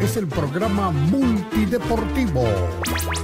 es 0.00 0.16
el 0.16 0.26
programa 0.26 0.90
multideportivo. 0.90 2.42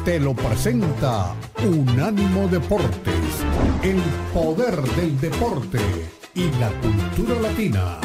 Te 0.05 0.21
lo 0.21 0.33
presenta 0.33 1.35
Unánimo 1.65 2.47
Deportes, 2.47 3.43
el 3.83 4.01
poder 4.33 4.81
del 4.81 5.21
deporte 5.21 5.79
y 6.35 6.51
la 6.61 6.71
cultura 6.81 7.41
latina. 7.41 7.99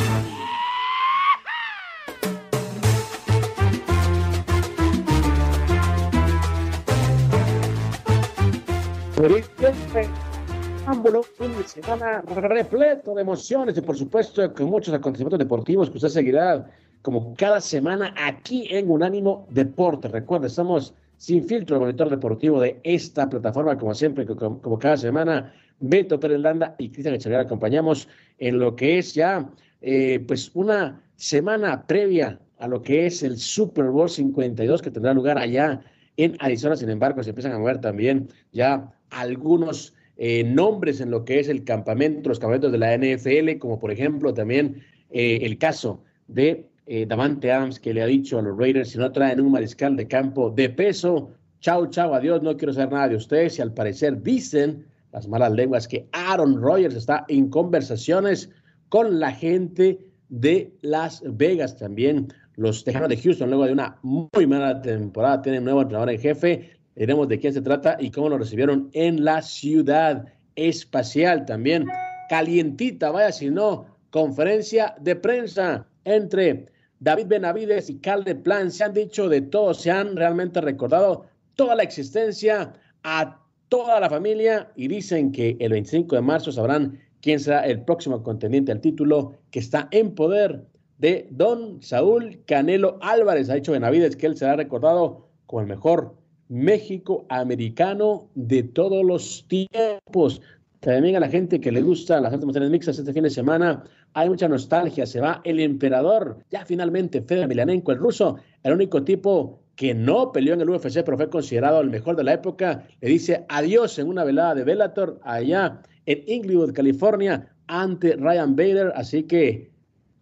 Ámbulo, 10.87 11.21
fin 11.21 11.55
de 11.55 11.67
semana 11.67 12.21
repleto 12.21 13.13
de 13.13 13.21
emociones 13.21 13.77
y 13.77 13.81
por 13.81 13.95
supuesto 13.95 14.51
con 14.55 14.65
muchos 14.65 14.95
acontecimientos 14.95 15.37
deportivos 15.37 15.91
que 15.91 15.97
usted 15.97 16.09
seguirá 16.09 16.65
como 17.01 17.35
cada 17.35 17.61
semana 17.61 18.13
aquí 18.17 18.67
en 18.69 18.89
Unánimo 18.89 19.47
Deporte. 19.49 20.07
Recuerda, 20.07 20.47
estamos 20.47 20.93
sin 21.17 21.43
filtro, 21.43 21.75
el 21.75 21.81
monitor 21.81 22.09
deportivo 22.09 22.61
de 22.61 22.79
esta 22.83 23.29
plataforma, 23.29 23.77
como 23.77 23.93
siempre, 23.93 24.25
como, 24.25 24.79
cada 24.79 24.97
semana. 24.97 25.53
Beto 25.81 26.19
Pérez 26.19 26.39
Landa 26.39 26.75
y 26.77 26.89
Cristian 26.89 27.15
Echeverría 27.15 27.45
acompañamos 27.45 28.09
en 28.37 28.59
lo 28.59 28.75
que 28.75 28.97
es 28.97 29.13
ya 29.13 29.49
eh, 29.81 30.23
pues 30.27 30.51
una 30.53 31.01
semana 31.15 31.87
previa 31.87 32.37
a 32.57 32.67
lo 32.67 32.81
que 32.81 33.05
es 33.05 33.23
el 33.23 33.37
Super 33.37 33.85
Bowl 33.85 34.09
52 34.09 34.81
que 34.81 34.91
tendrá 34.91 35.13
lugar 35.13 35.37
allá 35.37 35.81
en 36.17 36.35
Arizona. 36.39 36.75
Sin 36.75 36.89
embargo, 36.89 37.23
se 37.23 37.29
empiezan 37.29 37.53
a 37.53 37.59
mover 37.59 37.79
también 37.79 38.27
ya 38.51 38.93
algunos 39.09 39.93
eh, 40.17 40.43
nombres 40.43 40.99
en 40.99 41.11
lo 41.11 41.23
que 41.23 41.39
es 41.39 41.47
el 41.47 41.63
campamento, 41.63 42.27
los 42.27 42.39
campamentos 42.39 42.73
de 42.73 42.77
la 42.77 42.97
NFL, 42.97 43.57
como 43.57 43.79
por 43.79 43.91
ejemplo 43.91 44.33
también 44.33 44.83
eh, 45.11 45.39
el 45.43 45.57
caso 45.57 46.03
de 46.27 46.68
eh, 46.91 47.05
Davante 47.05 47.51
Adams, 47.51 47.79
que 47.79 47.93
le 47.93 48.01
ha 48.01 48.07
dicho 48.07 48.39
a 48.39 48.41
los 48.41 48.57
Raiders, 48.57 48.89
si 48.89 48.97
no 48.97 49.11
traen 49.11 49.39
un 49.39 49.51
mariscal 49.51 49.95
de 49.95 50.07
campo 50.07 50.49
de 50.49 50.71
peso, 50.71 51.29
chao, 51.59 51.85
chao, 51.85 52.15
adiós, 52.15 52.41
no 52.41 52.57
quiero 52.57 52.73
saber 52.73 52.91
nada 52.91 53.09
de 53.09 53.15
ustedes. 53.15 53.59
Y 53.59 53.61
al 53.61 53.75
parecer 53.75 54.23
dicen 54.23 54.87
las 55.11 55.27
malas 55.27 55.51
lenguas 55.51 55.87
que 55.87 56.07
Aaron 56.13 56.59
Rodgers 56.59 56.95
está 56.95 57.25
en 57.27 57.51
conversaciones 57.51 58.49
con 58.89 59.19
la 59.19 59.31
gente 59.31 59.99
de 60.29 60.73
Las 60.81 61.21
Vegas 61.23 61.77
también. 61.77 62.33
Los 62.55 62.83
Tejanos 62.83 63.09
de 63.09 63.17
Houston, 63.17 63.49
luego 63.49 63.67
de 63.67 63.73
una 63.73 63.99
muy 64.01 64.47
mala 64.47 64.81
temporada, 64.81 65.43
tienen 65.43 65.65
nuevo 65.65 65.83
entrenador 65.83 66.09
en 66.09 66.19
jefe. 66.19 66.71
Veremos 66.95 67.27
de 67.27 67.37
quién 67.37 67.53
se 67.53 67.61
trata 67.61 67.97
y 67.99 68.09
cómo 68.09 68.29
lo 68.29 68.39
recibieron 68.39 68.89
en 68.93 69.23
la 69.23 69.43
ciudad 69.43 70.25
espacial 70.55 71.45
también. 71.45 71.85
Calientita, 72.29 73.11
vaya 73.11 73.31
si 73.31 73.51
no, 73.51 73.85
conferencia 74.09 74.95
de 74.99 75.15
prensa 75.15 75.85
entre 76.03 76.65
David 76.99 77.27
Benavides 77.27 77.89
y 77.89 77.99
Calde 77.99 78.35
Plan 78.35 78.71
se 78.71 78.83
han 78.83 78.93
dicho 78.93 79.29
de 79.29 79.41
todo, 79.41 79.73
se 79.73 79.91
han 79.91 80.15
realmente 80.15 80.59
recordado 80.61 81.25
toda 81.55 81.75
la 81.75 81.83
existencia 81.83 82.73
a 83.03 83.39
toda 83.69 83.99
la 83.99 84.09
familia 84.09 84.71
y 84.75 84.87
dicen 84.87 85.31
que 85.31 85.55
el 85.59 85.71
25 85.71 86.15
de 86.15 86.21
marzo 86.21 86.51
sabrán 86.51 86.99
quién 87.21 87.39
será 87.39 87.65
el 87.65 87.81
próximo 87.83 88.23
contendiente 88.23 88.71
al 88.71 88.81
título 88.81 89.33
que 89.51 89.59
está 89.59 89.87
en 89.91 90.15
poder 90.15 90.65
de 90.97 91.27
don 91.31 91.81
Saúl 91.81 92.41
Canelo 92.45 92.97
Álvarez. 93.01 93.49
Ha 93.49 93.55
dicho 93.55 93.71
Benavides 93.71 94.15
que 94.15 94.27
él 94.27 94.37
será 94.37 94.55
recordado 94.55 95.27
como 95.45 95.61
el 95.61 95.67
mejor 95.67 96.15
México 96.49 97.25
americano 97.29 98.29
de 98.35 98.63
todos 98.63 99.05
los 99.05 99.45
tiempos. 99.47 100.41
También 100.79 101.15
a 101.15 101.19
la 101.19 101.29
gente 101.29 101.59
que 101.61 101.71
le 101.71 101.81
gusta 101.81 102.19
las 102.19 102.33
artes 102.33 102.45
marciales 102.45 102.71
mixtas 102.71 102.97
este 102.97 103.13
fin 103.13 103.23
de 103.23 103.29
semana, 103.29 103.83
hay 104.13 104.29
mucha 104.29 104.47
nostalgia. 104.47 105.05
Se 105.05 105.19
va 105.19 105.41
el 105.43 105.59
emperador, 105.59 106.43
ya 106.49 106.65
finalmente 106.65 107.21
Fedor 107.21 107.47
Milanenko, 107.47 107.91
el 107.91 107.99
ruso, 107.99 108.37
el 108.63 108.73
único 108.73 109.03
tipo 109.03 109.59
que 109.75 109.93
no 109.93 110.31
peleó 110.31 110.53
en 110.55 110.61
el 110.61 110.69
UFC, 110.69 111.03
pero 111.05 111.15
fue 111.15 111.29
considerado 111.29 111.79
el 111.79 111.89
mejor 111.89 112.15
de 112.15 112.23
la 112.23 112.33
época. 112.33 112.85
Le 113.01 113.09
dice 113.09 113.45
adiós 113.47 113.97
en 113.99 114.07
una 114.07 114.23
velada 114.23 114.55
de 114.55 114.63
Bellator 114.63 115.19
allá 115.23 115.81
en 116.05 116.23
Inglewood, 116.27 116.73
California, 116.73 117.47
ante 117.67 118.15
Ryan 118.15 118.55
Bader. 118.55 118.91
Así 118.95 119.23
que 119.23 119.71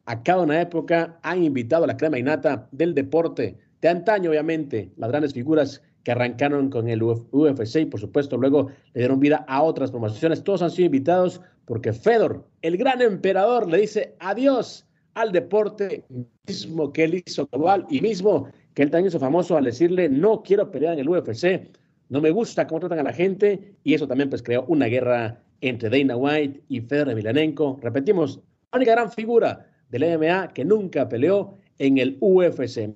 acaba 0.05 0.43
una 0.43 0.61
época, 0.61 1.19
han 1.23 1.43
invitado 1.43 1.85
a 1.85 1.87
la 1.87 1.97
crema 1.97 2.19
innata 2.19 2.67
del 2.71 2.93
deporte 2.93 3.57
de 3.81 3.89
antaño, 3.89 4.29
obviamente, 4.29 4.91
las 4.97 5.09
grandes 5.09 5.33
figuras 5.33 5.81
que 6.03 6.11
arrancaron 6.11 6.69
con 6.69 6.87
el 6.87 7.03
UFC 7.03 7.81
y 7.81 7.85
por 7.85 7.99
supuesto 7.99 8.37
luego 8.37 8.69
le 8.93 9.01
dieron 9.01 9.19
vida 9.19 9.43
a 9.47 9.61
otras 9.61 9.91
promociones. 9.91 10.43
Todos 10.43 10.61
han 10.61 10.71
sido 10.71 10.85
invitados 10.85 11.41
porque 11.67 11.91
Fedor, 11.91 12.47
el 12.61 12.77
gran 12.77 13.01
emperador, 13.01 13.69
le 13.69 13.79
dice 13.79 14.15
adiós 14.19 14.87
al 15.15 15.33
deporte 15.33 16.05
mismo 16.47 16.93
que 16.93 17.03
él 17.03 17.23
hizo 17.25 17.45
global 17.47 17.85
y 17.89 17.99
mismo 17.99 18.49
que 18.73 18.83
él 18.83 18.89
también 18.89 19.09
hizo 19.09 19.19
famoso 19.19 19.57
al 19.57 19.65
decirle 19.65 20.07
no 20.07 20.43
quiero 20.43 20.71
pelear 20.71 20.93
en 20.93 20.99
el 20.99 21.09
UFC, 21.09 21.69
no 22.07 22.21
me 22.21 22.31
gusta 22.31 22.65
cómo 22.67 22.79
tratan 22.79 22.99
a 22.99 23.03
la 23.03 23.11
gente 23.11 23.75
y 23.83 23.93
eso 23.93 24.07
también 24.07 24.29
pues 24.29 24.41
creó 24.41 24.63
una 24.69 24.85
guerra 24.85 25.43
entre 25.59 25.89
Dana 25.89 26.15
White 26.15 26.63
y 26.69 26.79
Fedor 26.79 27.09
Emelianenko. 27.09 27.79
Repetimos, 27.81 28.37
la 28.71 28.77
única 28.77 28.93
gran 28.93 29.11
figura 29.11 29.69
del 29.89 30.17
MMA 30.17 30.53
que 30.53 30.63
nunca 30.63 31.09
peleó 31.09 31.57
en 31.79 31.97
el 31.97 32.17
UFC. 32.21 32.95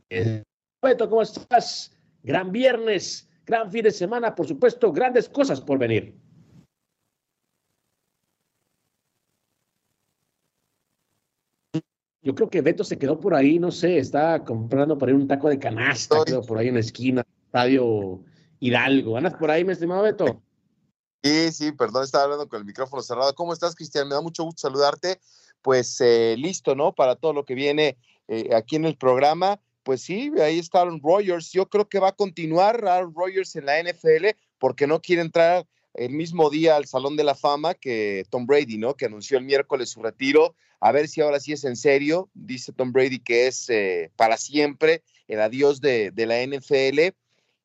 Beto, 0.81 1.09
¿cómo 1.09 1.23
estás? 1.23 1.93
Gran 2.23 2.53
viernes, 2.53 3.29
gran 3.45 3.69
fin 3.69 3.83
de 3.83 3.91
semana, 3.91 4.33
por 4.33 4.47
supuesto, 4.47 4.93
grandes 4.93 5.27
cosas 5.27 5.59
por 5.59 5.77
venir. 5.77 6.20
Yo 12.21 12.35
creo 12.35 12.49
que 12.49 12.61
Beto 12.61 12.83
se 12.83 12.97
quedó 12.97 13.19
por 13.19 13.33
ahí, 13.33 13.57
no 13.57 13.71
sé, 13.71 13.97
está 13.97 14.43
comprando 14.43 14.97
por 14.97 15.09
ahí 15.09 15.15
un 15.15 15.27
taco 15.27 15.49
de 15.49 15.57
canasta, 15.57 16.23
quedó 16.25 16.41
por 16.43 16.57
ahí 16.57 16.67
en 16.67 16.75
la 16.75 16.79
esquina, 16.81 17.23
Radio 17.51 18.23
Hidalgo. 18.59 19.17
¿Andas 19.17 19.33
por 19.35 19.49
ahí, 19.49 19.65
mi 19.65 19.73
estimado 19.73 20.03
Beto? 20.03 20.41
Sí, 21.23 21.51
sí, 21.51 21.71
perdón, 21.71 22.03
estaba 22.03 22.25
hablando 22.25 22.47
con 22.47 22.59
el 22.59 22.65
micrófono 22.65 23.01
cerrado. 23.01 23.33
¿Cómo 23.33 23.53
estás, 23.53 23.75
Cristian? 23.75 24.07
Me 24.07 24.15
da 24.15 24.21
mucho 24.21 24.43
gusto 24.43 24.61
saludarte. 24.61 25.19
Pues 25.61 25.99
eh, 26.01 26.35
listo, 26.37 26.75
¿no? 26.75 26.93
Para 26.93 27.15
todo 27.15 27.33
lo 27.33 27.45
que 27.45 27.55
viene 27.55 27.97
eh, 28.27 28.55
aquí 28.55 28.75
en 28.75 28.85
el 28.85 28.97
programa 28.97 29.59
pues 29.83 30.01
sí, 30.01 30.31
ahí 30.41 30.59
está 30.59 30.81
Aaron 30.81 31.01
Rodgers. 31.01 31.51
Yo 31.51 31.67
creo 31.67 31.87
que 31.87 31.99
va 31.99 32.09
a 32.09 32.15
continuar 32.15 32.85
Aaron 32.85 33.13
Rodgers 33.15 33.55
en 33.55 33.65
la 33.65 33.81
NFL 33.81 34.27
porque 34.59 34.87
no 34.87 35.01
quiere 35.01 35.21
entrar 35.21 35.65
el 35.93 36.11
mismo 36.11 36.49
día 36.49 36.75
al 36.75 36.85
Salón 36.85 37.17
de 37.17 37.23
la 37.23 37.35
Fama 37.35 37.73
que 37.73 38.25
Tom 38.29 38.45
Brady, 38.45 38.77
¿no? 38.77 38.95
Que 38.95 39.05
anunció 39.05 39.37
el 39.37 39.43
miércoles 39.43 39.89
su 39.89 40.01
retiro. 40.01 40.55
A 40.79 40.91
ver 40.91 41.07
si 41.07 41.21
ahora 41.21 41.39
sí 41.39 41.53
es 41.53 41.63
en 41.63 41.75
serio. 41.75 42.29
Dice 42.33 42.71
Tom 42.71 42.91
Brady 42.91 43.19
que 43.19 43.47
es 43.47 43.69
eh, 43.69 44.11
para 44.15 44.37
siempre 44.37 45.03
el 45.27 45.41
adiós 45.41 45.81
de, 45.81 46.11
la 46.15 46.41
NFL. 46.45 47.13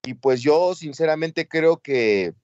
Y 0.05 0.15
pues 0.15 0.43
yo 0.43 0.75
sinceramente 0.75 1.49
creo 1.49 1.79
que 1.79 2.35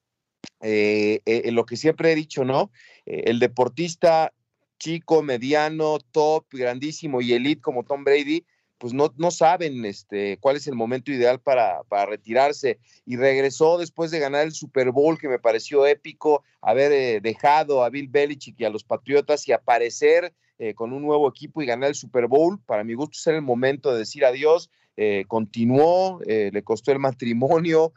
eh, 0.61 1.21
eh, 1.25 1.51
lo 1.53 1.67
que 1.67 1.77
siempre 1.77 2.13
he 2.13 2.15
dicho, 2.15 2.45
¿no? 2.45 2.71
el 3.05 3.41
deportista 3.41 4.33
chico, 4.79 5.23
mediano, 5.23 5.99
top, 6.13 6.47
grandísimo 6.53 7.21
y 7.21 7.33
elite 7.33 7.61
como 7.61 7.85
Tom 7.85 8.05
Brady 8.05 8.45
pues 8.83 8.95
no, 8.95 9.15
no 9.17 9.31
saben 9.31 9.85
este, 9.85 10.39
cuál 10.39 10.57
es 10.57 10.67
el 10.67 10.75
momento 10.75 11.13
ideal 11.13 11.39
para, 11.39 11.85
para, 11.85 12.05
retirarse. 12.05 12.81
Y 13.07 13.17
regresó 13.17 13.79
después 13.79 14.11
de 14.11 14.19
ganar 14.19 14.43
el 14.43 14.51
Super 14.51 14.91
Bowl, 14.91 15.17
que 15.21 15.29
me 15.29 15.39
pareció 15.39 15.87
épico, 15.87 16.43
haber 16.61 16.91
eh, 16.91 17.21
dejado 17.21 17.85
a 17.85 17.91
Bill 17.91 18.09
Belichick 18.09 18.59
y 18.59 18.65
a 18.65 18.71
los 18.71 18.83
Patriotas 18.83 19.47
y 19.47 19.53
aparecer 19.53 20.35
eh, 20.59 20.75
con 20.75 20.93
un 20.93 21.03
nuevo 21.03 21.29
equipo 21.29 21.63
y 21.63 21.67
ganar 21.67 21.91
el 21.91 21.95
Super 21.95 22.27
Bowl. 22.27 22.59
Para 22.67 22.83
mi 22.83 22.95
gusto, 22.95 23.17
ser 23.17 23.37
el 23.37 23.43
momento 23.43 23.93
de 23.93 24.01
decir 24.01 24.25
adiós. 24.25 24.69
Eh, 24.97 25.27
continuó, 25.29 26.19
le 26.27 26.63
costó 26.65 26.91
el 26.91 26.99
matrimonio. 26.99 27.93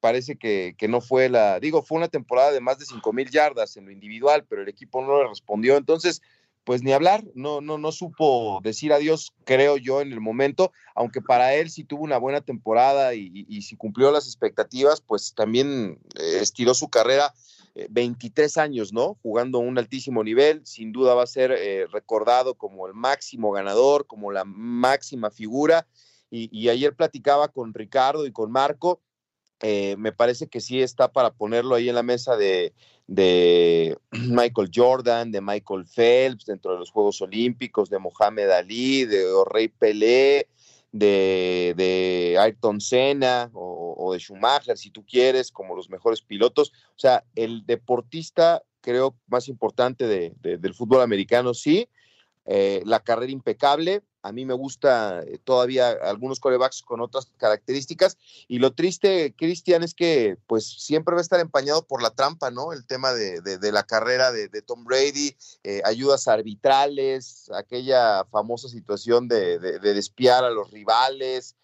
parece 0.00 0.36
que, 0.36 0.76
que, 0.78 0.88
no 0.88 1.02
fue 1.02 1.28
la, 1.28 1.60
digo, 1.60 1.82
fue 1.82 1.98
una 1.98 2.08
temporada 2.08 2.52
de 2.52 2.60
más 2.62 2.78
de 2.78 2.86
5 2.86 3.12
mil 3.12 3.28
yardas 3.28 3.76
en 3.76 3.84
lo 3.84 3.90
individual, 3.90 4.46
pero 4.48 4.62
el 4.62 4.68
equipo 4.70 5.04
no 5.04 5.22
le 5.22 5.28
respondió. 5.28 5.76
Entonces, 5.76 6.22
pues 6.68 6.82
ni 6.82 6.92
hablar, 6.92 7.24
no, 7.34 7.62
no, 7.62 7.78
no 7.78 7.92
supo 7.92 8.60
decir 8.62 8.92
adiós, 8.92 9.32
creo 9.44 9.78
yo, 9.78 10.02
en 10.02 10.12
el 10.12 10.20
momento, 10.20 10.70
aunque 10.94 11.22
para 11.22 11.54
él 11.54 11.70
sí 11.70 11.82
tuvo 11.82 12.04
una 12.04 12.18
buena 12.18 12.42
temporada 12.42 13.14
y, 13.14 13.62
si 13.62 13.74
cumplió 13.74 14.10
las 14.10 14.26
expectativas, 14.26 15.00
pues 15.00 15.32
también 15.34 15.98
eh, 16.20 16.40
estiró 16.42 16.74
su 16.74 16.90
carrera 16.90 17.32
23 17.88 18.54
eh, 18.54 18.60
años, 18.60 18.92
¿no? 18.92 19.16
Jugando 19.22 19.56
a 19.56 19.60
un 19.62 19.78
altísimo 19.78 20.22
nivel, 20.22 20.60
sin 20.66 20.92
duda 20.92 21.14
va 21.14 21.22
a 21.22 21.26
ser 21.26 21.52
eh, 21.52 21.86
recordado 21.90 22.52
como 22.52 22.86
el 22.86 22.92
máximo 22.92 23.50
ganador, 23.50 24.06
como 24.06 24.30
la 24.30 24.44
máxima 24.44 25.30
figura. 25.30 25.86
y, 26.30 26.68
ayer 26.68 26.94
platicaba 26.94 27.48
con 27.48 27.72
Ricardo 27.72 28.26
y 28.26 28.32
con 28.32 28.52
Marco, 28.52 29.00
me 29.62 30.12
parece 30.12 30.48
que 30.48 30.60
sí 30.60 30.82
está 30.82 31.10
para 31.12 31.30
ponerlo 31.30 31.76
ahí 31.76 31.88
en 31.88 31.94
la 31.94 32.02
mesa 32.02 32.36
de, 32.36 32.74
de 33.08 33.98
Michael 34.12 34.70
Jordan, 34.72 35.32
de 35.32 35.40
Michael 35.40 35.86
Phelps, 35.86 36.46
dentro 36.46 36.72
de 36.72 36.78
los 36.78 36.90
Juegos 36.92 37.20
Olímpicos, 37.20 37.90
de 37.90 37.98
Mohamed 37.98 38.50
Ali, 38.50 39.06
de 39.06 39.24
Rey 39.50 39.68
Pelé, 39.68 40.46
de, 40.92 41.74
de 41.76 42.36
Ayrton 42.38 42.80
Senna 42.80 43.50
o, 43.52 44.12
de 44.12 44.20
Schumacher, 44.20 44.78
si 44.78 44.90
tú 44.90 45.04
quieres, 45.04 45.50
como 45.50 45.74
los 45.74 45.90
mejores 45.90 46.22
pilotos. 46.22 46.72
O 46.90 46.98
sea, 46.98 47.24
el 47.34 47.66
deportista, 47.66 48.62
creo, 48.80 49.16
más 49.26 49.48
importante 49.48 50.06
del 50.06 50.74
fútbol 50.74 51.00
americano, 51.00 51.54
sí. 51.54 51.88
Eh, 52.46 52.82
la 52.86 53.00
carrera 53.00 53.32
impecable, 53.32 54.02
a 54.28 54.32
mí 54.32 54.44
me 54.44 54.54
gusta 54.54 55.22
eh, 55.22 55.38
todavía 55.42 55.90
algunos 56.02 56.38
corebacks 56.38 56.82
con 56.82 57.00
otras 57.00 57.32
características. 57.38 58.18
Y 58.46 58.58
lo 58.58 58.74
triste, 58.74 59.34
Cristian, 59.36 59.82
es 59.82 59.94
que 59.94 60.36
pues 60.46 60.66
siempre 60.66 61.14
va 61.14 61.20
a 61.20 61.22
estar 61.22 61.40
empañado 61.40 61.86
por 61.86 62.02
la 62.02 62.10
trampa, 62.10 62.50
¿no? 62.50 62.72
El 62.72 62.86
tema 62.86 63.12
de, 63.12 63.58
la 63.72 63.84
carrera 63.84 64.30
de, 64.30 64.48
Tom 64.62 64.84
Brady, 64.84 65.34
eh, 65.64 65.80
ayudas 65.84 66.28
arbitrales, 66.28 67.50
aquella 67.54 68.26
famosa 68.26 68.68
situación 68.68 69.28
de, 69.28 69.58
despiar 69.80 70.44
a 70.44 70.50
los 70.50 70.70
rivales, 70.70 71.56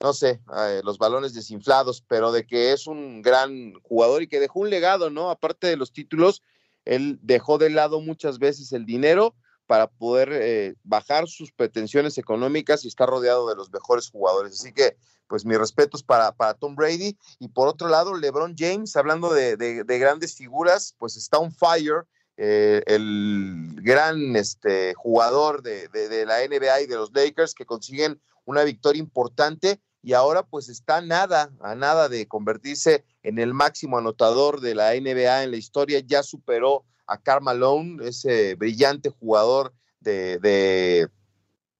no 0.00 0.12
sé, 0.12 0.40
eh, 0.56 0.80
los 0.84 0.98
balones 0.98 1.34
desinflados, 1.34 2.04
pero 2.06 2.32
de 2.32 2.46
que 2.46 2.72
es 2.72 2.86
un 2.86 3.22
gran 3.22 3.74
jugador 3.82 4.22
y 4.22 4.28
que 4.28 4.40
dejó 4.40 4.60
un 4.60 4.70
legado, 4.70 5.10
¿no? 5.10 5.30
Aparte 5.30 5.68
de 5.68 5.76
los 5.76 5.92
títulos, 5.92 6.42
él 6.84 7.18
dejó 7.22 7.58
de 7.58 7.70
lado 7.70 8.00
muchas 8.00 8.38
veces 8.38 8.72
el 8.72 8.86
dinero 8.86 9.34
para 9.68 9.86
poder 9.86 10.30
eh, 10.32 10.74
bajar 10.82 11.28
sus 11.28 11.52
pretensiones 11.52 12.16
económicas 12.16 12.84
y 12.84 12.88
estar 12.88 13.06
rodeado 13.06 13.46
de 13.48 13.54
los 13.54 13.70
mejores 13.70 14.08
jugadores. 14.10 14.54
Así 14.54 14.72
que, 14.72 14.96
pues, 15.28 15.44
mis 15.44 15.58
respetos 15.58 16.02
para, 16.02 16.32
para 16.32 16.54
Tom 16.54 16.74
Brady. 16.74 17.18
Y 17.38 17.48
por 17.48 17.68
otro 17.68 17.88
lado, 17.88 18.14
LeBron 18.14 18.54
James, 18.58 18.96
hablando 18.96 19.32
de, 19.32 19.84
grandes 19.86 20.34
figuras, 20.34 20.94
pues 20.98 21.16
está 21.18 21.38
on 21.38 21.52
fire. 21.52 22.06
Eh, 22.38 22.82
el 22.86 23.76
gran 23.82 24.36
este, 24.36 24.94
jugador 24.94 25.62
de, 25.62 25.88
de, 25.88 26.24
la 26.24 26.38
NBA 26.38 26.82
y 26.82 26.86
de 26.86 26.96
los 26.96 27.10
Lakers 27.12 27.52
que 27.52 27.66
consiguen 27.66 28.22
una 28.46 28.62
victoria 28.62 29.00
importante 29.00 29.80
y 30.02 30.14
ahora 30.14 30.44
pues 30.44 30.68
está 30.68 31.00
nada, 31.00 31.50
a 31.60 31.74
nada 31.74 32.08
de 32.08 32.28
convertirse 32.28 33.04
en 33.24 33.38
el 33.38 33.52
máximo 33.52 33.98
anotador 33.98 34.60
de 34.60 34.76
la 34.76 34.94
NBA 34.94 35.42
en 35.42 35.50
la 35.50 35.56
historia, 35.56 35.98
ya 35.98 36.22
superó 36.22 36.84
a 37.08 37.18
Karl 37.18 37.42
Malone, 37.42 38.06
ese 38.06 38.54
brillante 38.54 39.08
jugador 39.08 39.72
de, 39.98 41.08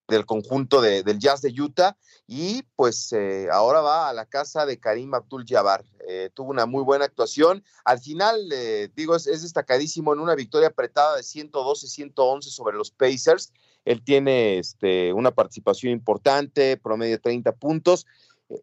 del 0.08 0.26
conjunto 0.26 0.80
del 0.80 1.18
Jazz 1.18 1.42
de 1.42 1.54
Utah, 1.60 1.96
y 2.26 2.62
pues 2.76 3.12
eh, 3.12 3.48
ahora 3.52 3.80
va 3.80 4.08
a 4.08 4.12
la 4.14 4.26
casa 4.26 4.66
de 4.66 4.80
Karim 4.80 5.14
Abdul-Jabbar. 5.14 5.84
Eh, 6.08 6.30
tuvo 6.34 6.50
una 6.50 6.66
muy 6.66 6.82
buena 6.82 7.04
actuación. 7.04 7.62
Al 7.84 8.00
final, 8.00 8.48
eh, 8.52 8.90
digo, 8.96 9.14
es, 9.14 9.26
es, 9.26 9.42
destacadísimo 9.42 10.12
en 10.14 10.20
una 10.20 10.34
victoria 10.34 10.68
apretada 10.68 11.16
de 11.16 11.22
112-111 11.22 12.42
sobre 12.42 12.76
los 12.76 12.90
Pacers. 12.90 13.52
Él 13.84 14.02
tiene 14.02 14.58
este, 14.58 15.12
una 15.12 15.30
participación 15.30 15.92
importante, 15.92 16.76
promedio 16.78 17.16
de 17.16 17.22
30 17.22 17.52
puntos 17.52 18.06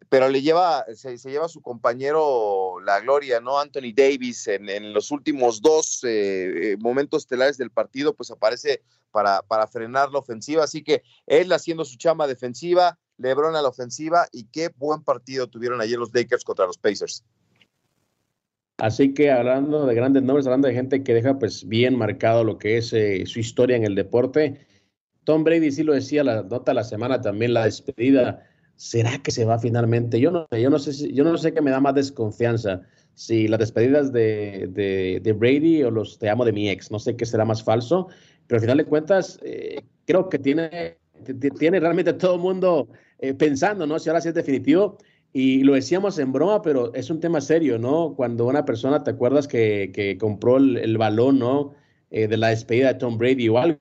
pero 0.08 0.28
le 0.28 0.42
lleva, 0.42 0.84
se, 0.94 1.16
lleva 1.16 1.48
su 1.48 1.62
compañero 1.62 2.80
la 2.84 3.00
gloria, 3.00 3.40
¿no? 3.40 3.58
Anthony 3.58 3.92
Davis 3.94 4.48
en, 4.48 4.92
los 4.92 5.10
últimos 5.10 5.60
dos 5.60 6.02
eh, 6.04 6.72
eh, 6.72 6.76
momentos 6.78 7.22
estelares 7.22 7.56
del 7.56 7.70
partido, 7.70 8.14
pues 8.14 8.30
aparece 8.30 8.82
para, 9.12 9.42
para 9.42 9.66
frenar 9.66 10.10
la 10.10 10.18
ofensiva. 10.18 10.64
Así 10.64 10.82
que 10.82 11.02
él 11.26 11.52
haciendo 11.52 11.84
su 11.84 11.96
chama 11.96 12.26
defensiva, 12.26 12.98
LeBron 13.18 13.54
a 13.54 13.62
la 13.62 13.68
ofensiva 13.68 14.26
y 14.32 14.46
qué 14.46 14.70
buen 14.76 15.02
partido 15.02 15.46
tuvieron 15.46 15.80
ayer 15.80 15.98
los 15.98 16.12
Lakers 16.12 16.44
contra 16.44 16.66
los 16.66 16.78
Pacers. 16.78 17.24
Así 18.78 19.14
que 19.14 19.30
hablando 19.30 19.86
de 19.86 19.94
grandes 19.94 20.22
nombres, 20.22 20.46
hablando 20.46 20.68
de 20.68 20.74
gente 20.74 21.02
que 21.02 21.14
deja 21.14 21.38
pues 21.38 21.66
bien 21.66 21.96
marcado 21.96 22.44
lo 22.44 22.58
que 22.58 22.76
es 22.76 22.92
eh, 22.92 23.24
su 23.24 23.38
historia 23.38 23.76
en 23.76 23.84
el 23.84 23.94
deporte, 23.94 24.66
Tom 25.24 25.44
Brady 25.44 25.72
sí 25.72 25.82
lo 25.82 25.94
decía 25.94 26.22
la 26.22 26.42
nota 26.42 26.74
la 26.74 26.84
semana 26.84 27.20
también, 27.20 27.54
la 27.54 27.64
despedida 27.64 28.46
¿será 28.76 29.18
que 29.18 29.30
se 29.30 29.44
va 29.44 29.58
finalmente? 29.58 30.20
Yo 30.20 30.30
no, 30.30 30.46
yo 30.50 30.70
no 30.70 30.78
sé, 30.78 31.12
yo 31.12 31.24
no 31.24 31.36
sé 31.36 31.52
qué 31.52 31.60
me 31.60 31.70
da 31.70 31.80
más 31.80 31.94
desconfianza, 31.94 32.82
si 33.16 33.48
las 33.48 33.58
despedidas 33.58 34.12
de, 34.12 34.68
de, 35.22 35.32
Brady 35.32 35.82
o 35.82 35.90
los 35.90 36.18
te 36.18 36.28
amo 36.28 36.44
de 36.44 36.52
mi 36.52 36.68
ex, 36.68 36.90
no 36.90 36.98
sé 36.98 37.16
qué 37.16 37.24
será 37.24 37.46
más 37.46 37.62
falso, 37.62 38.08
pero 38.46 38.58
al 38.58 38.60
final 38.60 38.76
de 38.76 38.84
cuentas 38.84 39.40
eh, 39.42 39.82
creo 40.04 40.28
que 40.28 40.38
tiene, 40.38 40.98
tiene 41.58 41.80
realmente 41.80 42.12
todo 42.12 42.34
el 42.34 42.42
mundo 42.42 42.88
eh, 43.18 43.32
pensando, 43.32 43.86
¿no? 43.86 43.98
Si 43.98 44.10
ahora 44.10 44.20
sí 44.20 44.28
es 44.28 44.34
definitivo. 44.34 44.98
Y 45.32 45.64
lo 45.64 45.74
decíamos 45.74 46.18
en 46.18 46.32
broma, 46.32 46.62
pero 46.62 46.94
es 46.94 47.10
un 47.10 47.20
tema 47.20 47.40
serio, 47.40 47.78
¿no? 47.78 48.14
Cuando 48.16 48.46
una 48.46 48.64
persona, 48.64 49.02
¿te 49.02 49.10
acuerdas 49.10 49.48
que, 49.48 49.90
que 49.94 50.16
compró 50.16 50.56
el, 50.58 50.96
balón, 50.96 51.38
¿no? 51.38 51.74
Eh, 52.10 52.28
de 52.28 52.36
la 52.36 52.48
despedida 52.48 52.92
de 52.92 52.98
Tom 52.98 53.18
Brady 53.18 53.48
o 53.48 53.58
algo, 53.58 53.78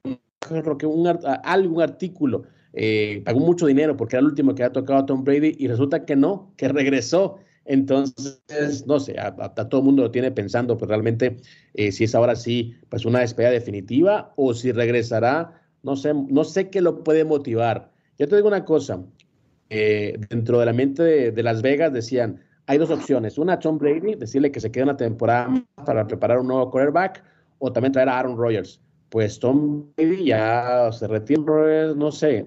que 0.77 0.85
un, 0.85 1.07
algún 1.43 1.81
artículo 1.81 2.43
eh, 2.77 3.21
pagó 3.23 3.39
mucho 3.39 3.65
dinero 3.67 3.95
porque 3.95 4.17
era 4.17 4.21
el 4.21 4.27
último 4.27 4.53
que 4.53 4.63
había 4.63 4.73
tocado 4.73 4.99
a 4.99 5.05
Tom 5.05 5.23
Brady 5.23 5.55
y 5.57 5.67
resulta 5.67 6.05
que 6.05 6.15
no, 6.15 6.51
que 6.57 6.67
regresó. 6.67 7.39
Entonces, 7.63 8.85
no 8.85 8.99
sé, 8.99 9.17
a, 9.17 9.33
todo 9.33 9.79
el 9.79 9.85
mundo 9.85 10.03
lo 10.03 10.11
tiene 10.11 10.29
pensando, 10.31 10.77
pues 10.77 10.89
realmente 10.89 11.37
eh, 11.73 11.91
si 11.91 12.03
es 12.03 12.13
ahora 12.13 12.35
sí, 12.35 12.75
pues 12.89 13.05
una 13.05 13.21
despedida 13.21 13.49
definitiva 13.49 14.33
o 14.35 14.53
si 14.53 14.71
regresará, 14.71 15.61
no 15.81 15.95
sé, 15.95 16.13
no 16.13 16.43
sé 16.43 16.69
qué 16.69 16.81
lo 16.81 17.03
puede 17.03 17.23
motivar. 17.25 17.91
Yo 18.19 18.27
te 18.27 18.35
digo 18.35 18.49
una 18.49 18.65
cosa, 18.65 19.03
eh, 19.69 20.19
dentro 20.29 20.59
de 20.59 20.65
la 20.65 20.73
mente 20.73 21.31
de, 21.31 21.43
Las 21.43 21.61
Vegas 21.61 21.91
decían, 21.91 22.39
hay 22.67 22.77
dos 22.77 22.91
opciones, 22.91 23.37
una 23.37 23.53
a 23.53 23.59
Tom 23.59 23.77
Brady, 23.79 24.15
decirle 24.15 24.51
que 24.51 24.59
se 24.59 24.71
quede 24.71 24.83
una 24.83 24.97
temporada 24.97 25.63
para 25.85 26.05
preparar 26.05 26.39
un 26.39 26.47
nuevo 26.47 26.69
quarterback, 26.69 27.23
o 27.59 27.71
también 27.71 27.93
traer 27.93 28.09
a 28.09 28.19
Aaron 28.19 28.37
Rodgers 28.37 28.79
pues 29.09 29.39
Tom 29.39 29.91
Brady 29.95 30.25
ya 30.25 30.91
se 30.91 31.07
retira, 31.07 31.93
no 31.95 32.11
sé, 32.11 32.45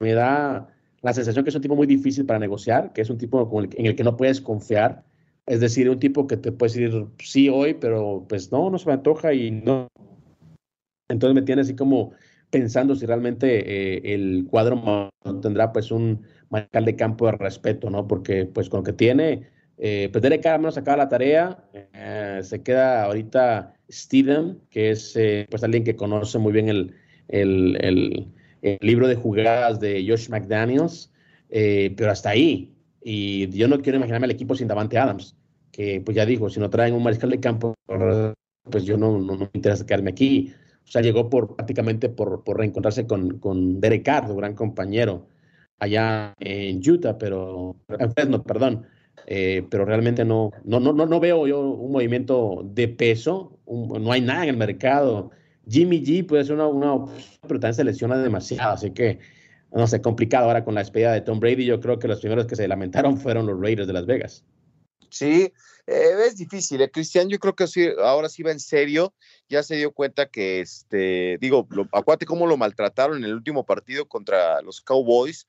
me 0.00 0.12
da 0.12 0.68
la 1.02 1.12
sensación 1.12 1.44
que 1.44 1.50
es 1.50 1.56
un 1.56 1.62
tipo 1.62 1.76
muy 1.76 1.86
difícil 1.86 2.26
para 2.26 2.38
negociar, 2.38 2.92
que 2.92 3.02
es 3.02 3.10
un 3.10 3.18
tipo 3.18 3.62
en 3.62 3.86
el 3.86 3.94
que 3.96 4.04
no 4.04 4.16
puedes 4.16 4.40
confiar, 4.40 5.04
es 5.46 5.60
decir, 5.60 5.88
un 5.88 5.98
tipo 5.98 6.26
que 6.26 6.36
te 6.36 6.52
puede 6.52 6.72
decir 6.72 7.06
sí 7.18 7.48
hoy, 7.48 7.74
pero 7.74 8.26
pues 8.28 8.50
no, 8.50 8.70
no 8.70 8.78
se 8.78 8.86
me 8.86 8.94
antoja 8.94 9.32
y 9.32 9.50
no. 9.50 9.88
Entonces 11.08 11.34
me 11.34 11.42
tiene 11.42 11.62
así 11.62 11.76
como 11.76 12.12
pensando 12.50 12.94
si 12.96 13.06
realmente 13.06 13.96
eh, 13.96 14.14
el 14.14 14.46
cuadro 14.50 15.10
tendrá 15.42 15.72
pues 15.72 15.90
un 15.90 16.22
marcal 16.50 16.84
de 16.84 16.96
campo 16.96 17.26
de 17.26 17.32
respeto, 17.32 17.90
¿no? 17.90 18.08
Porque 18.08 18.46
pues 18.46 18.68
con 18.68 18.80
lo 18.80 18.84
que 18.84 18.92
tiene, 18.92 19.48
eh, 19.78 20.08
pues 20.10 20.22
Derek 20.22 20.44
menos 20.44 20.76
acaba 20.76 20.96
la 20.96 21.08
tarea, 21.08 21.64
eh, 21.72 22.40
se 22.42 22.62
queda 22.62 23.04
ahorita 23.04 23.75
Steven, 23.90 24.60
que 24.70 24.90
es 24.90 25.16
eh, 25.16 25.46
pues 25.50 25.62
alguien 25.62 25.84
que 25.84 25.96
conoce 25.96 26.38
muy 26.38 26.52
bien 26.52 26.68
el, 26.68 26.94
el, 27.28 28.32
libro 28.80 29.06
de 29.06 29.14
jugadas 29.14 29.78
de 29.78 30.04
Josh 30.06 30.28
McDaniels, 30.28 31.12
eh, 31.50 31.94
pero 31.96 32.10
hasta 32.10 32.30
ahí. 32.30 32.74
Y 33.02 33.48
yo 33.50 33.68
no 33.68 33.80
quiero 33.80 33.98
imaginarme 33.98 34.26
el 34.26 34.32
equipo 34.32 34.56
sin 34.56 34.66
Davante 34.66 34.98
Adams, 34.98 35.36
que 35.70 36.00
pues 36.00 36.16
ya 36.16 36.26
dijo, 36.26 36.50
si 36.50 36.58
no 36.58 36.68
traen 36.68 36.94
un 36.94 37.02
mariscal 37.02 37.30
de 37.30 37.38
campo, 37.38 37.74
pues 38.64 38.84
yo 38.84 38.96
no, 38.96 39.18
no, 39.18 39.36
me 39.36 39.50
interesa 39.52 39.86
quedarme 39.86 40.10
aquí. 40.10 40.52
O 40.84 40.88
sea, 40.90 41.02
llegó 41.02 41.30
por 41.30 41.54
prácticamente 41.54 42.08
por, 42.08 42.42
por 42.42 42.58
reencontrarse 42.58 43.06
con, 43.06 43.38
con 43.38 43.80
Derek 43.80 44.04
Carr, 44.04 44.30
un 44.30 44.36
gran 44.36 44.54
compañero 44.54 45.28
allá 45.78 46.34
en 46.40 46.78
Utah, 46.88 47.18
pero 47.18 47.76
en 47.88 48.12
Fresno, 48.12 48.42
perdón. 48.42 48.86
Eh, 49.28 49.66
pero 49.68 49.84
realmente 49.84 50.24
no, 50.24 50.52
no, 50.64 50.78
no, 50.78 50.92
no 50.92 51.20
veo 51.20 51.48
yo 51.48 51.60
un 51.60 51.90
movimiento 51.90 52.62
de 52.64 52.86
peso, 52.86 53.58
no 53.66 54.12
hay 54.12 54.20
nada 54.20 54.44
en 54.44 54.50
el 54.50 54.56
mercado. 54.56 55.32
Jimmy 55.68 56.00
G 56.00 56.24
puede 56.24 56.44
ser 56.44 56.54
una, 56.54 56.68
una 56.68 57.12
pero 57.42 57.58
también 57.58 57.74
se 57.74 57.84
lesiona 57.84 58.16
demasiado, 58.18 58.74
así 58.74 58.92
que 58.92 59.18
no 59.72 59.86
sé, 59.86 60.00
complicado 60.00 60.46
ahora 60.46 60.64
con 60.64 60.74
la 60.74 60.80
despedida 60.80 61.12
de 61.12 61.20
Tom 61.20 61.40
Brady. 61.40 61.64
Yo 61.64 61.80
creo 61.80 61.98
que 61.98 62.08
los 62.08 62.20
primeros 62.20 62.46
que 62.46 62.56
se 62.56 62.68
lamentaron 62.68 63.18
fueron 63.18 63.46
los 63.46 63.60
Raiders 63.60 63.86
de 63.86 63.92
Las 63.92 64.06
Vegas. 64.06 64.44
Sí, 65.10 65.52
eh, 65.86 66.10
es 66.26 66.36
difícil, 66.36 66.80
¿eh? 66.80 66.90
Cristian. 66.90 67.28
Yo 67.28 67.38
creo 67.38 67.54
que 67.54 67.66
sí, 67.66 67.88
ahora 68.02 68.28
sí 68.28 68.42
va 68.42 68.52
en 68.52 68.60
serio. 68.60 69.12
Ya 69.48 69.62
se 69.62 69.76
dio 69.76 69.92
cuenta 69.92 70.26
que, 70.26 70.60
este, 70.60 71.36
digo, 71.40 71.68
acuérdate 71.92 72.26
cómo 72.26 72.46
lo 72.46 72.56
maltrataron 72.56 73.18
en 73.18 73.24
el 73.24 73.34
último 73.34 73.66
partido 73.66 74.06
contra 74.06 74.62
los 74.62 74.80
Cowboys 74.80 75.46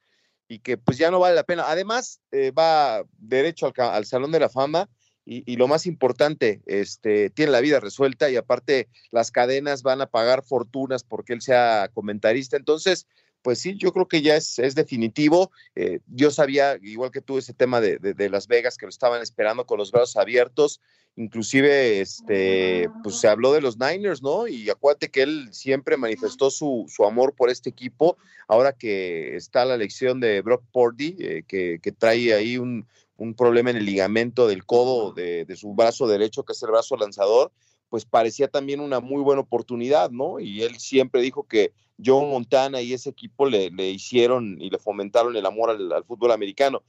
y 0.48 0.60
que 0.60 0.78
pues 0.78 0.98
ya 0.98 1.12
no 1.12 1.20
vale 1.20 1.36
la 1.36 1.44
pena. 1.44 1.66
Además, 1.68 2.22
eh, 2.32 2.52
va 2.52 3.04
derecho 3.18 3.74
al, 3.78 4.06
Salón 4.06 4.32
de 4.32 4.40
la 4.40 4.50
Fama 4.50 4.90
y, 5.30 5.58
lo 5.58 5.68
más 5.68 5.86
importante, 5.86 6.62
este, 6.68 7.30
tiene 7.30 7.52
la 7.52 7.60
vida 7.60 7.82
resuelta 7.82 8.30
y 8.30 8.38
aparte 8.38 8.88
las 9.12 9.30
cadenas 9.30 9.84
van 9.84 10.00
a 10.00 10.06
pagar 10.06 10.42
fortunas 10.42 11.04
porque 11.04 11.34
él 11.34 11.42
sea 11.42 11.90
comentarista. 11.94 12.56
Entonces, 12.56 13.08
pues 13.48 13.60
sí, 13.60 13.78
yo 13.78 13.94
creo 13.94 14.10
que 14.10 14.22
ya 14.22 14.36
es, 14.36 14.60
es 14.60 14.76
definitivo. 14.76 15.52
Eh, 15.74 16.02
yo 16.08 16.32
sabía, 16.32 16.78
igual 16.82 17.12
que 17.12 17.22
tú, 17.22 17.38
ese 17.38 17.54
tema 17.54 17.80
de, 17.80 17.98
de, 17.98 18.30
Las 18.30 18.50
Vegas, 18.50 18.78
que 18.78 18.86
lo 18.86 18.90
estaban 18.90 19.22
esperando 19.22 19.66
con 19.66 19.78
los 19.78 19.90
brazos 19.90 20.18
abiertos. 20.18 20.82
Inclusive, 21.16 22.02
este, 22.02 22.90
pues 23.04 23.22
se 23.22 23.30
habló 23.30 23.54
de 23.54 23.62
los 23.62 23.78
Niners, 23.78 24.22
¿no? 24.22 24.50
Y 24.50 24.70
acuérdate 24.70 25.08
que 25.08 25.22
él 25.22 25.48
siempre 25.54 25.96
manifestó 25.96 26.52
su, 26.52 26.88
su 26.90 27.06
amor 27.06 27.36
por 27.38 27.50
este 27.50 27.70
equipo. 27.70 28.18
Ahora 28.50 28.74
que 28.74 29.38
está 29.38 29.64
la 29.64 29.76
elección 29.76 30.20
de 30.20 30.42
Brock 30.42 30.66
Purdy, 30.74 31.16
eh, 31.18 31.44
que, 31.48 31.80
que, 31.82 31.94
trae 31.94 32.34
ahí 32.34 32.58
un, 32.58 32.86
un, 33.16 33.34
problema 33.34 33.70
en 33.70 33.78
el 33.78 33.86
ligamento 33.86 34.50
del 34.50 34.66
codo 34.66 35.14
de, 35.14 35.46
de 35.46 35.56
su 35.56 35.74
brazo 35.74 36.06
derecho, 36.06 36.44
que 36.44 36.52
es 36.52 36.62
el 36.64 36.72
brazo 36.72 36.98
lanzador, 36.98 37.54
pues 37.90 38.06
parecía 38.06 38.48
también 38.48 38.80
una 38.80 39.00
muy 39.00 39.22
buena 39.22 39.42
oportunidad, 39.42 40.12
¿no? 40.12 40.40
Y 40.40 40.64
él 40.64 40.78
siempre 40.80 41.22
dijo 41.22 41.44
que 41.44 41.74
Joe 42.04 42.26
Montana 42.26 42.82
y 42.82 42.94
ese 42.94 43.10
equipo 43.10 43.46
le, 43.46 43.70
le 43.72 43.90
hicieron 43.90 44.62
y 44.62 44.70
le 44.70 44.78
fomentaron 44.78 45.36
el 45.36 45.46
amor 45.46 45.70
al, 45.70 46.04
fútbol 46.06 46.32
americano. 46.32 46.84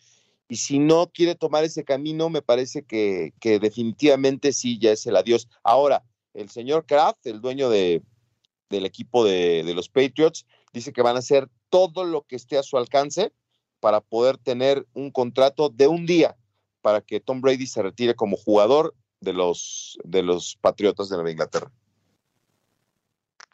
Y 0.49 0.57
si 0.57 0.79
no 0.79 1.11
quiere 1.13 1.35
tomar 1.35 1.65
ese 1.65 1.85
camino, 1.85 2.31
me 2.31 2.43
parece 2.43 2.83
que, 2.83 3.33
que, 3.41 3.59
definitivamente 3.59 4.53
sí, 4.53 4.79
ya 4.79 4.93
es 4.93 5.07
el 5.07 5.17
adiós. 5.17 5.49
Ahora, 5.63 6.05
el 6.35 6.49
señor 6.49 6.87
Kraft, 6.87 7.27
el 7.27 7.41
dueño 7.41 7.69
de, 7.71 8.03
del 8.71 8.87
equipo 8.87 9.25
de, 9.25 9.63
de 9.65 9.75
los 9.75 9.89
Patriots, 9.89 10.47
dice 10.73 10.93
que 10.93 11.03
van 11.03 11.17
a 11.17 11.21
hacer 11.21 11.49
todo 11.69 12.05
lo 12.05 12.23
que 12.23 12.37
esté 12.37 12.59
a 12.59 12.63
su 12.63 12.79
alcance 12.79 13.33
para 13.81 14.01
poder 14.01 14.39
tener 14.39 14.87
un 14.95 15.11
contrato 15.11 15.69
de 15.69 15.87
un 15.87 16.07
día 16.07 16.37
para 16.81 17.01
que 17.01 17.21
Tom 17.21 17.41
Brady 17.41 17.67
se 17.67 17.83
retire 17.83 18.15
como 18.15 18.37
jugador 18.37 18.95
de 19.21 19.33
los, 19.33 19.99
de 20.05 20.23
los 20.23 20.57
Patriotas 20.61 21.09
de 21.09 21.17
Nueva 21.17 21.31
Inglaterra. 21.31 21.71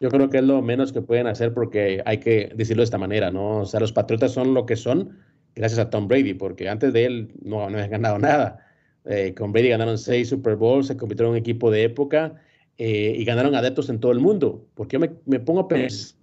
Yo 0.00 0.09
creo 0.11 0.28
que 0.28 0.38
es 0.38 0.44
lo 0.44 0.61
menos 0.61 0.92
que 0.92 1.02
pueden 1.02 1.26
hacer 1.28 1.54
porque 1.54 2.02
hay 2.04 2.18
que 2.18 2.50
decirlo 2.54 2.80
de 2.80 2.85
esta 2.85 2.99
manera, 2.99 3.30
¿no? 3.30 3.61
O 3.61 3.66
sea, 3.66 3.80
los 3.80 3.92
Patriotas 3.92 4.33
son 4.33 4.52
lo 4.52 4.66
que 4.66 4.76
son 4.76 5.18
gracias 5.54 5.78
a 5.78 5.90
Tom 5.90 6.09
Brady, 6.09 6.35
porque 6.35 6.68
antes 6.68 6.92
de 6.92 7.04
él 7.04 7.33
no, 7.42 7.62
habían 7.62 7.90
ganado 7.90 8.18
nada. 8.18 8.59
Eh, 9.04 9.35
con 9.35 9.52
Brady 9.52 9.68
ganaron 9.68 9.99
seis 9.99 10.28
Super 10.30 10.56
Bowls, 10.56 10.88
se 10.88 10.97
convirtieron 10.97 11.30
en 11.30 11.35
un 11.35 11.40
equipo 11.40 11.71
de 11.71 11.85
época 11.85 12.40
eh, 12.78 13.14
y 13.16 13.25
ganaron 13.25 13.54
adeptos 13.54 13.88
en 13.88 14.00
todo 14.00 14.12
el 14.12 14.21
mundo. 14.21 14.66
Porque 14.75 14.94
yo 14.94 15.00
me, 15.00 15.12
me 15.26 15.38
pongo 15.38 15.61
a 15.61 15.68
pensar 15.68 16.16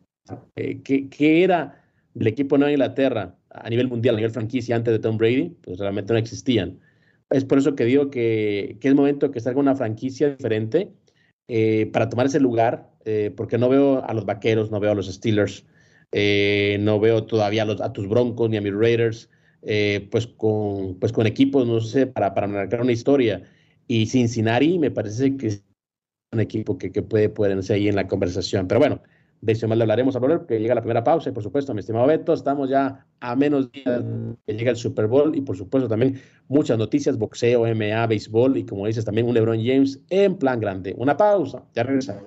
eh, 0.56 0.82
¿qué, 0.84 1.10
¿qué, 1.10 1.44
era 1.44 1.82
el 2.16 2.28
equipo 2.28 2.56
de 2.56 2.60
Nueva 2.60 2.72
Inglaterra 2.74 3.36
a 3.50 3.70
nivel 3.70 3.88
mundial, 3.88 4.16
a 4.16 4.18
nivel 4.18 4.32
franquicia 4.32 4.76
antes 4.76 4.94
de 4.94 5.00
Tom 5.00 5.18
Brady, 5.18 5.56
pues 5.62 5.80
realmente 5.80 6.14
no 6.14 6.20
existían. 6.20 6.80
Es 7.32 7.46
por 7.46 7.58
eso 7.58 7.76
que 7.76 7.86
digo 7.86 8.12
que, 8.12 8.78
que 8.80 8.90
es 8.90 8.94
momento 8.94 9.32
que 9.32 9.40
salga 9.40 9.60
una 9.60 9.76
franquicia 9.76 10.36
diferente 10.36 10.92
eh, 11.48 11.90
para 11.92 12.10
tomar 12.10 12.26
ese 12.26 12.40
lugar, 12.40 12.92
eh, 13.06 13.34
porque 13.36 13.58
no 13.58 13.70
veo 13.70 14.04
a 14.06 14.14
los 14.14 14.26
vaqueros, 14.26 14.70
no 14.70 14.80
veo 14.80 14.92
a 14.92 14.96
los 14.96 15.08
Steelers, 15.08 15.66
eh, 16.12 16.78
no 16.82 17.00
veo 17.00 17.26
todavía 17.26 17.64
a, 17.64 17.66
los, 17.66 17.82
a, 17.82 17.94
tus 17.94 18.08
Broncos 18.08 18.50
ni 18.50 18.58
a 18.58 18.62
mis 18.62 18.74
Raiders, 18.74 19.30
pues, 20.12 20.28
con, 20.28 21.00
pues 21.00 21.14
con 21.14 21.26
equipos, 21.26 21.68
no 21.68 21.80
sé, 21.80 22.08
para, 22.08 22.34
para 22.34 22.48
marcar 22.48 22.82
una 22.82 22.92
historia. 22.92 23.44
Y 23.88 24.08
Cincinnati 24.08 24.78
me 24.78 24.92
parece 24.92 25.38
que 25.38 25.48
es 25.48 25.64
un 26.34 26.40
equipo 26.42 26.78
que, 26.78 26.92
que 26.92 27.02
puede 27.02 27.30
ponerse 27.30 27.74
ahí 27.74 27.88
en 27.88 27.96
la 27.96 28.08
conversación. 28.08 28.68
Pero 28.68 28.80
bueno, 28.80 29.02
de 29.42 29.52
eso 29.54 29.68
más 29.68 29.78
le 29.78 29.84
hablaremos 29.84 30.16
a 30.16 30.20
volver, 30.20 30.40
porque 30.40 30.60
llega 30.60 30.76
la 30.76 30.82
primera 30.82 31.04
pausa 31.04 31.30
y 31.30 31.34
por 31.34 31.44
supuesto, 31.44 31.74
mi 31.74 31.80
estimado 31.80 32.08
Beto, 32.08 32.34
estamos 32.34 32.70
ya 32.70 33.06
a 33.20 33.36
menos 33.36 33.72
días 33.72 34.04
que 34.46 34.54
llega 34.54 34.72
el 34.72 34.78
Super 34.78 35.08
Bowl 35.08 35.36
y 35.36 35.42
por 35.42 35.58
supuesto 35.58 35.90
también 35.90 36.20
muchas 36.48 36.78
noticias, 36.78 37.18
boxeo, 37.18 37.66
MMA, 37.66 38.06
béisbol 38.08 38.58
y 38.58 38.66
como 38.66 38.86
dices 38.86 39.04
también 39.04 39.28
un 39.28 39.34
LeBron 39.34 39.60
James 39.64 40.00
en 40.10 40.38
plan 40.38 40.60
grande. 40.60 40.94
Una 40.98 41.18
pausa, 41.18 41.64
ya 41.74 41.84
regresamos. 41.84 42.24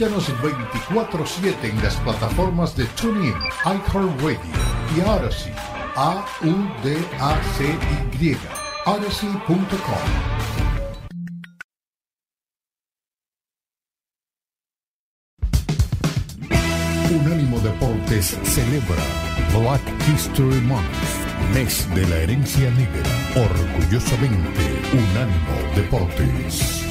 Escúchanos 0.00 0.32
24-7 0.88 1.56
en 1.64 1.82
las 1.82 1.94
plataformas 1.96 2.74
de 2.74 2.86
TuneIn, 2.86 3.34
iHeartRadio 3.66 4.30
y 4.96 5.00
Odyssey. 5.02 5.52
A-U-D-A-C-Y. 5.94 6.56
Odyssey.com. 8.86 9.98
Unánimo 17.20 17.60
Deportes 17.60 18.38
celebra 18.44 19.04
Black 19.52 19.82
History 20.08 20.62
Month, 20.62 20.86
mes 21.52 21.86
de 21.94 22.06
la 22.06 22.16
herencia 22.16 22.70
negra. 22.70 23.02
Orgullosamente, 23.36 24.62
Unánimo 24.94 25.74
Deportes. 25.76 26.89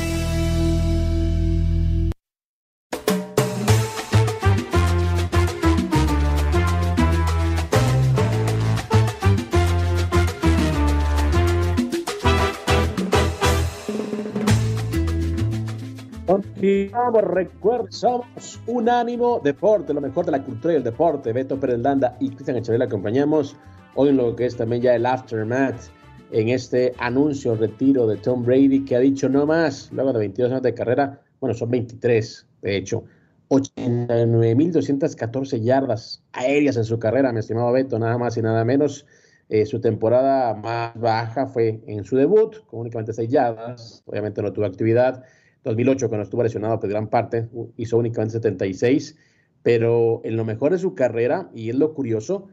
Vamos, 16.91 17.23
recuerden, 17.23 17.91
somos 17.91 18.59
Unánimo 18.67 19.39
Deporte, 19.41 19.93
lo 19.93 20.01
mejor 20.01 20.25
de 20.25 20.31
la 20.31 20.43
cultura 20.43 20.73
y 20.73 20.77
el 20.77 20.83
deporte. 20.83 21.31
Beto 21.31 21.57
Landa 21.77 22.17
y 22.19 22.31
Cristian 22.31 22.57
Echeverría 22.57 22.87
acompañamos 22.87 23.55
hoy 23.95 24.09
en 24.09 24.17
lo 24.17 24.35
que 24.35 24.45
es 24.45 24.57
también 24.57 24.81
ya 24.81 24.93
el 24.93 25.05
aftermath 25.05 25.89
en 26.31 26.49
este 26.49 26.93
anuncio 26.97 27.55
retiro 27.55 28.07
de 28.07 28.17
Tom 28.17 28.43
Brady 28.43 28.83
que 28.83 28.97
ha 28.97 28.99
dicho 28.99 29.29
no 29.29 29.45
más, 29.45 29.89
luego 29.93 30.11
de 30.11 30.19
22 30.19 30.51
años 30.51 30.63
de 30.63 30.73
carrera, 30.73 31.21
bueno, 31.39 31.53
son 31.53 31.71
23 31.71 32.45
de 32.61 32.75
hecho, 32.75 33.05
89.214 33.49 35.61
yardas 35.61 36.21
aéreas 36.33 36.75
en 36.75 36.83
su 36.83 36.99
carrera, 36.99 37.31
mi 37.31 37.39
estimado 37.39 37.71
Beto, 37.71 37.97
nada 37.97 38.17
más 38.17 38.35
y 38.37 38.41
nada 38.41 38.65
menos. 38.65 39.05
Eh, 39.51 39.65
su 39.65 39.81
temporada 39.81 40.53
más 40.53 40.93
baja 40.99 41.47
fue 41.47 41.81
en 41.87 42.03
su 42.03 42.15
debut, 42.15 42.63
con 42.67 42.81
únicamente 42.81 43.13
6 43.13 43.31
yardas, 43.31 44.03
obviamente 44.05 44.43
no 44.43 44.53
tuvo 44.53 44.65
actividad. 44.65 45.23
2008, 45.63 46.09
cuando 46.09 46.23
estuvo 46.23 46.43
lesionado, 46.43 46.79
pues 46.79 46.91
gran 46.91 47.09
parte, 47.09 47.47
hizo 47.77 47.97
únicamente 47.97 48.33
76, 48.33 49.15
pero 49.61 50.21
en 50.23 50.37
lo 50.37 50.45
mejor 50.45 50.71
de 50.71 50.79
su 50.79 50.95
carrera, 50.95 51.49
y 51.53 51.69
es 51.69 51.75
lo 51.75 51.93
curioso, 51.93 52.47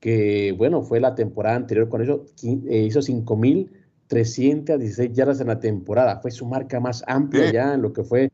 que 0.00 0.54
bueno, 0.56 0.82
fue 0.82 1.00
la 1.00 1.14
temporada 1.14 1.56
anterior 1.56 1.88
con 1.88 2.02
eso, 2.02 2.24
eh, 2.42 2.82
hizo 2.82 3.00
5.316 3.00 5.12
yardas 5.12 5.40
en 5.40 5.48
la 5.48 5.60
temporada, 5.60 6.20
fue 6.20 6.30
su 6.30 6.46
marca 6.46 6.80
más 6.80 7.04
amplia 7.06 7.52
ya 7.52 7.74
en 7.74 7.82
lo 7.82 7.92
que 7.92 8.04
fue 8.04 8.30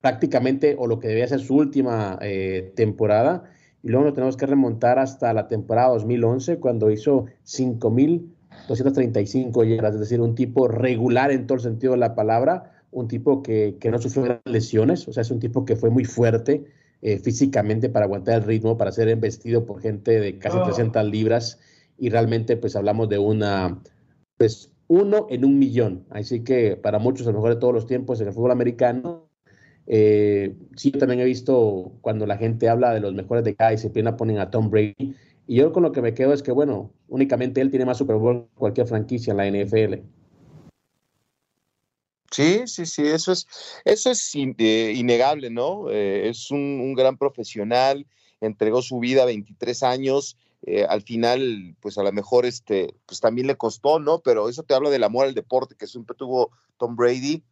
prácticamente 0.00 0.76
o 0.78 0.86
lo 0.86 0.98
que 0.98 1.08
debía 1.08 1.28
ser 1.28 1.40
su 1.40 1.56
última 1.56 2.18
eh, 2.20 2.72
temporada. 2.76 3.44
Y 3.82 3.88
luego 3.88 4.04
nos 4.04 4.14
tenemos 4.14 4.36
que 4.36 4.46
remontar 4.46 4.98
hasta 4.98 5.32
la 5.32 5.48
temporada 5.48 5.88
2011, 5.90 6.58
cuando 6.58 6.90
hizo 6.90 7.26
5.235 7.44 9.64
yardas, 9.64 9.94
es 9.94 10.00
decir, 10.00 10.20
un 10.20 10.34
tipo 10.34 10.68
regular 10.68 11.30
en 11.30 11.46
todo 11.46 11.56
el 11.56 11.62
sentido 11.62 11.92
de 11.92 11.98
la 11.98 12.14
palabra, 12.14 12.71
un 12.92 13.08
tipo 13.08 13.42
que, 13.42 13.76
que 13.80 13.90
no 13.90 13.98
sufrió 13.98 14.40
lesiones, 14.44 15.08
o 15.08 15.12
sea, 15.12 15.22
es 15.22 15.30
un 15.30 15.40
tipo 15.40 15.64
que 15.64 15.76
fue 15.76 15.90
muy 15.90 16.04
fuerte 16.04 16.64
eh, 17.00 17.18
físicamente 17.18 17.88
para 17.88 18.04
aguantar 18.04 18.36
el 18.36 18.44
ritmo, 18.44 18.78
para 18.78 18.92
ser 18.92 19.08
embestido 19.08 19.66
por 19.66 19.80
gente 19.80 20.20
de 20.20 20.38
casi 20.38 20.56
300 20.62 21.04
libras 21.06 21.58
y 21.98 22.10
realmente 22.10 22.56
pues 22.56 22.76
hablamos 22.76 23.08
de 23.08 23.18
una, 23.18 23.82
pues 24.36 24.70
uno 24.86 25.26
en 25.30 25.44
un 25.44 25.58
millón. 25.58 26.04
Así 26.10 26.44
que 26.44 26.76
para 26.76 27.00
muchos, 27.00 27.26
a 27.26 27.30
lo 27.30 27.38
mejor 27.38 27.54
de 27.54 27.60
todos 27.60 27.74
los 27.74 27.86
tiempos 27.86 28.20
en 28.20 28.28
el 28.28 28.34
fútbol 28.34 28.52
americano, 28.52 29.28
eh, 29.86 30.54
sí, 30.76 30.92
yo 30.92 31.00
también 31.00 31.20
he 31.20 31.24
visto 31.24 31.92
cuando 32.02 32.26
la 32.26 32.36
gente 32.36 32.68
habla 32.68 32.94
de 32.94 33.00
los 33.00 33.14
mejores 33.14 33.42
de 33.42 33.56
cada 33.56 33.70
disciplina, 33.70 34.16
ponen 34.16 34.38
a 34.38 34.50
Tom 34.50 34.70
Brady. 34.70 35.16
Y 35.46 35.56
yo 35.56 35.72
con 35.72 35.82
lo 35.82 35.92
que 35.92 36.02
me 36.02 36.14
quedo 36.14 36.32
es 36.32 36.42
que, 36.42 36.52
bueno, 36.52 36.92
únicamente 37.08 37.60
él 37.60 37.70
tiene 37.70 37.84
más 37.84 37.98
Super 37.98 38.16
Bowl 38.16 38.42
que 38.44 38.58
cualquier 38.58 38.86
franquicia 38.86 39.32
en 39.32 39.36
la 39.38 39.46
NFL. 39.48 40.04
Sí, 42.32 42.62
sí, 42.66 42.86
sí, 42.86 43.06
eso 43.06 43.30
es, 43.32 43.46
eso 43.84 44.10
es 44.10 44.34
eh, 44.34 44.92
innegable, 44.96 45.50
¿no? 45.50 45.90
Eh, 45.90 46.30
es 46.30 46.50
un, 46.50 46.94
gran 46.94 47.18
profesional, 47.18 48.06
entregó 48.40 48.80
su 48.80 48.98
vida 49.00 49.22
a 49.22 49.26
23 49.26 49.82
años, 49.82 50.38
eh, 50.62 50.86
al 50.88 51.02
final, 51.02 51.76
pues 51.80 51.98
a 51.98 52.02
lo 52.02 52.10
mejor 52.10 52.46
este, 52.46 52.94
pues 53.04 53.20
también 53.20 53.46
le 53.48 53.56
costó, 53.56 53.98
¿no? 54.00 54.20
Pero 54.20 54.48
eso 54.48 54.62
te 54.62 54.72
habla 54.72 54.88
del 54.88 55.04
amor 55.04 55.26
al 55.26 55.34
deporte 55.34 55.74
que 55.76 55.86
siempre 55.86 56.16
tuvo 56.16 56.50
Tom 56.78 56.96
Brady. 56.96 57.44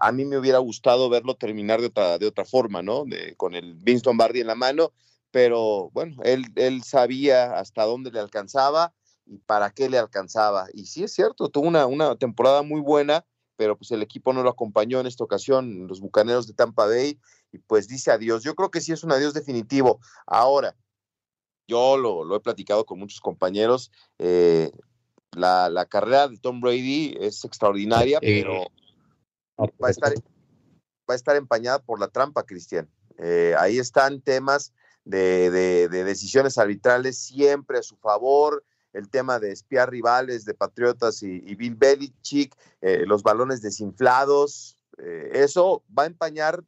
a 0.00 0.12
mí 0.12 0.24
me 0.24 0.38
hubiera 0.38 0.58
gustado 0.58 1.08
verlo 1.08 1.34
terminar 1.36 1.80
de 1.80 1.86
otra, 1.86 2.18
de 2.18 2.26
otra 2.26 2.44
forma, 2.44 2.82
¿no? 2.82 3.04
con 3.36 3.54
el 3.54 3.74
Vince 3.74 4.04
Lombardi 4.06 4.40
en 4.40 4.46
la 4.46 4.54
mano, 4.54 4.92
pero 5.30 5.90
bueno, 5.92 6.16
él, 6.24 6.46
él 6.56 6.82
sabía 6.82 7.58
hasta 7.58 7.84
dónde 7.84 8.10
le 8.10 8.20
alcanzaba 8.20 8.92
y 9.26 9.38
para 9.38 9.70
qué 9.70 9.88
le 9.88 9.98
alcanzaba. 9.98 10.66
Y 10.72 10.86
sí 10.86 11.04
es 11.04 11.12
cierto, 11.12 11.48
tuvo 11.48 11.68
una, 11.68 11.86
una 11.86 12.16
temporada 12.16 12.62
muy 12.62 12.80
buena 12.80 13.24
pero 13.60 13.76
pues 13.76 13.90
el 13.90 14.00
equipo 14.00 14.32
no 14.32 14.42
lo 14.42 14.48
acompañó 14.48 15.00
en 15.00 15.06
esta 15.06 15.22
ocasión, 15.22 15.86
los 15.86 16.00
Bucaneros 16.00 16.46
de 16.46 16.54
Tampa 16.54 16.86
Bay, 16.86 17.20
y 17.52 17.58
pues 17.58 17.88
dice 17.88 18.10
adiós. 18.10 18.42
Yo 18.42 18.54
creo 18.54 18.70
que 18.70 18.80
sí 18.80 18.90
es 18.90 19.04
un 19.04 19.12
adiós 19.12 19.34
definitivo. 19.34 20.00
Ahora, 20.26 20.74
yo 21.68 21.98
lo, 21.98 22.34
he 22.34 22.40
platicado 22.40 22.86
con 22.86 22.98
muchos 22.98 23.20
compañeros, 23.20 23.92
eh, 24.18 24.72
la, 25.32 25.86
carrera 25.90 26.28
de 26.28 26.38
Tom 26.38 26.62
Brady 26.62 27.14
es 27.20 27.44
extraordinaria, 27.44 28.18
pero 28.18 28.64
va 29.58 29.88
a 29.88 29.90
estar, 29.90 30.14
va 30.14 31.12
a 31.12 31.16
estar 31.16 31.36
empañada 31.36 31.80
por 31.80 32.00
la 32.00 32.08
trampa, 32.08 32.44
Cristian. 32.44 32.88
Eh, 33.18 33.54
ahí 33.58 33.78
están 33.78 34.22
temas 34.22 34.72
de, 35.04 35.90
decisiones 35.90 36.56
arbitrales 36.56 37.18
siempre 37.18 37.76
a 37.76 37.82
su 37.82 37.98
favor, 37.98 38.64
el 38.92 39.08
tema 39.08 39.38
de 39.38 39.52
espiar 39.52 39.90
rivales 39.90 40.44
de 40.44 40.54
Patriotas 40.54 41.22
y, 41.22 41.54
Bill 41.54 41.76
Belichick, 41.76 42.54
eh, 42.80 43.04
los 43.06 43.22
balones 43.22 43.62
desinflados, 43.62 44.76
eh, 44.98 45.30
eso 45.34 45.82
va 45.96 46.04
a 46.04 46.06
empañar, 46.06 46.62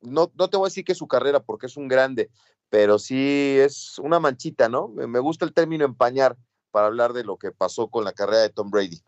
no, 0.00 0.32
no 0.36 0.48
te 0.48 0.56
voy 0.56 0.66
a 0.66 0.68
decir 0.68 0.84
que 0.84 0.94
su 0.94 1.06
carrera 1.06 1.40
porque 1.40 1.66
es 1.66 1.76
un 1.76 1.88
grande, 1.88 2.30
pero 2.70 2.98
sí 2.98 3.56
es 3.58 3.98
una 3.98 4.18
manchita, 4.18 4.68
¿no? 4.68 4.88
Me 4.88 5.18
gusta 5.18 5.44
el 5.44 5.52
término 5.52 5.84
empañar 5.84 6.36
para 6.70 6.86
hablar 6.86 7.12
de 7.12 7.22
lo 7.22 7.36
que 7.36 7.52
pasó 7.52 7.88
con 7.88 8.04
la 8.04 8.12
carrera 8.12 8.40
de 8.40 8.48
Tom 8.48 8.70
Brady. 8.70 9.02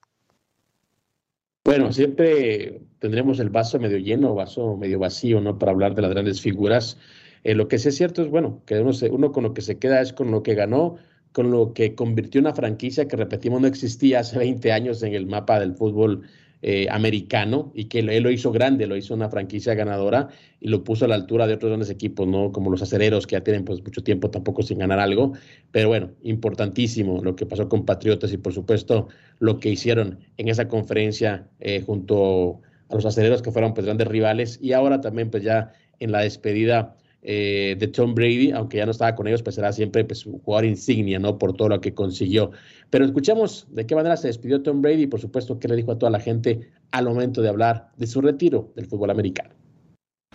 Bueno, 1.65 1.91
siempre 1.93 2.83
tendremos 2.99 3.41
el 3.41 3.49
vaso 3.49 3.79
medio 3.79 3.97
lleno, 3.97 4.35
vaso 4.35 4.77
medio 4.77 4.99
vacío, 4.99 5.41
¿no? 5.41 5.59
Para 5.59 5.73
hablar 5.73 5.95
de 5.95 6.03
las 6.03 6.11
grandes 6.11 6.43
figuras. 6.43 6.99
Eh, 7.43 7.55
lo 7.55 7.67
que 7.69 7.79
sí 7.79 7.89
es 7.89 7.97
cierto 7.97 8.21
es, 8.21 8.29
bueno, 8.29 8.63
que 8.67 8.79
uno, 8.79 8.93
uno 9.11 9.33
con 9.33 9.45
lo 9.45 9.55
que 9.55 9.63
se 9.63 9.79
queda 9.79 10.03
es 10.03 10.13
con 10.13 10.31
lo 10.31 10.43
que 10.43 10.55
ganó, 10.55 10.99
con 11.35 11.51
lo 11.51 11.75
que 11.75 11.97
convirtió 11.97 12.41
una 12.41 12.55
franquicia 12.55 13.09
que, 13.09 13.17
repetimos, 13.17 13.61
no 13.61 13.67
existía 13.67 14.21
hace 14.21 14.39
20 14.39 14.71
años 14.71 15.03
en 15.03 15.15
el 15.15 15.27
mapa 15.27 15.59
del 15.59 15.75
fútbol 15.75 16.23
eh, 16.63 16.87
americano 16.89 17.73
y 17.75 17.87
que 17.87 17.99
él 17.99 18.23
lo 18.23 18.31
hizo 18.31 18.53
grande, 18.53 18.87
lo 18.87 18.97
hizo 18.97 19.15
una 19.15 19.29
franquicia 19.29 19.75
ganadora 19.75 20.29
y 20.61 20.69
lo 20.69 20.85
puso 20.85 21.07
a 21.07 21.09
la 21.09 21.17
altura 21.17 21.49
de 21.49 21.55
otros 21.55 21.71
grandes 21.71 21.91
equipos, 21.91 22.29
¿no? 22.29 22.53
Como 22.53 22.71
los 22.71 22.83
acereros 22.83 23.27
que 23.27 23.33
ya 23.33 23.43
tienen 23.43 23.65
pues 23.65 23.83
mucho 23.83 24.05
tiempo 24.05 24.31
tampoco 24.31 24.63
sin 24.63 24.79
ganar 24.79 25.01
algo. 25.01 25.33
Pero 25.73 25.89
bueno, 25.89 26.13
importantísimo 26.23 27.21
lo 27.21 27.35
que 27.35 27.47
pasó 27.47 27.69
con 27.69 27.85
Patriotas 27.85 28.33
y 28.33 28.37
por 28.37 28.53
supuesto 28.53 29.09
lo 29.41 29.59
que 29.59 29.71
hicieron 29.71 30.21
en 30.37 30.49
esa 30.49 30.69
conferencia 30.69 31.49
eh, 31.59 31.83
junto 31.85 32.61
a 32.91 32.95
los 32.95 33.05
acereros 33.07 33.43
que 33.43 33.51
fueron 33.51 33.75
pues 33.75 33.87
grandes 33.87 34.07
rivales 34.07 34.61
y 34.63 34.73
ahora 34.73 35.01
también 35.01 35.33
pues 35.33 35.43
ya 35.43 35.73
en 35.99 36.13
la 36.13 36.21
despedida 36.21 36.97
eh, 37.27 37.75
de 37.79 37.89
Tom 37.89 38.15
Brady, 38.15 38.53
aunque 38.53 38.77
ya 38.77 38.85
no 38.85 38.91
estaba 38.93 39.15
con 39.15 39.27
ellos, 39.27 39.43
pues 39.43 39.57
será 39.57 39.73
siempre 39.73 40.05
pues, 40.05 40.27
un 40.27 40.39
jugador 40.41 40.67
insignia, 40.67 41.19
¿no? 41.19 41.39
Por 41.39 41.55
todo 41.55 41.71
lo 41.71 41.81
que 41.81 41.95
consiguió. 41.95 42.51
Pero 42.91 43.07
escuchamos 43.07 43.67
de 43.71 43.87
qué 43.87 43.95
manera 43.95 44.17
se 44.19 44.29
despidió 44.29 44.63
Tom 44.63 44.83
Brady 44.83 45.07
por 45.07 45.21
supuesto, 45.21 45.59
qué 45.59 45.67
le 45.67 45.77
dijo 45.77 45.93
a 45.93 45.99
toda 45.99 46.11
la 46.11 46.21
gente 46.21 46.71
al 46.91 47.07
momento 47.07 47.41
de 47.41 47.49
hablar 47.49 47.91
de 47.97 48.07
su 48.07 48.21
retiro 48.21 48.73
del 48.77 48.87
fútbol 48.87 49.11
americano. 49.11 49.55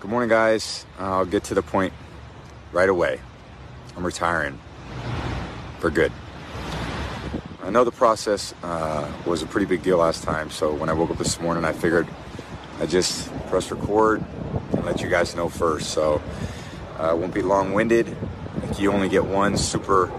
Good 0.02 0.10
morning, 0.10 0.30
guys. 0.30 0.86
I'll 1.00 1.30
get 1.30 1.44
to 1.44 1.54
the 1.54 1.62
point 1.62 1.94
right 2.74 2.90
away. 2.90 3.20
I'm 3.96 4.04
retiring 4.04 4.58
for 5.80 5.92
good. 5.92 6.12
I 7.64 7.70
know 7.70 7.84
the 7.84 7.92
process 7.92 8.56
uh, 8.64 9.06
was 9.28 9.44
a 9.44 9.46
pretty 9.46 9.68
big 9.68 9.84
deal 9.84 9.98
last 9.98 10.24
time, 10.24 10.50
so 10.50 10.74
when 10.74 10.90
I 10.90 10.94
woke 10.94 11.12
up 11.12 11.18
this 11.20 11.40
morning, 11.40 11.66
I 11.66 11.74
figured 11.74 12.08
I'd 12.82 12.90
just 12.90 13.30
press 13.50 13.70
record 13.70 14.24
and 14.72 14.86
let 14.86 15.02
you 15.02 15.10
guys 15.10 15.36
know 15.36 15.50
first. 15.50 15.92
So 15.92 16.22
Uh, 17.00 17.16
won't 17.16 17.34
be 17.34 17.42
long-winded. 17.42 18.14
You 18.78 18.92
only 18.92 19.08
get 19.08 19.24
one 19.24 19.56
super 19.56 20.12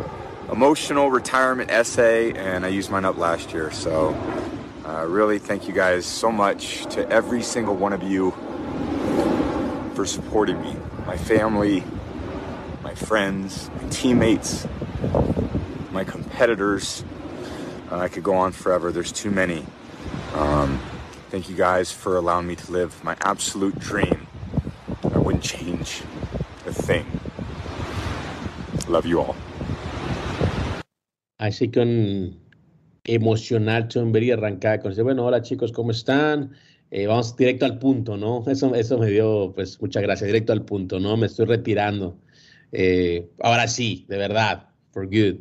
emotional 0.50 1.10
retirement 1.10 1.70
essay, 1.70 2.32
and 2.32 2.64
I 2.64 2.68
used 2.68 2.90
mine 2.90 3.04
up 3.04 3.18
last 3.18 3.52
year. 3.52 3.70
So, 3.70 4.14
uh, 4.86 5.04
really, 5.06 5.38
thank 5.38 5.68
you 5.68 5.74
guys 5.74 6.06
so 6.06 6.32
much 6.32 6.86
to 6.94 7.06
every 7.10 7.42
single 7.42 7.76
one 7.76 7.92
of 7.92 8.02
you 8.02 8.30
for 9.94 10.06
supporting 10.06 10.58
me, 10.62 10.74
my 11.06 11.18
family, 11.18 11.84
my 12.82 12.94
friends, 12.94 13.70
my 13.82 13.86
teammates, 13.90 14.66
my 15.92 16.04
competitors. 16.04 17.04
Uh, 17.92 17.98
I 17.98 18.08
could 18.08 18.22
go 18.22 18.36
on 18.36 18.52
forever. 18.52 18.90
There's 18.90 19.12
too 19.12 19.30
many. 19.30 19.66
Um, 20.32 20.80
thank 21.28 21.50
you 21.50 21.56
guys 21.56 21.92
for 21.92 22.16
allowing 22.16 22.46
me 22.46 22.56
to 22.56 22.72
live 22.72 23.04
my 23.04 23.18
absolute 23.20 23.78
dream. 23.78 24.26
I 25.12 25.18
wouldn't 25.18 25.44
change 25.44 26.02
You 28.90 29.20
all. 29.20 29.34
Así 31.38 31.70
con 31.70 32.36
emocional 33.04 33.88
Brady 33.94 34.32
arrancada 34.32 34.80
con 34.80 34.94
bueno, 35.02 35.24
hola 35.24 35.42
chicos, 35.42 35.72
¿cómo 35.72 35.92
están? 35.92 36.52
Eh, 36.90 37.06
vamos 37.06 37.36
directo 37.36 37.66
al 37.66 37.78
punto, 37.78 38.16
¿no? 38.16 38.44
Eso, 38.48 38.74
eso 38.74 38.98
me 38.98 39.06
dio, 39.06 39.52
pues, 39.54 39.80
muchas 39.80 40.02
gracias, 40.02 40.26
directo 40.26 40.52
al 40.52 40.64
punto, 40.64 40.98
¿no? 40.98 41.16
Me 41.16 41.26
estoy 41.26 41.46
retirando. 41.46 42.18
Eh, 42.72 43.30
ahora 43.40 43.68
sí, 43.68 44.06
de 44.08 44.18
verdad, 44.18 44.70
for 44.90 45.06
good. 45.06 45.36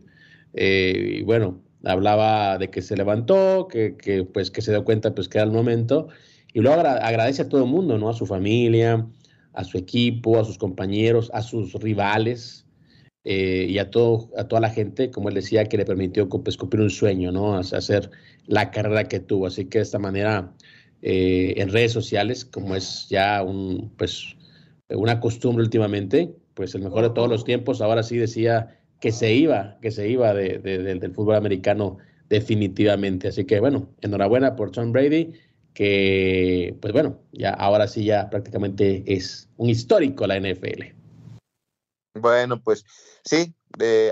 Eh, 0.53 1.17
y 1.19 1.23
bueno, 1.23 1.59
hablaba 1.83 2.59
de 2.59 2.69
que 2.69 2.83
se 2.83 2.95
levantó, 2.95 3.67
que, 3.67 3.97
que, 3.97 4.25
pues, 4.25 4.51
que 4.51 4.61
se 4.61 4.71
dio 4.71 4.85
cuenta, 4.85 5.15
pues, 5.15 5.27
que 5.27 5.39
era 5.39 5.45
el 5.45 5.51
momento. 5.51 6.09
Y 6.53 6.59
luego 6.59 6.81
agradece 6.81 7.41
a 7.41 7.49
todo 7.49 7.63
el 7.63 7.69
mundo, 7.69 7.97
¿no? 7.97 8.09
A 8.09 8.13
su 8.13 8.27
familia, 8.27 9.07
a 9.53 9.63
su 9.63 9.79
equipo, 9.79 10.39
a 10.39 10.45
sus 10.45 10.59
compañeros, 10.59 11.31
a 11.33 11.41
sus 11.41 11.73
rivales 11.73 12.67
eh, 13.23 13.67
y 13.69 13.77
a, 13.79 13.89
todo, 13.89 14.29
a 14.37 14.45
toda 14.47 14.61
la 14.61 14.69
gente, 14.69 15.11
como 15.11 15.29
él 15.29 15.35
decía, 15.35 15.65
que 15.65 15.77
le 15.77 15.85
permitió 15.85 16.29
pues, 16.29 16.57
un 16.57 16.89
sueño, 16.89 17.31
¿no? 17.31 17.57
Hacer 17.57 18.09
la 18.47 18.71
carrera 18.71 19.05
que 19.07 19.19
tuvo. 19.19 19.47
Así 19.47 19.65
que 19.65 19.79
de 19.79 19.83
esta 19.83 19.99
manera, 19.99 20.53
eh, 21.01 21.53
en 21.57 21.69
redes 21.69 21.91
sociales, 21.91 22.45
como 22.45 22.75
es 22.75 23.07
ya 23.09 23.43
un, 23.43 23.91
pues, 23.97 24.35
una 24.89 25.19
costumbre 25.19 25.63
últimamente, 25.63 26.33
pues 26.53 26.75
el 26.75 26.81
mejor 26.81 27.03
de 27.03 27.09
todos 27.11 27.29
los 27.29 27.45
tiempos, 27.45 27.81
ahora 27.81 28.03
sí 28.03 28.17
decía 28.17 28.79
que 28.99 29.11
se 29.11 29.33
iba, 29.33 29.77
que 29.81 29.91
se 29.91 30.09
iba 30.09 30.33
del 30.33 31.13
fútbol 31.13 31.35
americano 31.35 31.97
definitivamente. 32.29 33.27
Así 33.29 33.45
que 33.45 33.59
bueno, 33.59 33.89
enhorabuena 34.01 34.55
por 34.55 34.71
Tom 34.71 34.91
Brady 34.91 35.33
que, 35.73 36.75
pues 36.81 36.93
bueno, 36.93 37.19
ya 37.31 37.51
ahora 37.51 37.87
sí 37.87 38.03
ya 38.03 38.29
prácticamente 38.29 39.03
es 39.05 39.49
un 39.57 39.69
histórico 39.69 40.27
la 40.27 40.37
NFL. 40.39 40.98
Bueno, 42.13 42.61
pues 42.61 42.83
sí, 43.23 43.55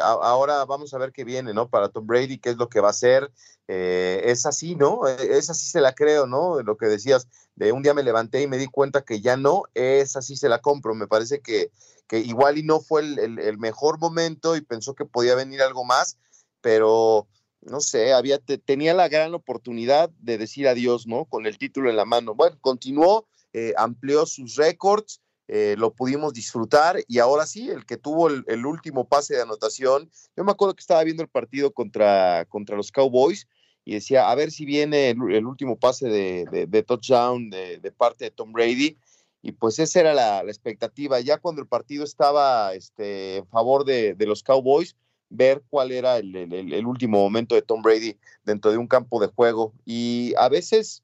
ahora 0.02 0.66
vamos 0.66 0.94
a 0.94 0.98
ver 0.98 1.12
qué 1.12 1.24
viene, 1.24 1.54
¿no? 1.54 1.70
Para 1.70 1.90
Tom 1.90 2.06
Brady, 2.06 2.38
qué 2.38 2.52
es 2.52 2.58
lo 2.58 2.70
que 2.70 2.80
va 2.80 2.90
a 2.90 2.92
hacer. 2.92 3.32
Eh, 3.68 4.22
es 4.26 4.46
así, 4.46 4.76
¿no? 4.76 5.08
Eh, 5.08 5.38
es 5.38 5.50
así 5.50 5.66
se 5.66 5.82
la 5.82 5.94
creo, 5.94 6.26
¿no? 6.28 6.62
Lo 6.62 6.78
que 6.78 6.86
decías, 6.86 7.28
de 7.56 7.72
un 7.72 7.84
día 7.84 7.94
me 7.94 8.04
levanté 8.04 8.42
y 8.42 8.48
me 8.48 8.58
di 8.58 8.68
cuenta 8.68 9.04
que 9.04 9.20
ya 9.20 9.36
no, 9.36 9.64
es 9.74 10.16
así 10.16 10.38
se 10.38 10.48
la 10.48 10.60
compro. 10.60 10.96
Me 10.96 11.08
parece 11.08 11.42
que, 11.42 11.72
que 12.08 12.20
igual 12.20 12.58
y 12.58 12.64
no 12.64 12.80
fue 12.80 13.02
el 13.02 13.58
mejor 13.58 14.00
momento 14.00 14.56
y 14.56 14.62
pensó 14.62 14.96
que 14.96 15.06
podía 15.06 15.36
venir 15.36 15.62
algo 15.62 15.84
más, 15.84 16.18
pero 16.62 17.28
no 17.62 17.82
sé, 17.82 18.14
había, 18.14 18.40
tenía 18.40 18.94
la 18.94 19.10
gran 19.10 19.34
oportunidad 19.34 20.10
de 20.20 20.38
decir 20.38 20.68
adiós, 20.68 21.08
¿no? 21.08 21.26
Con 21.26 21.46
el 21.46 21.58
título 21.58 21.90
en 21.90 21.98
la 21.98 22.06
mano. 22.06 22.36
Bueno, 22.36 22.58
continuó, 22.62 23.28
eh, 23.54 23.74
amplió 23.78 24.26
sus 24.26 24.56
récords, 24.56 25.22
eh, 25.48 25.76
lo 25.78 25.94
pudimos 25.94 26.34
disfrutar 26.34 26.98
y 27.08 27.20
ahora 27.20 27.46
sí, 27.46 27.70
el 27.70 27.86
que 27.86 27.98
tuvo 27.98 28.28
el, 28.30 28.66
último 28.66 29.08
pase 29.08 29.36
de 29.36 29.42
anotación, 29.42 30.10
yo 30.36 30.44
me 30.44 30.52
acuerdo 30.52 30.76
que 30.76 30.82
estaba 30.82 31.04
viendo 31.04 31.24
el 31.24 31.30
partido 31.30 31.72
contra, 31.72 32.46
contra 32.46 32.76
los 32.76 32.92
Cowboys 32.92 33.48
y 33.86 33.94
decía, 33.94 34.30
a 34.30 34.36
ver 34.36 34.52
si 34.52 34.66
viene 34.66 35.12
el, 35.12 35.46
último 35.46 35.78
pase 35.78 36.10
de, 36.10 36.84
touchdown 36.86 37.50
de, 37.50 37.94
parte 37.96 38.26
de 38.26 38.32
Tom 38.32 38.52
Brady. 38.52 38.98
Y 39.42 39.54
pues 39.54 39.80
esa 39.80 40.02
era 40.02 40.14
la, 40.14 40.42
expectativa. 40.42 41.22
Ya 41.22 41.38
cuando 41.38 41.62
el 41.62 41.70
partido 41.70 42.04
estaba 42.04 42.74
este, 42.74 43.38
en 43.38 43.48
favor 43.48 43.86
de, 43.86 44.14
de 44.14 44.26
los 44.26 44.44
Cowboys, 44.44 44.98
ver 45.30 45.64
cuál 45.70 45.92
era 45.92 46.18
el, 46.18 46.86
último 46.86 47.20
momento 47.20 47.56
de 47.56 47.62
Tom 47.62 47.82
Brady 47.82 48.18
dentro 48.44 48.72
de 48.72 48.78
un 48.78 48.88
campo 48.88 49.20
de 49.20 49.28
juego. 49.28 49.74
Y 49.86 50.34
a 50.38 50.50
veces 50.50 51.04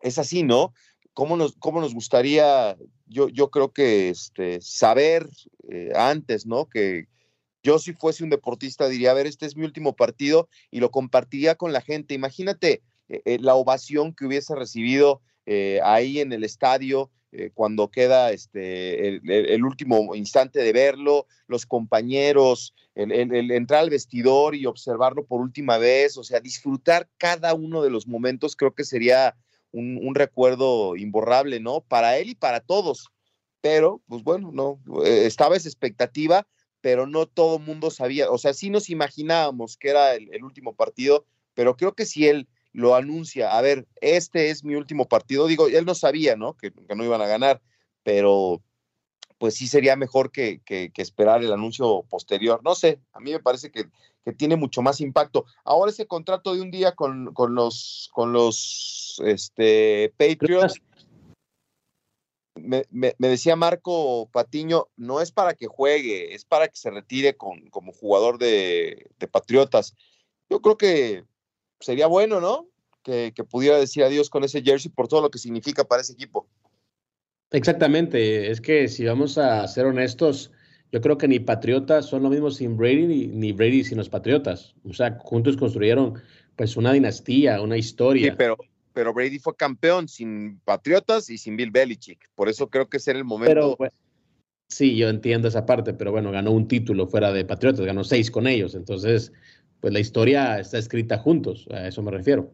es 0.00 0.18
así, 0.18 0.42
¿no? 0.42 0.72
¿Cómo 1.14 1.36
nos, 1.36 1.56
cómo 1.58 1.80
nos 1.80 1.94
gustaría, 1.94 2.76
yo, 3.12 3.28
yo 3.28 3.50
creo 3.50 3.72
que 3.72 4.08
este, 4.08 4.60
saber 4.60 5.28
eh, 5.68 5.92
antes, 5.94 6.46
¿no? 6.46 6.68
Que 6.68 7.06
yo 7.62 7.78
si 7.78 7.92
fuese 7.92 8.24
un 8.24 8.30
deportista 8.30 8.88
diría, 8.88 9.12
a 9.12 9.14
ver, 9.14 9.26
este 9.26 9.46
es 9.46 9.56
mi 9.56 9.64
último 9.64 9.94
partido 9.94 10.48
y 10.70 10.80
lo 10.80 10.90
compartiría 10.90 11.54
con 11.54 11.72
la 11.72 11.80
gente. 11.80 12.14
Imagínate 12.14 12.82
eh, 13.08 13.22
eh, 13.24 13.38
la 13.40 13.54
ovación 13.54 14.14
que 14.14 14.26
hubiese 14.26 14.54
recibido 14.54 15.20
ahí 15.82 16.20
en 16.20 16.32
el 16.32 16.44
estadio, 16.44 17.10
cuando 17.54 17.90
queda 17.90 18.30
este, 18.30 19.08
el, 19.08 19.64
último 19.64 20.14
instante 20.14 20.60
de 20.60 20.72
verlo, 20.72 21.26
los 21.48 21.66
compañeros, 21.66 22.74
el, 22.94 23.50
entrar 23.50 23.80
al 23.80 23.90
vestidor 23.90 24.54
y 24.54 24.66
observarlo 24.66 25.26
por 25.26 25.40
última 25.40 25.78
vez, 25.78 26.16
o 26.16 26.22
sea, 26.22 26.38
disfrutar 26.38 27.08
cada 27.18 27.54
uno 27.54 27.82
de 27.82 27.90
los 27.90 28.06
momentos, 28.06 28.54
creo 28.54 28.72
que 28.72 28.84
sería 28.84 29.34
un, 29.72 30.14
recuerdo 30.14 30.96
imborrable, 30.96 31.60
¿no? 31.60 31.80
Para 31.80 32.18
él 32.18 32.30
y 32.30 32.34
para 32.34 32.60
todos. 32.60 33.08
Pero, 33.60 34.02
pues 34.08 34.22
bueno, 34.22 34.50
no, 34.52 34.80
eh, 35.04 35.26
estaba 35.26 35.56
esa 35.56 35.68
expectativa, 35.68 36.46
pero 36.80 37.06
no 37.06 37.26
todo 37.26 37.56
el 37.56 37.62
mundo 37.62 37.90
sabía, 37.90 38.30
o 38.30 38.38
sea, 38.38 38.54
sí 38.54 38.70
nos 38.70 38.90
imaginábamos 38.90 39.76
que 39.76 39.90
era 39.90 40.14
el, 40.14 40.44
último 40.44 40.74
partido, 40.74 41.24
pero 41.54 41.76
creo 41.76 41.94
que 41.94 42.06
si 42.06 42.26
él 42.26 42.48
lo 42.72 42.96
anuncia, 42.96 43.56
a 43.56 43.60
ver, 43.60 43.86
este 44.00 44.50
es 44.50 44.64
mi 44.64 44.74
último 44.74 45.06
partido, 45.06 45.46
digo, 45.46 45.68
él 45.68 45.84
no 45.84 45.94
sabía, 45.94 46.36
¿no? 46.36 46.56
Que, 46.56 46.72
que 46.72 46.96
no 46.96 47.04
iban 47.04 47.22
a 47.22 47.26
ganar, 47.26 47.62
pero 48.02 48.62
pues 49.42 49.54
sí 49.56 49.66
sería 49.66 49.96
mejor 49.96 50.30
que, 50.30 50.60
que, 50.64 50.92
esperar 50.98 51.42
el 51.42 51.52
anuncio 51.52 52.04
posterior. 52.08 52.60
No 52.62 52.76
sé, 52.76 53.00
a 53.12 53.18
mí 53.18 53.32
me 53.32 53.40
parece 53.40 53.72
que, 53.72 53.86
que, 54.24 54.32
tiene 54.32 54.56
mucho 54.56 54.82
más 54.82 55.00
impacto. 55.00 55.44
Ahora 55.64 55.90
ese 55.90 56.06
contrato 56.06 56.54
de 56.54 56.60
un 56.60 56.70
día 56.70 56.92
con, 56.92 57.32
con 57.34 57.54
los, 57.54 58.10
con 58.12 58.32
los 58.32 59.20
este, 59.24 60.12
Patriots, 60.16 60.80
me, 62.54 62.84
me, 62.90 63.14
decía 63.18 63.56
Marco 63.56 64.28
Patiño, 64.30 64.88
no 64.96 65.20
es 65.20 65.32
para 65.32 65.54
que 65.54 65.66
juegue, 65.66 66.34
es 66.34 66.44
para 66.44 66.68
que 66.68 66.76
se 66.76 66.90
retire 66.90 67.36
con, 67.36 67.68
como 67.70 67.92
jugador 67.92 68.38
de, 68.38 69.10
de 69.18 69.28
Patriotas. 69.28 69.94
Yo 70.48 70.60
creo 70.60 70.76
que 70.76 71.24
sería 71.80 72.06
bueno, 72.06 72.40
¿no? 72.40 72.68
Que, 73.02 73.32
que 73.34 73.42
pudiera 73.42 73.78
decir 73.78 74.04
adiós 74.04 74.30
con 74.30 74.44
ese 74.44 74.62
jersey 74.62 74.90
por 74.90 75.08
todo 75.08 75.22
lo 75.22 75.30
que 75.30 75.38
significa 75.38 75.84
para 75.84 76.02
ese 76.02 76.12
equipo. 76.12 76.46
Exactamente, 77.50 78.50
es 78.50 78.60
que 78.60 78.88
si 78.88 79.04
vamos 79.04 79.36
a 79.36 79.66
ser 79.68 79.84
honestos, 79.86 80.50
yo 80.92 81.00
creo 81.00 81.16
que 81.16 81.26
ni 81.26 81.40
Patriotas 81.40 82.06
son 82.06 82.22
lo 82.22 82.28
mismo 82.28 82.50
sin 82.50 82.76
Brady 82.76 83.28
ni, 83.28 83.52
Brady 83.52 83.82
sin 83.82 83.96
los 83.96 84.10
Patriotas. 84.10 84.74
O 84.84 84.92
sea, 84.92 85.18
juntos 85.18 85.56
construyeron 85.56 86.20
pues 86.54 86.76
una 86.76 86.92
dinastía, 86.92 87.62
una 87.62 87.78
historia. 87.78 88.32
Sí, 88.32 88.36
pero, 88.36 88.58
pero 88.92 89.14
Brady 89.14 89.38
fue 89.38 89.56
campeón 89.56 90.06
sin 90.06 90.60
Patriotas 90.60 91.30
y 91.30 91.38
sin 91.38 91.56
Bill 91.56 91.70
Belichick. 91.70 92.28
Por 92.34 92.50
eso 92.50 92.68
creo 92.68 92.90
que 92.90 92.98
ese 92.98 93.12
era 93.12 93.18
el 93.18 93.24
momento. 93.24 93.74
Pero, 93.78 93.92
sí, 94.68 94.94
yo 94.94 95.08
entiendo 95.08 95.48
esa 95.48 95.64
parte, 95.64 95.94
pero 95.94 96.12
bueno, 96.12 96.30
ganó 96.30 96.50
un 96.50 96.68
título 96.68 97.06
fuera 97.06 97.32
de 97.32 97.46
Patriotas, 97.46 97.86
ganó 97.86 98.04
seis 98.04 98.30
con 98.30 98.46
ellos. 98.46 98.74
Entonces, 98.74 99.32
pues 99.80 99.94
la 99.94 100.00
historia 100.00 100.60
está 100.60 100.76
escrita 100.76 101.16
juntos, 101.16 101.66
a 101.70 101.88
eso 101.88 102.02
me 102.02 102.10
refiero. 102.10 102.52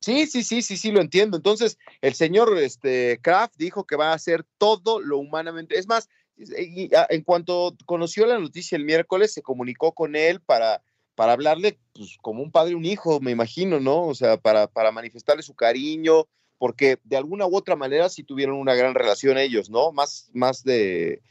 Sí, 0.00 0.26
sí, 0.26 0.44
sí, 0.44 0.62
sí, 0.62 0.76
sí, 0.76 0.92
lo 0.92 1.00
entiendo. 1.00 1.36
Entonces, 1.36 1.76
el 2.02 2.14
señor 2.14 2.56
este, 2.58 3.18
Kraft 3.20 3.56
dijo 3.58 3.84
que 3.84 3.96
va 3.96 4.12
a 4.12 4.14
hacer 4.14 4.44
todo 4.56 5.00
lo 5.00 5.18
humanamente. 5.18 5.76
Es 5.76 5.88
más, 5.88 6.08
en 6.38 7.22
cuanto 7.22 7.76
conoció 7.84 8.26
la 8.26 8.38
noticia 8.38 8.76
el 8.76 8.84
miércoles, 8.84 9.32
se 9.32 9.42
comunicó 9.42 9.92
con 9.92 10.16
él 10.16 10.40
para, 10.40 10.82
para 11.14 11.32
hablarle 11.32 11.78
pues, 11.92 12.16
como 12.22 12.42
un 12.42 12.52
padre 12.52 12.74
un 12.74 12.84
hijo, 12.84 13.20
me 13.20 13.30
imagino, 13.30 13.80
¿no? 13.80 14.04
O 14.04 14.14
sea, 14.14 14.36
para, 14.36 14.68
para 14.68 14.92
manifestarle 14.92 15.42
su 15.42 15.54
cariño, 15.54 16.26
porque 16.58 16.98
de 17.04 17.16
alguna 17.16 17.46
u 17.46 17.56
otra 17.56 17.76
manera 17.76 18.08
sí 18.08 18.22
tuvieron 18.22 18.56
una 18.56 18.74
gran 18.74 18.94
relación 18.94 19.38
ellos, 19.38 19.70
¿no? 19.70 19.92
Más, 19.92 20.30
más 20.32 20.62
de 20.62 21.22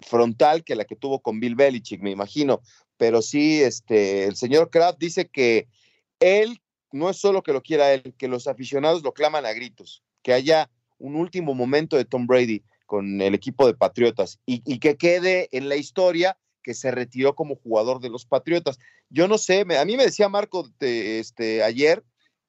frontal 0.00 0.64
que 0.64 0.76
la 0.76 0.84
que 0.84 0.96
tuvo 0.96 1.20
con 1.20 1.40
Bill 1.40 1.54
Belichick, 1.54 2.00
me 2.00 2.10
imagino. 2.10 2.60
Pero 2.96 3.22
sí, 3.22 3.60
este, 3.62 4.24
el 4.24 4.36
señor 4.36 4.70
Kraft 4.70 4.98
dice 4.98 5.28
que 5.28 5.68
él 6.20 6.60
no 6.92 7.10
es 7.10 7.16
solo 7.16 7.42
que 7.42 7.52
lo 7.52 7.62
quiera 7.62 7.92
él, 7.92 8.14
que 8.16 8.28
los 8.28 8.46
aficionados 8.46 9.02
lo 9.02 9.12
claman 9.12 9.46
a 9.46 9.52
gritos, 9.52 10.04
que 10.22 10.32
haya 10.32 10.70
un 10.98 11.16
último 11.16 11.54
momento 11.54 11.96
de 11.96 12.04
Tom 12.04 12.26
Brady 12.26 12.62
con 12.86 13.20
el 13.20 13.34
equipo 13.34 13.66
de 13.66 13.74
Patriotas 13.74 14.40
y, 14.46 14.78
que 14.78 14.96
quede 14.96 15.48
en 15.52 15.68
la 15.68 15.76
historia 15.76 16.38
que 16.62 16.74
se 16.74 16.90
retiró 16.90 17.34
como 17.34 17.56
jugador 17.56 18.00
de 18.00 18.10
los 18.10 18.26
Patriotas. 18.26 18.78
Yo 19.10 19.28
no 19.28 19.38
sé, 19.38 19.66
a 19.78 19.84
mí 19.84 19.96
me 19.96 20.04
decía 20.04 20.28
Marco 20.28 20.68
este, 20.80 21.62
ayer 21.62 22.02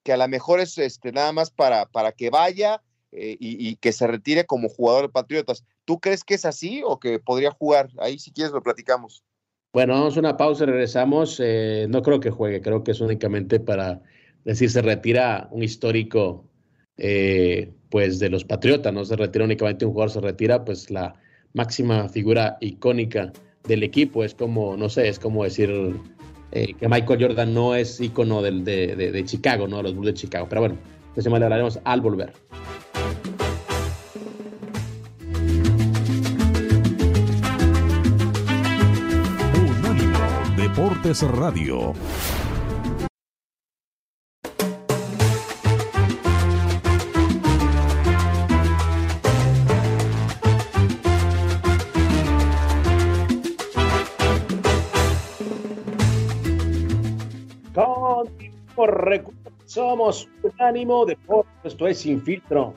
que 0.03 0.13
a 0.13 0.17
lo 0.17 0.27
mejor 0.27 0.59
es 0.59 0.77
este, 0.77 1.11
nada 1.11 1.31
más 1.31 1.49
para, 1.49 1.87
para 1.87 2.11
que 2.11 2.29
vaya 2.29 2.81
eh, 3.11 3.37
y, 3.39 3.75
que 3.77 3.91
se 3.91 4.07
retire 4.07 4.45
como 4.45 4.69
jugador 4.69 5.03
de 5.03 5.09
Patriotas. 5.09 5.63
¿Tú 5.85 5.99
crees 5.99 6.23
que 6.23 6.35
es 6.35 6.45
así 6.45 6.81
o 6.85 6.99
que 6.99 7.19
podría 7.19 7.51
jugar? 7.51 7.89
Ahí 7.97 8.19
si 8.19 8.31
quieres 8.31 8.53
lo 8.53 8.61
platicamos. 8.61 9.23
Bueno, 9.73 9.93
vamos 9.93 10.15
a 10.15 10.19
una 10.19 10.37
pausa, 10.37 10.65
regresamos. 10.65 11.39
Eh, 11.43 11.87
no 11.89 12.01
creo 12.01 12.19
que 12.19 12.29
juegue, 12.29 12.61
creo 12.61 12.83
que 12.83 12.91
es 12.91 13.01
únicamente 13.01 13.59
para 13.59 14.01
decir, 14.43 14.69
se 14.69 14.81
retira 14.81 15.49
un 15.51 15.63
histórico 15.63 16.45
eh, 16.97 17.73
pues 17.95 18.19
de 18.19 18.29
los 18.29 18.43
Patriotas, 18.43 18.91
no 18.91 19.05
se 19.05 19.15
retira 19.15 19.45
únicamente 19.45 19.86
un 19.86 19.93
jugador, 19.93 20.12
se 20.12 20.19
retira 20.19 20.65
pues 20.65 20.91
la 20.91 21.15
máxima 21.53 22.10
figura 22.10 22.58
icónica 22.60 23.31
del 23.65 23.84
equipo. 23.84 24.25
Es 24.25 24.36
como, 24.36 24.75
no 24.75 24.89
sé, 24.89 25.08
es 25.08 25.17
como 25.17 25.45
decir 25.45 25.95
eh, 26.51 26.73
que 26.73 26.89
Michael 26.89 27.21
Jordan 27.23 27.53
no 27.53 27.73
es 27.73 28.01
ícono 28.01 28.41
del, 28.41 28.65
de, 28.65 28.97
de, 28.97 29.23
Chicago, 29.23 29.69
¿no? 29.69 29.81
Los 29.81 29.95
Bulls 29.95 30.08
de 30.08 30.13
Chicago. 30.13 30.45
Pero 30.49 30.60
bueno, 30.60 30.77
eso 31.15 31.29
le 31.29 31.36
hablaremos 31.45 31.79
al 31.86 32.01
volver. 32.01 32.34
Unánimo 39.58 40.19
Deportes 40.58 41.21
Radio. 41.21 41.93
Somos 59.65 60.27
Unánimo 60.41 61.05
Deportes, 61.05 61.53
esto 61.63 61.87
es 61.87 61.99
Sin 61.99 62.21
Filtro. 62.23 62.73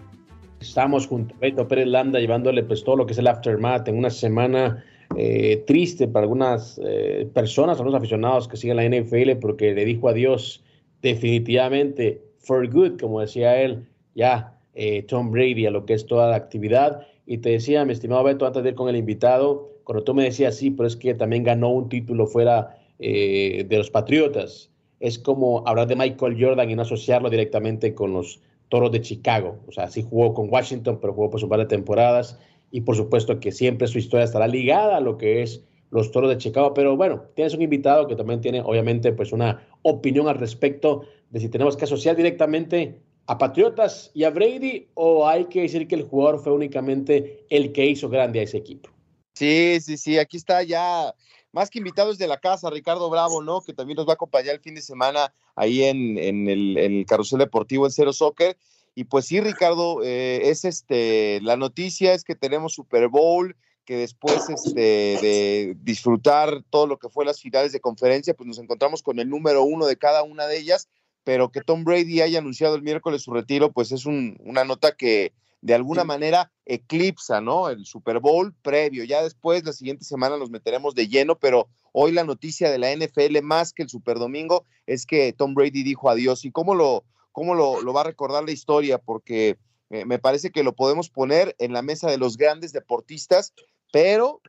Estamos 0.60 1.06
junto 1.06 1.34
a 1.34 1.38
Beto 1.38 1.66
Pérez 1.66 1.86
Landa 1.86 2.20
llevándole 2.20 2.62
pues 2.64 2.84
todo 2.84 2.96
lo 2.96 3.06
que 3.06 3.12
es 3.12 3.18
el 3.18 3.28
aftermath 3.28 3.88
en 3.88 3.96
una 3.96 4.10
semana 4.10 4.84
eh, 5.16 5.64
triste 5.66 6.06
para 6.06 6.24
algunas 6.24 6.78
eh, 6.84 7.26
personas, 7.32 7.78
algunos 7.78 7.98
aficionados 7.98 8.46
que 8.46 8.58
siguen 8.58 8.76
la 8.76 8.84
NFL 8.84 9.38
porque 9.40 9.72
le 9.72 9.86
dijo 9.86 10.10
adiós 10.10 10.62
definitivamente 11.00 12.20
for 12.40 12.68
good, 12.70 13.00
como 13.00 13.20
decía 13.20 13.62
él, 13.62 13.86
ya 14.14 14.54
eh, 14.74 15.04
Tom 15.04 15.30
Brady 15.30 15.64
a 15.64 15.70
lo 15.70 15.86
que 15.86 15.94
es 15.94 16.04
toda 16.04 16.28
la 16.28 16.36
actividad. 16.36 17.06
Y 17.24 17.38
te 17.38 17.50
decía, 17.50 17.86
mi 17.86 17.94
estimado 17.94 18.24
Beto, 18.24 18.46
antes 18.46 18.62
de 18.62 18.68
ir 18.70 18.74
con 18.74 18.90
el 18.90 18.96
invitado, 18.96 19.70
cuando 19.84 20.04
tú 20.04 20.12
me 20.12 20.24
decías, 20.24 20.56
sí, 20.56 20.70
pero 20.70 20.88
es 20.88 20.96
que 20.96 21.14
también 21.14 21.42
ganó 21.42 21.70
un 21.70 21.88
título 21.88 22.26
fuera 22.26 22.76
de 22.98 23.66
los 23.70 23.90
Patriotas 23.90 24.70
es 25.00 25.18
como 25.18 25.66
hablar 25.66 25.86
de 25.86 25.96
Michael 25.96 26.36
Jordan 26.38 26.70
y 26.70 26.74
no 26.74 26.82
asociarlo 26.82 27.30
directamente 27.30 27.94
con 27.94 28.12
los 28.12 28.40
Toros 28.68 28.92
de 28.92 29.00
Chicago. 29.00 29.60
O 29.66 29.72
sea, 29.72 29.88
sí 29.90 30.04
jugó 30.08 30.34
con 30.34 30.50
Washington, 30.50 30.98
pero 31.00 31.14
jugó 31.14 31.30
por 31.30 31.40
su 31.40 31.48
par 31.48 31.60
de 31.60 31.66
temporadas 31.66 32.38
y 32.70 32.82
por 32.82 32.96
supuesto 32.96 33.40
que 33.40 33.52
siempre 33.52 33.88
su 33.88 33.98
historia 33.98 34.24
estará 34.24 34.46
ligada 34.46 34.98
a 34.98 35.00
lo 35.00 35.16
que 35.16 35.42
es 35.42 35.64
los 35.90 36.10
Toros 36.10 36.30
de 36.30 36.38
Chicago. 36.38 36.74
Pero 36.74 36.96
bueno, 36.96 37.24
tienes 37.34 37.54
un 37.54 37.62
invitado 37.62 38.06
que 38.06 38.16
también 38.16 38.40
tiene 38.40 38.60
obviamente 38.60 39.12
pues 39.12 39.32
una 39.32 39.66
opinión 39.82 40.28
al 40.28 40.38
respecto 40.38 41.02
de 41.30 41.40
si 41.40 41.48
tenemos 41.48 41.76
que 41.76 41.84
asociar 41.84 42.16
directamente 42.16 43.00
a 43.26 43.36
Patriotas 43.36 44.10
y 44.14 44.24
a 44.24 44.30
Brady 44.30 44.88
o 44.94 45.28
hay 45.28 45.44
que 45.46 45.62
decir 45.62 45.86
que 45.86 45.94
el 45.94 46.04
jugador 46.04 46.42
fue 46.42 46.52
únicamente 46.52 47.44
el 47.50 47.72
que 47.72 47.86
hizo 47.86 48.08
grande 48.08 48.40
a 48.40 48.42
ese 48.42 48.56
equipo. 48.56 48.90
Sí, 49.34 49.78
sí, 49.80 49.96
sí, 49.96 50.18
aquí 50.18 50.38
está 50.38 50.62
ya 50.62 51.14
más 51.52 51.70
que 51.70 51.78
invitados 51.78 52.18
de 52.18 52.28
la 52.28 52.38
casa, 52.38 52.70
Ricardo 52.70 53.08
Bravo, 53.10 53.42
¿no? 53.42 53.60
Que 53.60 53.72
también 53.72 53.96
nos 53.96 54.06
va 54.06 54.12
a 54.12 54.14
acompañar 54.14 54.54
el 54.54 54.60
fin 54.60 54.74
de 54.74 54.82
semana 54.82 55.32
ahí 55.54 55.84
en, 55.84 56.18
el, 56.48 57.04
carrusel 57.06 57.38
deportivo 57.38 57.86
en 57.86 57.92
Cero 57.92 58.12
Soccer. 58.12 58.56
Y 58.94 59.04
pues 59.04 59.26
sí, 59.26 59.40
Ricardo, 59.40 60.02
eh, 60.02 60.50
es 60.50 60.64
este, 60.64 61.40
la 61.42 61.56
noticia 61.56 62.14
es 62.14 62.24
que 62.24 62.34
tenemos 62.34 62.74
Super 62.74 63.08
Bowl, 63.08 63.56
que 63.84 63.96
después 63.96 64.50
este, 64.50 64.80
de 64.80 65.76
disfrutar 65.80 66.62
todo 66.68 66.86
lo 66.86 66.98
que 66.98 67.08
fue 67.08 67.24
las 67.24 67.40
finales 67.40 67.72
de 67.72 67.80
conferencia, 67.80 68.34
pues 68.34 68.46
nos 68.46 68.58
encontramos 68.58 69.02
con 69.02 69.18
el 69.18 69.30
número 69.30 69.62
uno 69.62 69.86
de 69.86 69.96
cada 69.96 70.22
una 70.22 70.46
de 70.46 70.58
ellas, 70.58 70.88
pero 71.24 71.50
que 71.50 71.62
Tom 71.62 71.84
Brady 71.84 72.20
haya 72.20 72.40
anunciado 72.40 72.74
el 72.74 72.82
miércoles 72.82 73.22
su 73.22 73.32
retiro, 73.32 73.72
pues 73.72 73.92
es 73.92 74.04
una 74.04 74.64
nota 74.64 74.92
que, 74.92 75.32
de 75.60 75.74
alguna 75.74 76.04
manera 76.04 76.52
eclipsa, 76.66 77.40
¿no? 77.40 77.68
El 77.68 77.84
Super 77.84 78.20
Bowl 78.20 78.54
previo. 78.62 79.04
Ya 79.04 79.22
después, 79.22 79.64
la 79.64 79.72
siguiente 79.72 80.04
semana 80.04 80.36
nos 80.36 80.50
meteremos 80.50 80.94
de 80.94 81.08
lleno, 81.08 81.36
pero 81.38 81.68
hoy 81.92 82.12
la 82.12 82.24
noticia 82.24 82.70
de 82.70 82.78
la 82.78 82.94
NFL 82.94 83.42
más 83.42 83.72
que 83.72 83.82
el 83.82 83.88
Super 83.88 84.18
Domingo 84.18 84.64
es 84.86 85.06
que 85.06 85.32
Tom 85.32 85.54
Brady 85.54 85.82
dijo 85.82 86.10
adiós. 86.10 86.44
¿Y 86.44 86.52
cómo 86.52 86.74
lo, 86.74 87.04
cómo 87.32 87.54
lo, 87.54 87.82
lo 87.82 87.92
va 87.92 88.02
a 88.02 88.04
recordar 88.04 88.44
la 88.44 88.52
historia? 88.52 88.98
Porque 88.98 89.58
eh, 89.90 90.04
me 90.04 90.18
parece 90.18 90.50
que 90.50 90.62
lo 90.62 90.74
podemos 90.74 91.10
poner 91.10 91.56
en 91.58 91.72
la 91.72 91.82
mesa 91.82 92.10
de 92.10 92.18
los 92.18 92.36
grandes 92.36 92.72
deportistas, 92.72 93.52
pero 93.92 94.40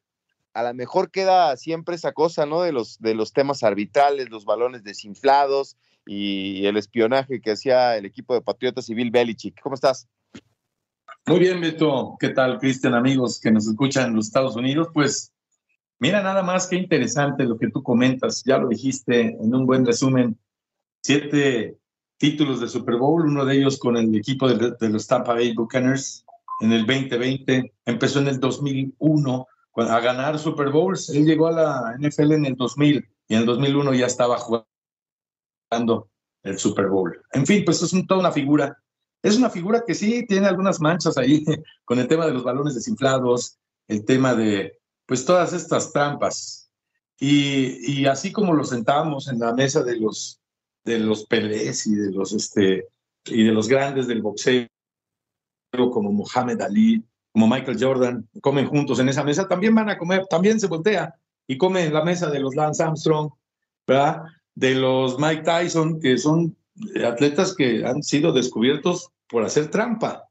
a 0.53 0.63
lo 0.63 0.73
mejor 0.73 1.11
queda 1.11 1.55
siempre 1.57 1.95
esa 1.95 2.11
cosa, 2.11 2.45
¿no? 2.45 2.61
De 2.61 2.71
los, 2.71 2.99
de 2.99 3.15
los 3.15 3.33
temas 3.33 3.63
arbitrales, 3.63 4.29
los 4.29 4.45
balones 4.45 4.83
desinflados 4.83 5.77
y 6.05 6.65
el 6.65 6.77
espionaje 6.77 7.39
que 7.41 7.51
hacía 7.51 7.95
el 7.97 8.05
equipo 8.05 8.33
de 8.33 8.41
Patriotas 8.41 8.89
y 8.89 8.95
Bill 8.95 9.11
Belichick. 9.11 9.59
¿Cómo 9.61 9.75
estás? 9.75 10.07
Muy 11.25 11.39
bien, 11.39 11.61
Beto. 11.61 12.15
¿Qué 12.19 12.29
tal, 12.29 12.57
Cristian, 12.59 12.95
amigos 12.95 13.39
que 13.39 13.51
nos 13.51 13.67
escuchan 13.67 14.09
en 14.09 14.15
los 14.15 14.27
Estados 14.27 14.55
Unidos? 14.55 14.87
Pues 14.93 15.33
mira 15.99 16.23
nada 16.23 16.41
más 16.41 16.67
qué 16.67 16.75
interesante 16.75 17.43
lo 17.43 17.57
que 17.57 17.69
tú 17.69 17.83
comentas. 17.83 18.43
Ya 18.45 18.57
lo 18.57 18.69
dijiste 18.69 19.37
en 19.39 19.53
un 19.53 19.65
buen 19.65 19.85
resumen. 19.85 20.39
Siete 21.01 21.77
títulos 22.17 22.59
de 22.59 22.67
Super 22.67 22.97
Bowl, 22.97 23.25
uno 23.25 23.45
de 23.45 23.57
ellos 23.57 23.79
con 23.79 23.95
el 23.95 24.13
equipo 24.15 24.47
de, 24.47 24.89
los 24.89 25.07
Tampa 25.07 25.33
Bay 25.33 25.53
Buccaneers 25.53 26.25
en 26.61 26.73
el 26.73 26.85
2020. 26.85 27.73
Empezó 27.85 28.19
en 28.19 28.27
el 28.27 28.39
2001 28.39 29.47
a 29.75 29.99
ganar 29.99 30.37
Super 30.39 30.69
Bowls. 30.69 31.09
Él 31.09 31.25
llegó 31.25 31.47
a 31.47 31.51
la 31.51 31.95
NFL 31.97 32.33
en 32.33 32.45
el 32.45 32.55
2000 32.55 33.07
y 33.27 33.33
en 33.33 33.39
el 33.41 33.45
2001 33.45 33.93
ya 33.93 34.07
estaba 34.07 34.37
jugando 34.37 36.09
el 36.43 36.57
Super 36.57 36.87
Bowl. 36.87 37.21
En 37.31 37.45
fin, 37.45 37.63
pues 37.63 37.81
es 37.81 38.07
toda 38.07 38.19
una 38.19 38.31
figura. 38.31 38.77
Es 39.21 39.37
una 39.37 39.49
figura 39.49 39.83
que 39.85 39.95
sí 39.95 40.25
tiene 40.25 40.47
algunas 40.47 40.79
manchas 40.79 41.17
ahí 41.17 41.43
con 41.85 41.99
el 41.99 42.07
tema 42.07 42.25
de 42.25 42.33
los 42.33 42.43
balones 42.43 42.75
desinflados, 42.75 43.57
el 43.87 44.05
tema 44.05 44.33
de, 44.33 44.79
pues 45.05 45.25
todas 45.25 45.53
estas 45.53 45.91
trampas. 45.91 46.71
Y, 47.19 48.05
así 48.05 48.31
como 48.31 48.53
lo 48.53 48.63
sentamos 48.63 49.27
en 49.27 49.39
la 49.39 49.53
mesa 49.53 49.83
de 49.83 49.97
los, 49.97 50.39
de 50.85 50.99
los 50.99 51.25
Pelés 51.25 51.85
y 51.85 51.95
de 51.95 52.11
los, 52.11 52.31
este, 52.31 52.87
y 53.25 53.43
de 53.43 53.51
los 53.51 53.67
grandes 53.67 54.07
del 54.07 54.21
boxeo, 54.21 54.67
como 55.71 56.13
Muhammad 56.13 56.61
Ali, 56.61 57.03
como 57.33 57.47
Michael 57.47 57.77
Jordan, 57.79 58.29
comen 58.41 58.67
juntos 58.67 58.99
en 58.99 59.09
esa 59.09 59.23
mesa, 59.23 59.47
también 59.47 59.75
van 59.75 59.89
a 59.89 59.97
comer, 59.97 60.25
también 60.27 60.59
se 60.59 60.67
voltea 60.67 61.13
y 61.45 61.57
comen 61.57 61.87
en 61.87 61.93
la 61.93 62.05
mesa 62.05 62.29
de 62.29 62.39
los 62.39 62.55
Lance 62.55 62.81
Armstrong, 62.81 63.31
¿verdad? 63.85 64.23
De 64.55 64.75
los 64.75 65.19
Mike 65.19 65.43
Tyson, 65.43 65.99
que 65.99 66.17
son 66.17 66.55
atletas 67.05 67.55
que 67.55 67.85
han 67.85 68.03
sido 68.03 68.31
descubiertos 68.31 69.11
por 69.27 69.43
hacer 69.43 69.69
trampa, 69.69 70.29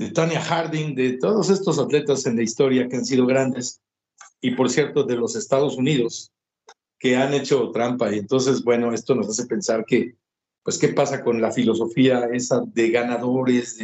de 0.00 0.10
Tanya 0.10 0.40
Harding, 0.40 0.94
de 0.94 1.18
todos 1.18 1.50
estos 1.50 1.78
atletas 1.78 2.24
en 2.24 2.36
la 2.36 2.42
historia 2.42 2.88
que 2.88 2.96
han 2.96 3.04
sido 3.04 3.26
grandes, 3.26 3.82
y 4.40 4.52
por 4.52 4.70
cierto, 4.70 5.04
de 5.04 5.16
los 5.16 5.36
Estados 5.36 5.76
Unidos, 5.76 6.32
que 6.98 7.16
han 7.16 7.34
hecho 7.34 7.70
trampa. 7.70 8.10
Y 8.10 8.18
entonces, 8.18 8.64
bueno, 8.64 8.92
esto 8.94 9.14
nos 9.14 9.28
hace 9.28 9.46
pensar 9.46 9.84
que, 9.84 10.16
pues, 10.62 10.78
¿qué 10.78 10.88
pasa 10.88 11.22
con 11.22 11.40
la 11.40 11.52
filosofía 11.52 12.28
esa 12.32 12.62
de 12.64 12.90
ganadores, 12.90 13.78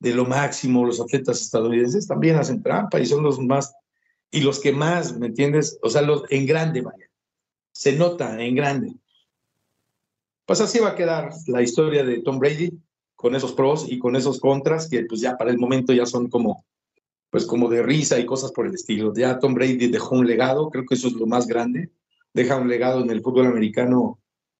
de, 0.00 0.14
lo 0.14 0.24
máximo? 0.24 0.84
Los 0.84 1.00
atletas 1.00 1.40
estadounidenses 1.40 2.08
también 2.08 2.36
hacen 2.36 2.62
trampa 2.62 2.98
y 2.98 3.06
son 3.06 3.22
los 3.22 3.38
más, 3.38 3.72
y 4.30 4.40
los 4.40 4.58
que 4.58 4.72
más, 4.72 5.16
¿me 5.16 5.26
entiendes? 5.26 5.78
O 5.82 5.90
sea, 5.90 6.02
en 6.30 6.46
grande, 6.46 6.80
vaya. 6.80 7.08
Se 7.72 7.92
nota 7.92 8.42
en 8.42 8.54
grande. 8.54 8.94
Pues 10.52 10.60
así 10.60 10.80
va 10.80 10.90
a 10.90 10.94
quedar 10.94 11.30
la 11.46 11.62
historia 11.62 12.04
de 12.04 12.20
Tom 12.20 12.38
Brady 12.38 12.78
con 13.16 13.34
esos 13.34 13.54
pros 13.54 13.86
y 13.88 13.98
con 13.98 14.16
esos 14.16 14.38
contras 14.38 14.86
que 14.86 15.02
pues 15.06 15.22
ya 15.22 15.38
para 15.38 15.50
el 15.50 15.56
momento 15.56 15.94
ya 15.94 16.04
son 16.04 16.28
como 16.28 16.66
pues 17.30 17.46
como 17.46 17.70
de 17.70 17.82
risa 17.82 18.18
y 18.18 18.26
cosas 18.26 18.52
por 18.52 18.66
el 18.66 18.74
estilo. 18.74 19.14
Ya 19.16 19.38
Tom 19.38 19.54
Brady 19.54 19.86
dejó 19.86 20.14
un 20.16 20.26
legado, 20.26 20.68
creo 20.68 20.84
que 20.84 20.96
eso 20.96 21.08
es 21.08 21.14
lo 21.14 21.26
más 21.26 21.46
grande. 21.46 21.88
Deja 22.34 22.58
un 22.58 22.68
legado 22.68 23.00
en 23.00 23.08
el 23.08 23.22
fútbol 23.22 23.46
americano 23.46 24.18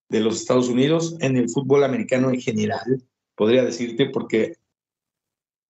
de 0.09 0.21
los 0.21 0.41
Estados 0.41 0.71
Unidos, 0.71 1.15
en 1.21 1.37
el 1.37 1.51
fútbol 1.51 1.85
americano 1.85 2.31
en 2.31 2.41
general, 2.41 3.03
podría 3.35 3.63
decirte, 3.63 4.09
porque 4.09 4.57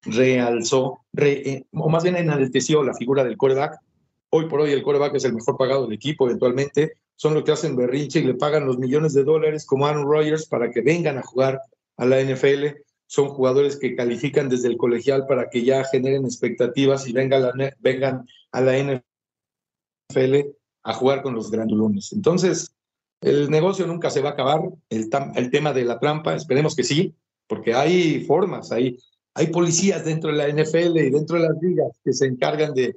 realzó, 0.02 1.00
eh, 1.16 1.64
o 1.72 1.88
más 1.88 2.04
bien 2.04 2.14
enalteció 2.14 2.84
la 2.84 2.94
figura 2.94 3.24
del 3.24 3.36
coreback. 3.36 3.80
Hoy 4.30 4.46
por 4.46 4.60
hoy 4.60 4.70
el 4.70 4.84
coreback 4.84 5.16
es 5.16 5.24
el 5.24 5.34
mejor 5.34 5.56
pagado 5.56 5.82
del 5.82 5.94
equipo, 5.94 6.26
eventualmente. 6.26 6.92
Son 7.22 7.34
los 7.34 7.44
que 7.44 7.52
hacen 7.52 7.76
berrinche 7.76 8.18
y 8.18 8.24
le 8.24 8.34
pagan 8.34 8.66
los 8.66 8.78
millones 8.78 9.12
de 9.12 9.22
dólares 9.22 9.64
como 9.64 9.86
Aaron 9.86 10.10
Rodgers 10.10 10.44
para 10.44 10.72
que 10.72 10.80
vengan 10.80 11.18
a 11.18 11.22
jugar 11.22 11.60
a 11.96 12.04
la 12.04 12.20
NFL. 12.20 12.78
Son 13.06 13.28
jugadores 13.28 13.76
que 13.76 13.94
califican 13.94 14.48
desde 14.48 14.66
el 14.66 14.76
colegial 14.76 15.24
para 15.28 15.48
que 15.48 15.62
ya 15.62 15.84
generen 15.84 16.24
expectativas 16.24 17.06
y 17.06 17.12
vengan 17.12 17.44
a 17.44 17.52
la, 17.54 17.76
vengan 17.78 18.26
a 18.50 18.60
la 18.60 18.76
NFL 18.76 20.48
a 20.82 20.94
jugar 20.94 21.22
con 21.22 21.36
los 21.36 21.48
grandulones. 21.48 22.12
Entonces, 22.12 22.74
el 23.20 23.50
negocio 23.50 23.86
nunca 23.86 24.10
se 24.10 24.20
va 24.20 24.30
a 24.30 24.32
acabar. 24.32 24.62
El, 24.90 25.08
el 25.36 25.50
tema 25.52 25.72
de 25.72 25.84
la 25.84 26.00
trampa, 26.00 26.34
esperemos 26.34 26.74
que 26.74 26.82
sí, 26.82 27.14
porque 27.46 27.72
hay 27.72 28.24
formas, 28.24 28.72
hay, 28.72 28.98
hay 29.34 29.46
policías 29.46 30.04
dentro 30.04 30.32
de 30.32 30.38
la 30.38 30.48
NFL 30.48 30.98
y 30.98 31.10
dentro 31.10 31.40
de 31.40 31.48
las 31.48 31.56
ligas 31.62 31.96
que 32.04 32.14
se 32.14 32.26
encargan 32.26 32.74
de, 32.74 32.96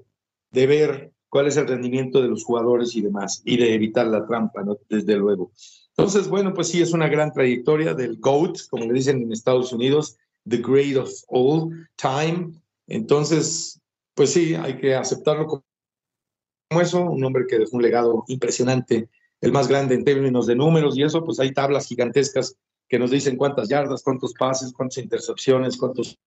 de 0.50 0.66
ver 0.66 1.12
cuál 1.36 1.48
es 1.48 1.58
el 1.58 1.68
rendimiento 1.68 2.22
de 2.22 2.30
los 2.30 2.46
jugadores 2.46 2.96
y 2.96 3.02
demás, 3.02 3.42
y 3.44 3.58
de 3.58 3.74
evitar 3.74 4.08
la 4.08 4.26
trampa, 4.26 4.64
¿no? 4.64 4.78
desde 4.88 5.18
luego. 5.18 5.52
Entonces, 5.90 6.30
bueno, 6.30 6.54
pues 6.54 6.70
sí, 6.70 6.82
es 6.82 6.94
una 6.94 7.10
gran 7.10 7.34
trayectoria 7.34 7.94
del 7.94 8.22
GOAT, 8.22 8.70
como 8.70 8.86
le 8.86 8.94
dicen 8.94 9.22
en 9.22 9.34
Estados 9.34 9.74
Unidos, 9.74 10.16
The 10.48 10.60
Great 10.60 10.96
of 10.96 11.12
All 11.28 11.90
Time. 11.98 12.54
Entonces, 12.88 13.82
pues 14.14 14.32
sí, 14.32 14.56
hay 14.56 14.78
que 14.78 14.96
aceptarlo 14.96 15.46
como 15.46 16.82
eso, 16.82 17.02
un 17.04 17.22
hombre 17.26 17.44
que 17.50 17.60
dejó 17.60 17.76
un 17.76 17.84
legado 17.84 18.24
impresionante, 18.30 19.10
el 19.42 19.52
más 19.52 19.68
grande 19.68 19.96
en 19.96 20.06
términos 20.06 20.48
de 20.48 20.56
números 20.56 20.98
y 20.98 21.04
eso, 21.04 21.22
pues 21.26 21.42
hay 21.42 21.52
tablas 21.52 21.86
gigantescas 21.86 22.56
que 22.88 22.98
nos 22.98 23.12
dicen 23.12 23.36
cuántas 23.36 23.68
yardas, 23.68 24.04
cuántos 24.04 24.34
pases, 24.36 24.72
cuántas 24.72 25.04
intercepciones, 25.04 25.76
cuántos 25.76 26.18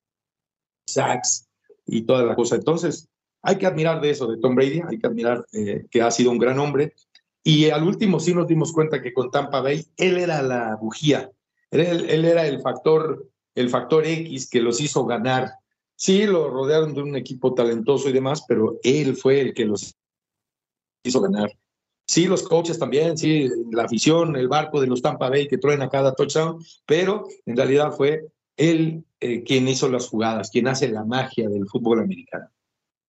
sacks 0.87 1.49
y 1.87 2.03
toda 2.03 2.25
la 2.25 2.35
cosa. 2.35 2.57
Entonces, 2.57 3.09
hay 3.43 3.57
que 3.57 3.67
admirar 3.67 4.01
de 4.01 4.11
eso, 4.11 4.27
de 4.27 4.39
Tom 4.39 4.55
Brady, 4.55 4.83
hay 4.89 4.99
que 4.99 5.07
admirar 5.07 5.45
eh, 5.53 5.87
que 5.91 6.03
ha 6.03 6.11
sido 6.11 6.31
un 6.31 6.39
gran 6.39 6.59
hombre 6.59 6.95
y 7.43 7.71
al 7.71 7.83
último 7.83 8.21
sí 8.21 8.35
nos 8.35 8.47
dimos 8.47 8.73
cuenta 8.73 9.01
que 9.01 9.13
con 9.13 9.31
Tampa 9.31 9.61
Bay 9.61 9.87
él 9.97 10.19
era 10.19 10.43
la 10.43 10.77
bujía, 10.77 11.31
él, 11.71 12.25
era 12.25 12.47
el 12.47 12.61
factor, 12.61 13.29
el 13.55 13.71
factor 13.71 14.07
X 14.07 14.49
que 14.51 14.61
los 14.61 14.81
hizo 14.81 15.05
ganar. 15.07 15.53
Sí, 15.97 16.27
lo 16.27 16.49
rodearon 16.51 16.95
de 16.95 17.03
un 17.03 17.17
equipo 17.17 17.55
talentoso 17.55 18.09
y 18.09 18.13
demás, 18.13 18.45
pero 18.47 18.79
él 18.83 19.17
fue 19.17 19.41
el 19.41 19.55
que 19.55 19.65
los 19.65 19.95
hizo 21.03 21.21
ganar. 21.21 21.51
Sí, 22.07 22.27
los 22.27 22.43
coaches 22.43 22.79
también, 22.79 23.19
sí, 23.19 23.49
la 23.73 23.85
afición, 23.85 24.37
el 24.37 24.49
barco 24.49 24.81
de 24.81 24.87
los 24.87 25.03
Tampa 25.03 25.29
Bay 25.29 25.49
que 25.49 25.59
truena 25.59 25.89
cada 25.89 26.15
touchdown, 26.15 26.63
pero 26.87 27.27
en 27.47 27.57
realidad 27.57 27.93
fue 27.93 28.27
él 28.57 29.05
eh, 29.21 29.43
quien 29.43 29.69
hizo 29.69 29.89
las 29.89 30.09
jugadas, 30.09 30.51
quien 30.51 30.69
hace 30.69 30.89
la 30.89 31.05
magia 31.05 31.49
del 31.49 31.67
fútbol 31.67 32.01
americano. 32.01 32.49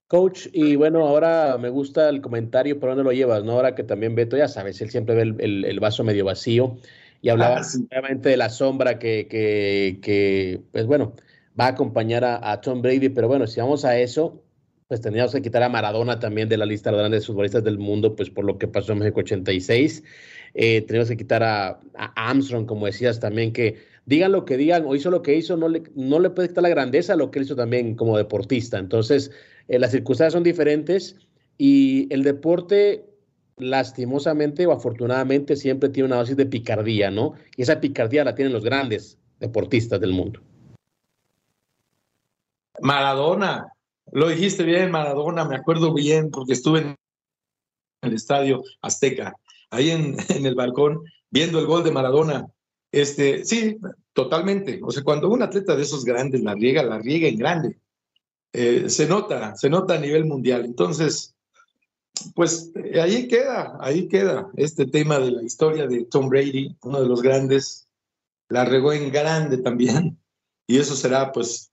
Coach, 0.09 0.47
y 0.53 0.75
bueno, 0.75 1.07
ahora 1.07 1.59
me 1.59 1.69
gusta 1.69 2.09
el 2.09 2.19
comentario, 2.19 2.79
¿por 2.79 2.89
dónde 2.89 3.03
lo 3.03 3.11
llevas? 3.11 3.43
¿no? 3.43 3.51
Ahora 3.51 3.75
que 3.75 3.83
también 3.83 4.15
Beto, 4.15 4.35
ya 4.35 4.47
sabes, 4.47 4.81
él 4.81 4.89
siempre 4.89 5.13
ve 5.13 5.35
el, 5.37 5.65
el, 5.65 5.79
vaso 5.79 6.03
medio 6.03 6.25
vacío 6.25 6.77
y 7.21 7.29
hablaba 7.29 7.61
ah, 7.61 8.15
de 8.15 8.35
la 8.35 8.49
sombra 8.49 8.97
que, 8.97 9.27
que, 9.29 9.99
que, 10.01 10.61
pues 10.71 10.87
bueno, 10.87 11.13
va 11.59 11.65
a 11.65 11.69
acompañar 11.69 12.23
a, 12.25 12.51
a, 12.51 12.59
Tom 12.59 12.81
Brady, 12.81 13.09
pero 13.09 13.27
bueno, 13.27 13.45
si 13.45 13.59
vamos 13.59 13.85
a 13.85 13.99
eso, 13.99 14.41
pues 14.87 14.99
tendríamos 14.99 15.31
que 15.31 15.43
quitar 15.43 15.61
a 15.61 15.69
Maradona 15.69 16.19
también 16.19 16.49
de 16.49 16.57
la 16.57 16.65
lista 16.65 16.89
de 16.89 16.93
los 16.93 17.01
grandes 17.01 17.27
futbolistas 17.27 17.63
del 17.63 17.77
mundo, 17.77 18.15
pues 18.15 18.31
por 18.31 18.45
lo 18.45 18.57
que 18.57 18.67
pasó 18.67 18.93
en 18.93 18.99
México 18.99 19.19
86. 19.19 20.03
Eh, 20.55 20.81
tenemos 20.87 21.07
que 21.07 21.17
quitar 21.17 21.43
a, 21.43 21.79
a 21.93 22.29
Armstrong, 22.29 22.65
como 22.65 22.87
decías 22.87 23.19
también, 23.19 23.53
que 23.53 23.77
digan 24.07 24.31
lo 24.31 24.43
que 24.43 24.57
digan 24.57 24.85
o 24.87 24.95
hizo 24.95 25.11
lo 25.11 25.21
que 25.21 25.35
hizo, 25.35 25.55
no 25.55 25.69
le, 25.69 25.83
no 25.93 26.19
le 26.19 26.31
puede 26.31 26.47
quitar 26.47 26.63
la 26.63 26.69
grandeza 26.69 27.13
a 27.13 27.15
lo 27.15 27.29
que 27.29 27.37
él 27.37 27.45
hizo 27.45 27.55
también 27.55 27.93
como 27.93 28.17
deportista. 28.17 28.79
Entonces, 28.79 29.31
eh, 29.69 29.77
las 29.77 29.91
circunstancias 29.91 30.33
son 30.33 30.43
diferentes 30.43 31.15
y 31.57 32.11
el 32.11 32.23
deporte, 32.23 33.05
lastimosamente 33.57 34.65
o 34.65 34.71
afortunadamente, 34.71 35.55
siempre 35.55 35.89
tiene 35.89 36.07
una 36.07 36.15
dosis 36.17 36.35
de 36.35 36.47
picardía, 36.47 37.11
¿no? 37.11 37.35
Y 37.55 37.61
esa 37.61 37.79
picardía 37.79 38.23
la 38.23 38.33
tienen 38.33 38.51
los 38.51 38.63
grandes 38.63 39.19
deportistas 39.39 40.01
del 40.01 40.11
mundo. 40.11 40.41
Maradona, 42.81 43.71
lo 44.11 44.29
dijiste 44.29 44.63
bien, 44.63 44.89
Maradona, 44.89 45.45
me 45.45 45.55
acuerdo 45.55 45.93
bien 45.93 46.31
porque 46.31 46.53
estuve 46.53 46.79
en 46.79 46.95
el 48.01 48.13
estadio 48.13 48.63
Azteca, 48.81 49.35
ahí 49.69 49.91
en, 49.91 50.17
en 50.29 50.45
el 50.47 50.55
balcón, 50.55 51.03
viendo 51.29 51.59
el 51.59 51.67
gol 51.67 51.83
de 51.83 51.91
Maradona. 51.91 52.47
Este, 52.91 53.45
sí, 53.45 53.77
totalmente. 54.13 54.79
O 54.81 54.89
sea, 54.89 55.03
cuando 55.03 55.29
un 55.29 55.43
atleta 55.43 55.75
de 55.75 55.83
esos 55.83 56.03
grandes 56.05 56.41
la 56.41 56.55
riega, 56.55 56.81
la 56.81 56.97
riega 56.97 57.27
en 57.27 57.37
grande. 57.37 57.77
Eh, 58.53 58.89
se 58.89 59.07
nota, 59.07 59.55
se 59.55 59.69
nota 59.69 59.95
a 59.95 59.99
nivel 59.99 60.25
mundial. 60.25 60.65
Entonces, 60.65 61.35
pues 62.35 62.71
eh, 62.75 62.99
ahí 62.99 63.27
queda, 63.27 63.77
ahí 63.79 64.07
queda 64.07 64.49
este 64.55 64.85
tema 64.85 65.19
de 65.19 65.31
la 65.31 65.43
historia 65.43 65.87
de 65.87 66.05
Tom 66.05 66.29
Brady, 66.29 66.75
uno 66.81 67.01
de 67.01 67.07
los 67.07 67.21
grandes, 67.21 67.87
la 68.49 68.65
regó 68.65 68.93
en 68.93 69.11
grande 69.11 69.57
también, 69.59 70.17
y 70.67 70.77
eso 70.77 70.95
será 70.95 71.31
pues 71.31 71.71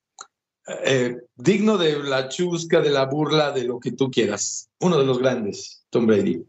eh, 0.85 1.17
digno 1.37 1.79
de 1.79 2.03
la 2.03 2.29
chusca, 2.29 2.81
de 2.81 2.91
la 2.91 3.07
burla, 3.07 3.53
de 3.53 3.65
lo 3.65 3.81
que 3.81 3.93
tú 3.93 4.11
quieras, 4.11 4.69
uno 4.81 4.99
de 4.99 5.07
los 5.07 5.19
grandes, 5.19 5.85
Tom 5.91 6.07
Brady. 6.07 6.45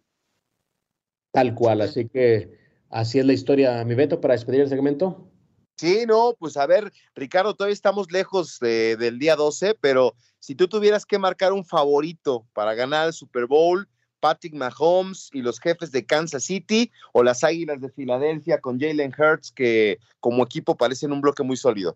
Tal 1.32 1.54
cual, 1.56 1.82
así 1.82 2.08
que 2.08 2.58
así 2.90 3.20
es 3.20 3.26
la 3.26 3.34
historia, 3.34 3.84
mi 3.86 3.96
Beto, 3.96 4.20
para 4.20 4.34
despedir 4.34 4.62
el 4.62 4.70
segmento. 4.70 5.30
Sí, 5.78 6.06
no, 6.08 6.36
pues 6.40 6.58
a 6.58 6.66
ver, 6.66 6.92
Ricardo, 7.14 7.54
todavía 7.54 7.74
estamos 7.74 8.12
lejos 8.12 8.58
del 8.60 9.20
día 9.20 9.36
12, 9.36 9.76
pero 9.80 10.16
si 10.40 10.56
tú 10.56 10.68
tuvieras 10.68 11.06
que 11.06 11.20
marcar 11.20 11.54
un 11.54 11.64
favorito 11.64 12.48
para 12.54 12.74
ganar 12.74 13.08
el 13.08 13.14
Super 13.14 13.46
Bowl, 13.46 13.88
Patrick 14.20 14.56
Mahomes 14.56 15.30
y 15.34 15.44
los 15.44 15.60
jefes 15.60 15.92
de 15.92 16.04
Kansas 16.04 16.46
City 16.46 16.92
o 17.14 17.22
las 17.22 17.44
Águilas 17.44 17.80
de 17.80 17.92
Filadelfia 17.92 18.60
con 18.60 18.80
Jalen 18.80 19.14
Hurts, 19.16 19.52
que 19.52 20.00
como 20.20 20.44
equipo 20.44 20.76
parecen 20.76 21.12
un 21.12 21.22
bloque 21.22 21.44
muy 21.44 21.58
sólido. 21.58 21.96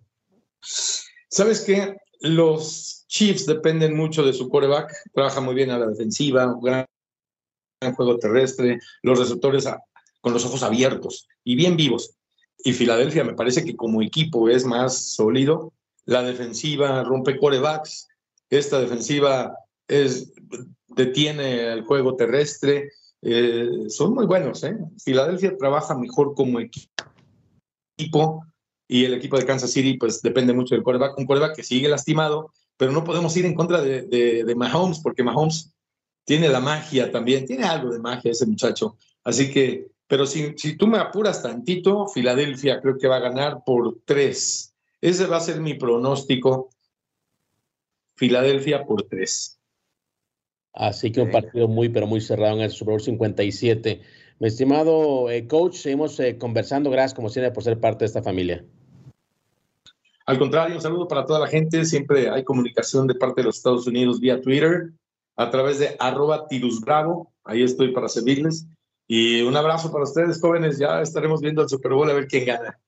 ¿Sabes 1.29 1.61
qué? 1.61 1.97
Los 2.19 3.05
Chiefs 3.07 3.47
dependen 3.47 3.97
mucho 3.97 4.21
de 4.21 4.33
su 4.33 4.47
quarterback, 4.47 4.93
trabaja 5.11 5.41
muy 5.41 5.55
bien 5.55 5.71
a 5.71 5.79
la 5.79 5.87
defensiva, 5.87 6.53
un 6.53 6.61
gran, 6.61 6.85
juego 7.95 8.19
terrestre, 8.19 8.79
los 9.01 9.17
receptores 9.17 9.67
con 10.19 10.33
los 10.33 10.45
ojos 10.45 10.61
abiertos 10.61 11.27
y 11.43 11.55
bien 11.55 11.75
vivos 11.75 12.15
y 12.63 12.73
Filadelfia 12.73 13.23
me 13.23 13.33
parece 13.33 13.63
que 13.63 13.75
como 13.75 14.01
equipo 14.01 14.49
es 14.49 14.65
más 14.65 14.97
sólido. 14.97 15.73
La 16.05 16.23
defensiva 16.23 17.03
rompe 17.03 17.37
corebacks, 17.37 18.07
esta 18.49 18.79
defensiva 18.79 19.55
es, 19.87 20.33
detiene 20.87 21.71
el 21.71 21.83
juego 21.83 22.15
terrestre. 22.15 22.89
Eh, 23.21 23.85
son 23.87 24.13
muy 24.13 24.25
buenos, 24.25 24.63
¿eh? 24.63 24.77
Filadelfia 25.03 25.55
trabaja 25.57 25.95
mejor 25.95 26.33
como 26.33 26.59
equipo 26.59 26.91
y 28.87 29.05
el 29.05 29.13
equipo 29.13 29.37
de 29.37 29.45
Kansas 29.45 29.71
City 29.71 29.97
pues 29.97 30.21
depende 30.21 30.53
mucho 30.53 30.75
del 30.75 30.83
coreback, 30.83 31.17
un 31.17 31.25
coreback 31.25 31.55
que 31.55 31.63
sigue 31.63 31.87
lastimado, 31.87 32.51
pero 32.75 32.91
no 32.91 33.03
podemos 33.03 33.35
ir 33.37 33.45
en 33.45 33.55
contra 33.55 33.81
de, 33.81 34.01
de, 34.01 34.55
Mahomes 34.55 34.99
porque 34.99 35.23
Mahomes 35.23 35.73
tiene 36.25 36.49
la 36.49 36.59
magia 36.59 37.11
también, 37.11 37.45
tiene 37.45 37.63
algo 37.63 37.91
de 37.91 37.99
magia 37.99 38.31
ese 38.31 38.45
muchacho. 38.45 38.97
Así 39.23 39.51
que, 39.51 39.87
pero 40.11 40.25
si, 40.25 40.53
si 40.57 40.75
tú 40.75 40.87
me 40.87 40.97
apuras 40.97 41.41
tantito, 41.41 42.05
Filadelfia 42.05 42.81
creo 42.81 42.97
que 42.97 43.07
va 43.07 43.15
a 43.15 43.21
ganar 43.21 43.63
por 43.65 43.99
tres. 44.03 44.75
Ese 44.99 45.25
va 45.25 45.37
a 45.37 45.39
ser 45.39 45.61
mi 45.61 45.75
pronóstico. 45.75 46.69
Filadelfia 48.15 48.85
por 48.85 49.03
tres. 49.03 49.57
Así 50.73 51.13
que 51.13 51.21
un 51.21 51.31
partido 51.31 51.69
muy, 51.69 51.87
pero 51.87 52.07
muy 52.07 52.19
cerrado 52.19 52.57
en 52.57 52.63
el 52.63 52.71
Super 52.71 52.91
Bowl 52.91 52.99
57. 52.99 54.01
Mi 54.39 54.47
estimado 54.49 55.29
eh, 55.29 55.47
coach, 55.47 55.75
seguimos 55.75 56.19
eh, 56.19 56.37
conversando. 56.37 56.89
Gracias, 56.89 57.13
como 57.13 57.29
siempre, 57.29 57.53
por 57.53 57.63
ser 57.63 57.79
parte 57.79 57.99
de 57.99 58.07
esta 58.07 58.21
familia. 58.21 58.65
Al 60.25 60.37
contrario, 60.37 60.75
un 60.75 60.81
saludo 60.81 61.07
para 61.07 61.25
toda 61.25 61.39
la 61.39 61.47
gente. 61.47 61.85
Siempre 61.85 62.29
hay 62.29 62.43
comunicación 62.43 63.07
de 63.07 63.15
parte 63.15 63.39
de 63.39 63.45
los 63.45 63.55
Estados 63.55 63.87
Unidos 63.87 64.19
vía 64.19 64.41
Twitter, 64.41 64.91
a 65.37 65.49
través 65.49 65.79
de 65.79 65.95
arroba 65.99 66.47
Bravo. 66.81 67.31
Ahí 67.45 67.63
estoy 67.63 67.93
para 67.93 68.09
servirles. 68.09 68.67
Y 69.13 69.41
un 69.41 69.57
abrazo 69.57 69.91
para 69.91 70.05
ustedes, 70.05 70.39
jóvenes. 70.39 70.77
Ya 70.77 71.01
estaremos 71.01 71.41
viendo 71.41 71.61
el 71.61 71.67
Super 71.67 71.91
Bowl 71.91 72.09
a 72.09 72.13
ver 72.13 72.29
quién 72.29 72.45
gana. 72.45 72.79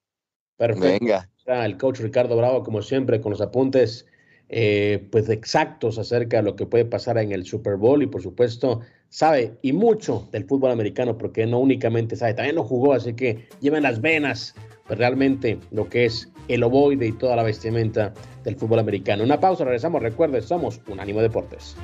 Perfecto. 0.56 1.06
Venga. 1.06 1.30
El 1.46 1.76
coach 1.76 2.00
Ricardo 2.00 2.38
Bravo, 2.38 2.64
como 2.64 2.82
siempre, 2.82 3.20
con 3.20 3.32
los 3.32 3.42
apuntes 3.42 4.06
eh, 4.48 5.06
pues 5.12 5.28
exactos 5.28 5.98
acerca 5.98 6.38
de 6.38 6.44
lo 6.44 6.56
que 6.56 6.66
puede 6.66 6.86
pasar 6.86 7.18
en 7.18 7.34
el 7.34 7.46
Super 7.46 7.76
Bowl 7.76 8.02
y 8.02 8.08
por 8.08 8.22
supuesto 8.22 8.80
sabe 9.10 9.58
y 9.62 9.74
mucho 9.74 10.30
del 10.32 10.46
fútbol 10.46 10.72
americano 10.72 11.18
porque 11.18 11.46
no 11.46 11.60
únicamente 11.60 12.16
sabe, 12.16 12.36
también 12.36 12.56
lo 12.56 12.64
jugó, 12.64 12.94
así 12.94 13.14
que 13.16 13.50
lleva 13.60 13.78
en 13.78 13.84
las 13.84 14.00
venas 14.00 14.56
pues, 14.88 15.00
realmente 15.00 15.60
lo 15.72 15.90
que 15.90 16.06
es 16.06 16.32
el 16.48 16.64
ovoide 16.64 17.08
y 17.08 17.12
toda 17.12 17.36
la 17.36 17.44
vestimenta 17.44 18.14
del 18.46 18.56
fútbol 18.56 18.80
americano. 18.80 19.24
Una 19.24 19.42
pausa, 19.42 19.66
regresamos, 19.66 20.02
recuerde, 20.02 20.42
somos 20.42 20.80
Unánimo 20.88 21.22
Deportes. 21.22 21.76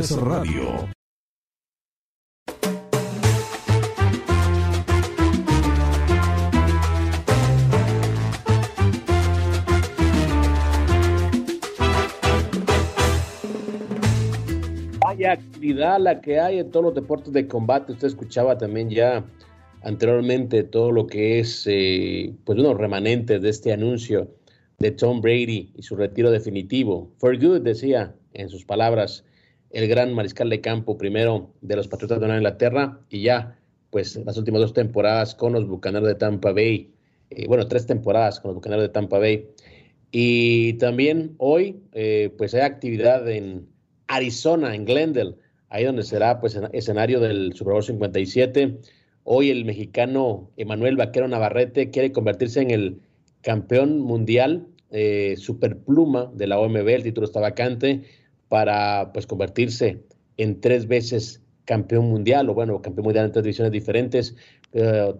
Deportes 0.00 0.16
Radio. 0.16 0.88
actividad 15.32 16.00
la 16.00 16.22
que 16.22 16.40
hay 16.40 16.60
en 16.60 16.70
todos 16.70 16.86
los 16.86 16.94
deportes 16.94 17.34
de 17.34 17.46
combate. 17.46 17.92
Usted 17.92 18.08
escuchaba 18.08 18.56
también 18.56 18.88
ya 18.88 19.22
anteriormente 19.82 20.62
todo 20.62 20.92
lo 20.92 21.06
que 21.06 21.40
es, 21.40 21.66
eh, 21.66 22.34
pues, 22.44 22.58
unos 22.58 22.78
remanentes 22.78 23.42
de 23.42 23.50
este 23.50 23.70
anuncio 23.70 24.34
de 24.78 24.92
Tom 24.92 25.20
Brady 25.20 25.72
y 25.76 25.82
su 25.82 25.94
retiro 25.94 26.30
definitivo. 26.30 27.12
For 27.18 27.36
good, 27.38 27.60
decía 27.60 28.14
en 28.32 28.48
sus 28.48 28.64
palabras 28.64 29.24
el 29.70 29.88
gran 29.88 30.12
mariscal 30.12 30.50
de 30.50 30.60
campo, 30.60 30.98
primero 30.98 31.52
de 31.60 31.76
los 31.76 31.88
Patriotas 31.88 32.20
de 32.20 32.26
Nueva 32.26 32.38
Inglaterra 32.40 33.00
y 33.08 33.22
ya, 33.22 33.58
pues, 33.90 34.16
las 34.16 34.36
últimas 34.36 34.60
dos 34.60 34.72
temporadas 34.72 35.34
con 35.34 35.52
los 35.52 35.66
Bucaneros 35.66 36.08
de 36.08 36.14
Tampa 36.14 36.52
Bay. 36.52 36.92
Eh, 37.30 37.46
bueno, 37.46 37.66
tres 37.68 37.86
temporadas 37.86 38.40
con 38.40 38.50
los 38.50 38.56
Bucaneros 38.56 38.82
de 38.82 38.88
Tampa 38.88 39.18
Bay. 39.18 39.48
Y 40.10 40.74
también 40.74 41.34
hoy, 41.38 41.80
eh, 41.92 42.34
pues, 42.36 42.54
hay 42.54 42.62
actividad 42.62 43.28
en 43.30 43.68
Arizona, 44.08 44.74
en 44.74 44.84
Glendale, 44.84 45.36
ahí 45.68 45.84
donde 45.84 46.02
será 46.02 46.40
pues 46.40 46.58
escenario 46.72 47.20
del 47.20 47.52
Super 47.54 47.74
Bowl 47.74 47.82
57. 47.82 48.78
Hoy 49.22 49.50
el 49.50 49.64
mexicano 49.64 50.50
Emanuel 50.56 50.96
Vaquero 50.96 51.28
Navarrete 51.28 51.90
quiere 51.90 52.10
convertirse 52.12 52.60
en 52.60 52.72
el 52.72 53.00
campeón 53.42 54.00
mundial 54.00 54.66
eh, 54.90 55.36
superpluma 55.38 56.30
de 56.34 56.48
la 56.48 56.58
OMB, 56.58 56.88
el 56.88 57.04
título 57.04 57.24
está 57.24 57.38
vacante, 57.38 58.02
para 58.50 59.12
pues 59.14 59.28
convertirse 59.28 60.02
en 60.36 60.60
tres 60.60 60.88
veces 60.88 61.40
campeón 61.64 62.06
mundial, 62.06 62.50
o 62.50 62.54
bueno, 62.54 62.82
campeón 62.82 63.04
mundial 63.04 63.26
en 63.26 63.32
tres 63.32 63.44
divisiones 63.44 63.72
diferentes. 63.72 64.34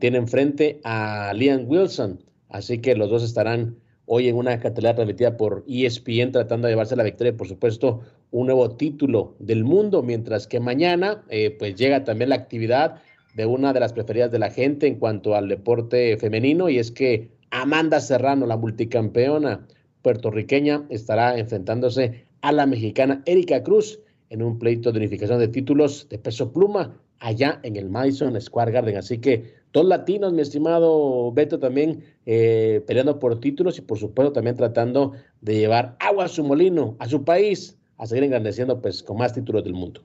tiene 0.01 0.19
enfrente 0.19 0.81
a 0.83 1.33
Liam 1.35 1.64
Wilson, 1.69 2.23
así 2.49 2.79
que 2.79 2.97
los 2.97 3.09
dos 3.09 3.23
estarán 3.23 3.77
hoy 4.12 4.29
en 4.29 4.35
una 4.35 4.59
cartelera 4.59 4.97
transmitida 4.97 5.37
por 5.37 5.64
ESPN 5.69 6.33
tratando 6.33 6.66
de 6.66 6.73
llevarse 6.73 6.97
la 6.97 7.05
victoria, 7.05 7.37
por 7.37 7.47
supuesto, 7.47 8.01
un 8.33 8.47
nuevo 8.47 8.77
título 8.77 9.37
del 9.38 9.62
mundo, 9.62 10.03
mientras 10.03 10.49
que 10.49 10.59
mañana 10.59 11.23
eh, 11.29 11.55
pues 11.57 11.77
llega 11.77 12.03
también 12.03 12.31
la 12.31 12.35
actividad 12.35 12.97
de 13.37 13.47
una 13.47 13.73
de 13.73 13.79
las 13.79 13.93
preferidas 13.93 14.33
de 14.33 14.40
la 14.40 14.51
gente 14.51 14.88
en 14.88 14.97
cuanto 14.97 15.37
al 15.37 15.49
deporte 15.49 16.16
femenino 16.16 16.69
y 16.69 16.81
es 16.81 16.90
que 16.90 17.31
Amanda 17.51 18.01
Serrano, 18.01 18.47
la 18.47 18.57
multicampeona 18.57 19.69
puertorriqueña, 20.03 20.87
estará 20.88 21.38
enfrentándose 21.38 22.27
a 22.42 22.53
la 22.53 22.66
mexicana 22.66 23.22
Erika 23.26 23.62
Cruz 23.62 24.00
en 24.29 24.42
un 24.42 24.59
pleito 24.59 24.92
de 24.92 24.98
unificación 24.98 25.38
de 25.38 25.48
títulos 25.48 26.09
de 26.09 26.18
peso 26.18 26.53
pluma 26.53 26.96
allá 27.18 27.61
en 27.62 27.76
el 27.76 27.88
Madison 27.88 28.40
Square 28.40 28.72
Garden. 28.72 28.96
Así 28.96 29.18
que 29.18 29.55
dos 29.72 29.85
latinos, 29.85 30.33
mi 30.33 30.42
estimado 30.42 31.33
Beto, 31.33 31.59
también 31.59 32.05
eh, 32.26 32.83
peleando 32.87 33.18
por 33.18 33.40
títulos 33.40 33.79
y 33.79 33.83
por 33.83 33.98
supuesto 33.98 34.33
también 34.33 34.57
tratando 34.57 35.12
de 35.40 35.57
llevar 35.57 35.96
agua 36.00 36.24
a 36.24 36.29
su 36.29 36.44
molino, 36.44 36.96
a 36.98 37.09
su 37.09 37.24
país, 37.24 37.76
a 37.98 38.07
seguir 38.07 38.24
engrandeciendo 38.24 38.81
pues 38.81 39.03
con 39.03 39.18
más 39.18 39.35
títulos 39.35 39.64
del 39.64 39.74
mundo. 39.74 40.03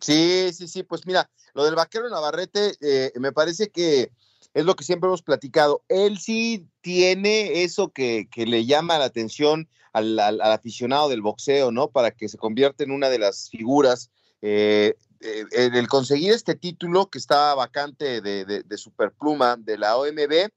Sí, 0.00 0.50
sí, 0.52 0.68
sí, 0.68 0.82
pues 0.82 1.06
mira, 1.06 1.30
lo 1.54 1.64
del 1.64 1.74
vaquero 1.74 2.08
Navarrete 2.08 2.74
eh, 2.80 3.12
me 3.18 3.32
parece 3.32 3.70
que 3.70 4.10
es 4.54 4.64
lo 4.64 4.76
que 4.76 4.84
siempre 4.84 5.08
hemos 5.08 5.22
platicado. 5.22 5.82
Él 5.88 6.18
sí 6.18 6.66
tiene 6.80 7.64
eso 7.64 7.92
que, 7.92 8.28
le 8.34 8.64
llama 8.64 8.98
la 8.98 9.06
atención 9.06 9.68
al, 9.94 10.40
aficionado 10.42 11.08
del 11.08 11.22
boxeo, 11.22 11.70
¿no? 11.70 11.88
Para 11.88 12.10
que 12.10 12.28
se 12.28 12.36
convierta 12.36 12.84
en 12.84 12.90
una 12.90 13.08
de 13.08 13.18
las 13.18 13.48
figuras. 13.48 14.10
Eh, 14.42 14.96
eh, 15.20 15.44
el 15.52 15.88
conseguir 15.88 16.32
este 16.32 16.54
título 16.54 17.08
que 17.08 17.18
está 17.18 17.54
vacante 17.54 18.20
de, 18.20 18.44
de, 18.44 18.78
superpluma 18.78 19.56
de 19.56 19.78
la 19.78 19.96
OMB, 19.96 20.50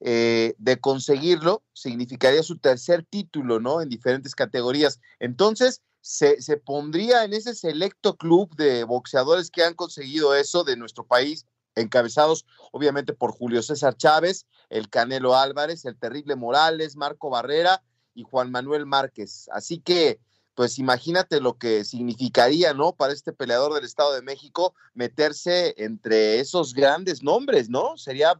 eh, 0.00 0.54
de 0.58 0.80
conseguirlo, 0.80 1.62
significaría 1.72 2.42
su 2.42 2.58
tercer 2.58 3.04
título, 3.08 3.60
¿no? 3.60 3.80
En 3.80 3.88
diferentes 3.88 4.34
categorías. 4.34 5.00
Entonces, 5.20 5.82
se, 6.00 6.36
pondría 6.56 7.24
en 7.24 7.32
ese 7.32 7.54
selecto 7.54 8.16
club 8.16 8.54
de 8.56 8.84
boxeadores 8.84 9.50
que 9.50 9.62
han 9.62 9.74
conseguido 9.74 10.34
eso 10.34 10.64
de 10.64 10.76
nuestro 10.76 11.06
país, 11.06 11.46
encabezados 11.76 12.44
obviamente 12.72 13.12
por 13.12 13.30
Julio 13.30 13.62
César 13.62 13.96
Chávez, 13.96 14.46
el 14.68 14.88
Canelo 14.88 15.36
Álvarez, 15.36 15.84
el 15.84 15.96
Terrible 15.96 16.34
Morales, 16.34 16.96
Marco 16.96 17.30
Barrera 17.30 17.82
Juan 18.22 18.50
Manuel 18.50 18.86
Márquez. 18.86 19.48
Así 19.52 19.78
que 19.78 20.20
pues 20.54 20.78
imagínate 20.78 21.40
lo 21.40 21.56
que 21.56 21.84
significaría, 21.84 22.74
¿no? 22.74 22.92
Para 22.92 23.14
este 23.14 23.32
peleador 23.32 23.72
del 23.72 23.84
Estado 23.84 24.14
de 24.14 24.20
México 24.20 24.74
meterse 24.92 25.74
entre 25.78 26.38
esos 26.40 26.74
grandes 26.74 27.22
nombres, 27.22 27.70
¿no? 27.70 27.96
Sería 27.96 28.38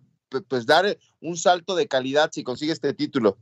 pues 0.49 0.67
dar 0.67 0.99
un 1.21 1.37
salto 1.37 1.75
de 1.75 1.89
calidad 1.89 2.31
si 2.33 2.45
consigue 2.45 2.73
este 2.73 2.93
título. 2.93 3.39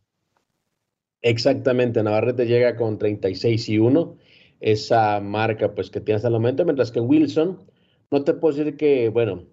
Exactamente, 1.23 2.03
Navarrete 2.03 2.47
llega 2.47 2.77
con 2.77 2.99
36 2.99 3.69
y 3.69 3.79
1, 3.79 4.17
esa 4.61 5.19
marca 5.21 5.75
pues 5.75 5.91
que 5.91 6.01
tiene 6.01 6.17
hasta 6.17 6.29
el 6.29 6.35
momento, 6.35 6.65
mientras 6.65 6.93
que 6.93 7.01
Wilson, 7.01 7.59
no 8.13 8.23
te 8.23 8.35
puedo 8.35 8.57
decir 8.57 8.77
que, 8.77 9.09
bueno, 9.09 9.45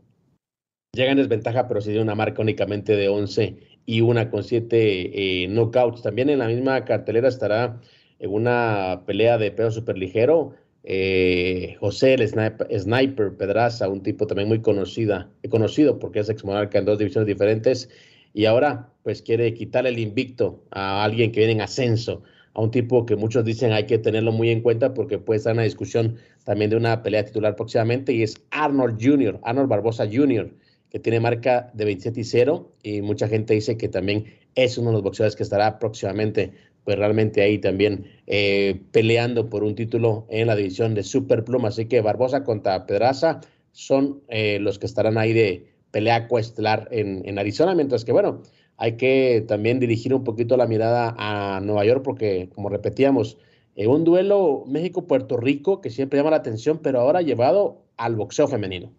llega 0.94 1.12
en 1.12 1.18
desventaja, 1.18 1.68
pero 1.68 1.82
sí 1.82 1.88
tiene 1.88 2.04
una 2.04 2.14
marca 2.14 2.44
únicamente 2.44 2.96
de 2.96 3.10
11 3.10 3.75
y 3.86 4.02
una 4.02 4.30
con 4.30 4.44
7 4.44 5.44
eh, 5.44 5.48
knockouts. 5.48 6.02
También 6.02 6.30
en 6.30 6.40
la 6.40 6.48
misma 6.48 6.86
cartelera 6.86 7.28
estará 7.28 7.80
en 8.20 8.32
una 8.32 9.04
pelea 9.06 9.38
de 9.38 9.52
peso 9.52 9.72
superligero. 9.72 10.54
Eh, 10.84 11.76
José 11.80 12.14
el 12.14 12.28
sniper, 12.28 13.36
Pedraza, 13.38 13.90
un 13.90 14.04
tipo 14.04 14.28
también 14.28 14.48
muy 14.48 14.62
conocida, 14.62 15.30
conocido 15.50 15.98
porque 16.00 16.20
es 16.20 16.30
ex 16.30 16.44
monarca 16.46 16.78
en 16.78 16.86
dos 16.86 17.00
divisiones 17.00 17.28
diferentes 17.28 17.90
y 18.34 18.46
ahora 18.46 18.92
pues 19.02 19.22
quiere 19.22 19.54
quitarle 19.54 19.90
el 19.90 19.98
invicto 19.98 20.64
a 20.70 21.04
alguien 21.04 21.32
que 21.32 21.40
viene 21.40 21.54
en 21.54 21.62
ascenso, 21.62 22.22
a 22.54 22.62
un 22.62 22.70
tipo 22.70 23.06
que 23.06 23.16
muchos 23.16 23.46
dicen 23.46 23.72
hay 23.72 23.86
que 23.86 23.98
tenerlo 23.98 24.32
muy 24.32 24.50
en 24.50 24.62
cuenta 24.62 24.94
porque 24.94 25.18
puede 25.18 25.38
estar 25.38 25.52
en 25.52 25.58
la 25.58 25.64
discusión 25.64 26.18
también 26.44 26.70
de 26.70 26.76
una 26.76 27.02
pelea 27.02 27.26
titular 27.26 27.56
próximamente 27.56 28.14
y 28.14 28.22
es 28.22 28.36
Arnold 28.52 28.98
Jr., 29.02 29.40
Arnold 29.44 29.70
Barbosa 29.70 30.06
Jr., 30.06 30.52
que 30.96 31.00
tiene 31.00 31.20
marca 31.20 31.72
de 31.74 31.84
27 31.84 32.22
y 32.22 32.24
0 32.24 32.72
y 32.82 33.02
mucha 33.02 33.28
gente 33.28 33.54
dice 33.54 33.76
que 33.76 33.90
también 33.90 34.28
es 34.56 34.78
uno 34.78 34.92
de 34.92 34.94
los 34.94 35.04
boxeadores 35.04 35.36
que 35.36 35.44
estará 35.44 35.78
próximamente 35.78 36.54
pues 36.86 36.98
realmente 36.98 37.42
ahí 37.42 37.58
también 37.58 38.06
eh, 38.28 38.80
peleando 38.94 39.50
por 39.50 39.66
un 39.66 39.76
título 39.76 40.26
en 40.30 40.48
la 40.48 40.56
división 40.56 40.94
de 40.94 41.04
Superpluma. 41.04 41.68
Así 41.68 41.88
que 41.88 42.00
Barbosa 42.00 42.46
contra 42.46 42.86
Pedraza 42.86 43.42
son 43.74 44.22
eh, 44.30 44.58
los 44.62 44.80
que 44.80 44.86
estarán 44.86 45.18
ahí 45.18 45.34
de 45.34 45.68
pelea 45.92 46.30
coestelar 46.30 46.88
en, 46.92 47.28
en, 47.28 47.40
Arizona, 47.40 47.76
mientras 47.76 48.06
que 48.06 48.14
bueno, 48.14 48.42
hay 48.78 48.94
que 48.94 49.44
también 49.50 49.82
dirigir 49.82 50.14
un 50.14 50.24
poquito 50.24 50.56
la 50.56 50.66
mirada 50.66 51.14
a 51.18 51.60
Nueva 51.60 51.84
York 51.84 52.04
porque, 52.06 52.48
como 52.56 52.70
repetíamos, 52.70 53.38
Eh, 53.78 53.88
un 53.88 54.06
duelo 54.06 54.64
México-Puerto 54.66 55.36
Rico 55.36 55.82
que 55.82 55.90
siempre 55.90 56.18
llama 56.18 56.32
la 56.32 56.38
atención, 56.38 56.80
pero 56.82 57.02
ahora 57.02 57.22
llevado 57.22 57.84
al 57.98 58.16
boxeo 58.16 58.48
femenino. 58.48 58.94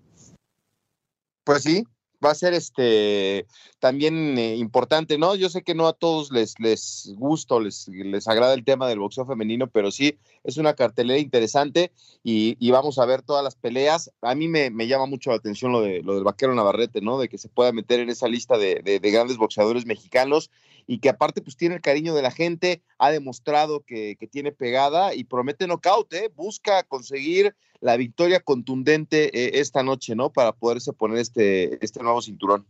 Pues 1.46 1.62
sí, 1.62 1.84
va 2.24 2.32
a 2.32 2.34
ser 2.34 2.54
este 2.54 3.46
también 3.78 4.36
eh, 4.36 4.56
importante, 4.56 5.16
¿no? 5.16 5.36
Yo 5.36 5.48
sé 5.48 5.62
que 5.62 5.76
no 5.76 5.86
a 5.86 5.92
todos 5.92 6.32
les, 6.32 6.58
les 6.58 7.14
gusta 7.16 7.54
o 7.54 7.60
les, 7.60 7.86
les 7.86 8.26
agrada 8.26 8.52
el 8.52 8.64
tema 8.64 8.88
del 8.88 8.98
boxeo 8.98 9.24
femenino, 9.24 9.68
pero 9.68 9.92
sí 9.92 10.18
es 10.42 10.56
una 10.56 10.74
cartelera 10.74 11.20
interesante 11.20 11.92
y, 12.24 12.56
vamos 12.72 12.98
a 12.98 13.06
ver 13.06 13.22
todas 13.22 13.44
las 13.44 13.54
peleas. 13.54 14.10
A 14.22 14.34
mí 14.34 14.48
me, 14.48 14.70
llama 14.88 15.06
mucho 15.06 15.30
la 15.30 15.36
atención 15.36 15.70
lo, 15.70 15.82
de, 15.82 16.02
lo 16.02 16.16
del 16.16 16.24
vaquero 16.24 16.52
Navarrete, 16.52 17.00
¿no? 17.00 17.16
De 17.16 17.28
que 17.28 17.38
se 17.38 17.48
pueda 17.48 17.70
meter 17.70 18.00
en 18.00 18.10
esa 18.10 18.26
lista 18.26 18.58
de, 18.58 18.80
de, 18.82 18.98
de 18.98 19.10
grandes 19.12 19.36
boxeadores 19.36 19.86
mexicanos 19.86 20.50
y 20.86 20.98
que 20.98 21.08
aparte 21.08 21.42
pues 21.42 21.56
tiene 21.56 21.76
el 21.76 21.80
cariño 21.80 22.14
de 22.14 22.22
la 22.22 22.30
gente, 22.30 22.82
ha 22.98 23.10
demostrado 23.10 23.84
que, 23.84 24.16
tiene 24.30 24.52
pegada 24.52 25.14
y 25.14 25.24
promete 25.24 25.66
knockout, 25.66 26.12
¿eh? 26.12 26.30
busca 26.34 26.82
conseguir 26.82 27.54
la 27.80 27.96
victoria 27.96 28.40
contundente 28.40 29.26
eh, 29.38 29.60
esta 29.60 29.82
noche, 29.82 30.14
¿no? 30.14 30.32
Para 30.32 30.52
poderse 30.52 30.92
poner 30.92 31.18
este, 31.18 31.84
este 31.84 32.02
nuevo 32.02 32.22
cinturón. 32.22 32.66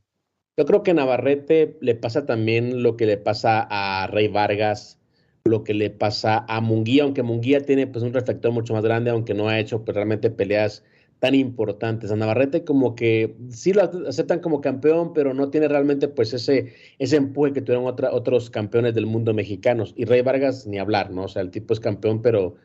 Yo 0.57 0.65
creo 0.65 0.83
que 0.83 0.93
a 0.93 0.95
Navarrete 0.95 1.77
le 1.81 1.95
pasa 1.95 2.25
también 2.25 2.83
lo 2.83 2.97
que 2.97 3.07
le 3.07 3.19
pasa 3.19 3.67
a 3.69 4.07
Rey 4.07 4.29
Vargas, 4.29 4.99
lo 5.45 5.65
que 5.65 5.75
le 5.75 5.91
pasa 5.91 6.45
a 6.49 6.61
Munguía, 6.61 7.05
aunque 7.05 7.23
Munguía 7.23 7.61
tiene 7.61 7.87
pues 7.87 8.03
un 8.03 8.15
reflector 8.15 8.53
mucho 8.53 8.73
más 8.73 8.83
grande, 8.83 9.11
aunque 9.11 9.35
no 9.35 9.49
ha 9.49 9.61
hecho 9.61 9.85
pues, 9.85 9.95
realmente 9.95 10.31
peleas 10.31 10.83
tan 11.19 11.35
importantes. 11.35 12.11
A 12.11 12.17
Navarrete 12.17 12.65
como 12.65 12.95
que 12.95 13.37
sí 13.51 13.73
lo 13.73 13.83
aceptan 14.09 14.41
como 14.41 14.61
campeón, 14.61 15.13
pero 15.15 15.35
no 15.35 15.51
tiene 15.51 15.69
realmente 15.69 16.09
pues 16.09 16.33
ese, 16.35 16.73
ese 16.99 17.17
empuje 17.17 17.53
que 17.53 17.63
tuvieron 17.63 17.87
otros 17.87 18.51
campeones 18.51 18.95
del 18.95 19.07
mundo 19.07 19.33
mexicanos. 19.35 19.95
Y 19.97 20.05
Rey 20.05 20.23
Vargas 20.23 20.67
ni 20.67 20.79
hablar, 20.79 21.11
¿no? 21.11 21.25
O 21.25 21.29
sea, 21.29 21.43
el 21.43 21.51
tipo 21.51 21.73
es 21.75 21.81
campeón, 21.81 22.23
pero 22.23 22.57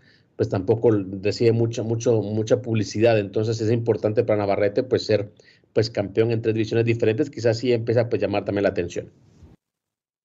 pues 0.42 0.50
tampoco 0.50 0.89
recibe 1.22 1.52
mucho, 1.52 1.84
mucho, 1.84 2.20
mucha 2.24 2.64
publicidad. 2.64 3.20
Entonces 3.20 3.62
es 3.62 3.72
importante 3.72 4.24
para 4.24 4.39
Navarrete 4.39 4.82
pues 4.82 5.06
ser 5.06 5.32
pues 5.72 5.92
campeón 5.92 6.32
en 6.32 6.42
tres 6.42 6.56
divisiones 6.56 6.84
diferentes. 6.84 7.30
Quizás 7.30 7.60
sí 7.60 7.72
empieza 7.72 8.10
pues 8.10 8.20
llamar 8.20 8.44
también 8.44 8.64
la 8.64 8.70
atención. 8.70 9.12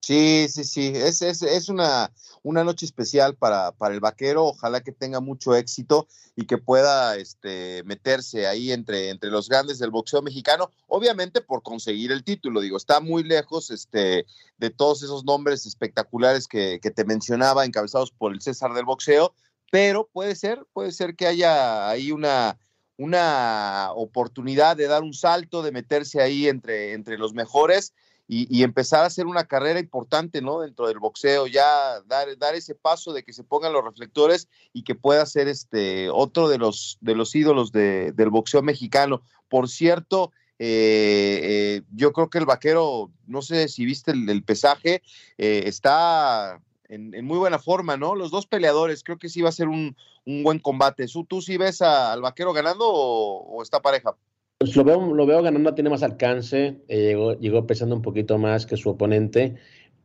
Sí, 0.01 0.47
sí, 0.49 0.64
sí, 0.64 0.93
es, 0.95 1.21
es, 1.21 1.43
es 1.43 1.69
una, 1.69 2.11
una, 2.43 2.64
noche 2.64 2.87
especial 2.87 3.35
para, 3.35 3.73
para, 3.73 3.93
el 3.93 4.01
vaquero, 4.01 4.47
ojalá 4.47 4.81
que 4.81 4.93
tenga 4.93 5.21
mucho 5.21 5.55
éxito 5.55 6.07
y 6.35 6.47
que 6.47 6.57
pueda 6.57 7.17
este, 7.17 7.83
meterse 7.85 8.47
ahí 8.47 8.73
entre, 8.73 9.11
entre 9.11 9.31
los 9.31 9.51
grandes 9.51 9.79
del 9.81 9.91
boxeo 9.91 10.23
mexicano, 10.23 10.71
obviamente 10.87 11.43
por 11.43 11.62
conseguir 11.62 12.12
el 12.12 12.25
título, 12.25 12.61
digo, 12.61 12.77
está 12.77 13.01
muy 13.01 13.25
lejos 13.25 13.71
este, 13.71 14.27
de 14.59 14.71
todos 14.71 15.03
esos 15.03 15.25
nombres 15.25 15.67
espectaculares 15.67 16.47
que, 16.47 16.79
que 16.81 16.93
te 16.93 17.05
mencionaba, 17.05 17.64
encabezados 17.64 18.12
por 18.12 18.33
el 18.33 18.41
César 18.41 18.73
del 18.75 18.85
boxeo, 18.85 19.35
pero 19.71 20.09
puede 20.12 20.35
ser, 20.35 20.64
puede 20.73 20.93
ser 20.93 21.17
que 21.17 21.27
haya 21.27 21.89
ahí 21.89 22.12
una, 22.12 22.59
una 22.97 23.91
oportunidad 23.95 24.77
de 24.77 24.87
dar 24.87 25.03
un 25.03 25.14
salto, 25.14 25.62
de 25.62 25.73
meterse 25.73 26.21
ahí 26.21 26.49
entre, 26.49 26.93
entre 26.93 27.19
los 27.19 27.35
mejores 27.35 27.95
y, 28.29 28.64
empezar 28.64 29.05
a 29.05 29.07
hacer 29.07 29.27
una 29.27 29.45
carrera 29.45 29.79
importante, 29.79 30.43
¿no? 30.43 30.61
Dentro 30.61 30.89
del 30.89 30.99
boxeo, 30.99 31.47
ya 31.47 32.01
dar, 32.07 32.37
dar 32.39 32.57
ese 32.57 32.75
paso 32.75 33.12
de 33.12 33.23
que 33.23 33.33
se 33.33 33.45
pongan 33.45 33.73
los 33.73 33.85
reflectores 33.85 34.49
y 34.73 34.83
que 34.83 34.97
pueda 34.97 35.25
ser 35.27 35.47
este 35.47 36.11
otro 36.11 36.49
de 36.49 36.59
los, 36.59 36.99
de 37.01 37.14
los 37.14 37.35
ídolos 37.37 37.71
del 37.71 38.31
boxeo 38.31 38.62
mexicano. 38.62 39.23
Por 39.49 39.69
cierto, 39.69 40.33
eh, 40.59 41.41
eh, 41.43 41.83
yo 41.95 42.12
creo 42.12 42.29
que 42.29 42.39
el 42.39 42.47
vaquero, 42.47 43.12
no 43.27 43.43
sé 43.43 43.69
si 43.69 43.85
viste 43.85 44.11
el, 44.11 44.43
pesaje, 44.43 45.03
eh, 45.39 45.62
está 45.67 46.61
en, 46.89 47.24
muy 47.24 47.39
buena 47.39 47.59
forma, 47.59 47.97
¿no? 47.97 48.14
Los 48.14 48.30
dos 48.30 48.47
peleadores, 48.47 49.03
creo 49.03 49.18
que 49.18 49.28
sí 49.28 49.43
va 49.43 49.49
a 49.49 49.53
ser 49.53 49.68
un, 49.68 49.97
buen 50.24 50.59
combate. 50.59 51.07
¿Tú, 51.07 51.24
¿Tú, 51.24 51.41
sí 51.41 51.57
ves 51.57 51.82
al 51.82 52.20
vaquero 52.20 52.53
ganando 52.53 52.87
o 52.89 53.62
está 53.62 53.80
pareja? 53.80 54.16
Pues 54.59 54.74
lo 54.74 54.84
veo, 54.84 55.14
lo 55.14 55.26
veo 55.26 55.43
ganando, 55.43 55.74
tiene 55.74 55.91
más 55.91 56.03
alcance, 56.03 56.80
eh, 56.89 57.09
llegó, 57.09 57.39
llegó, 57.39 57.66
pesando 57.66 57.95
un 57.95 58.01
poquito 58.01 58.39
más 58.39 58.64
que 58.64 58.78
su 58.78 58.89
oponente, 58.89 59.57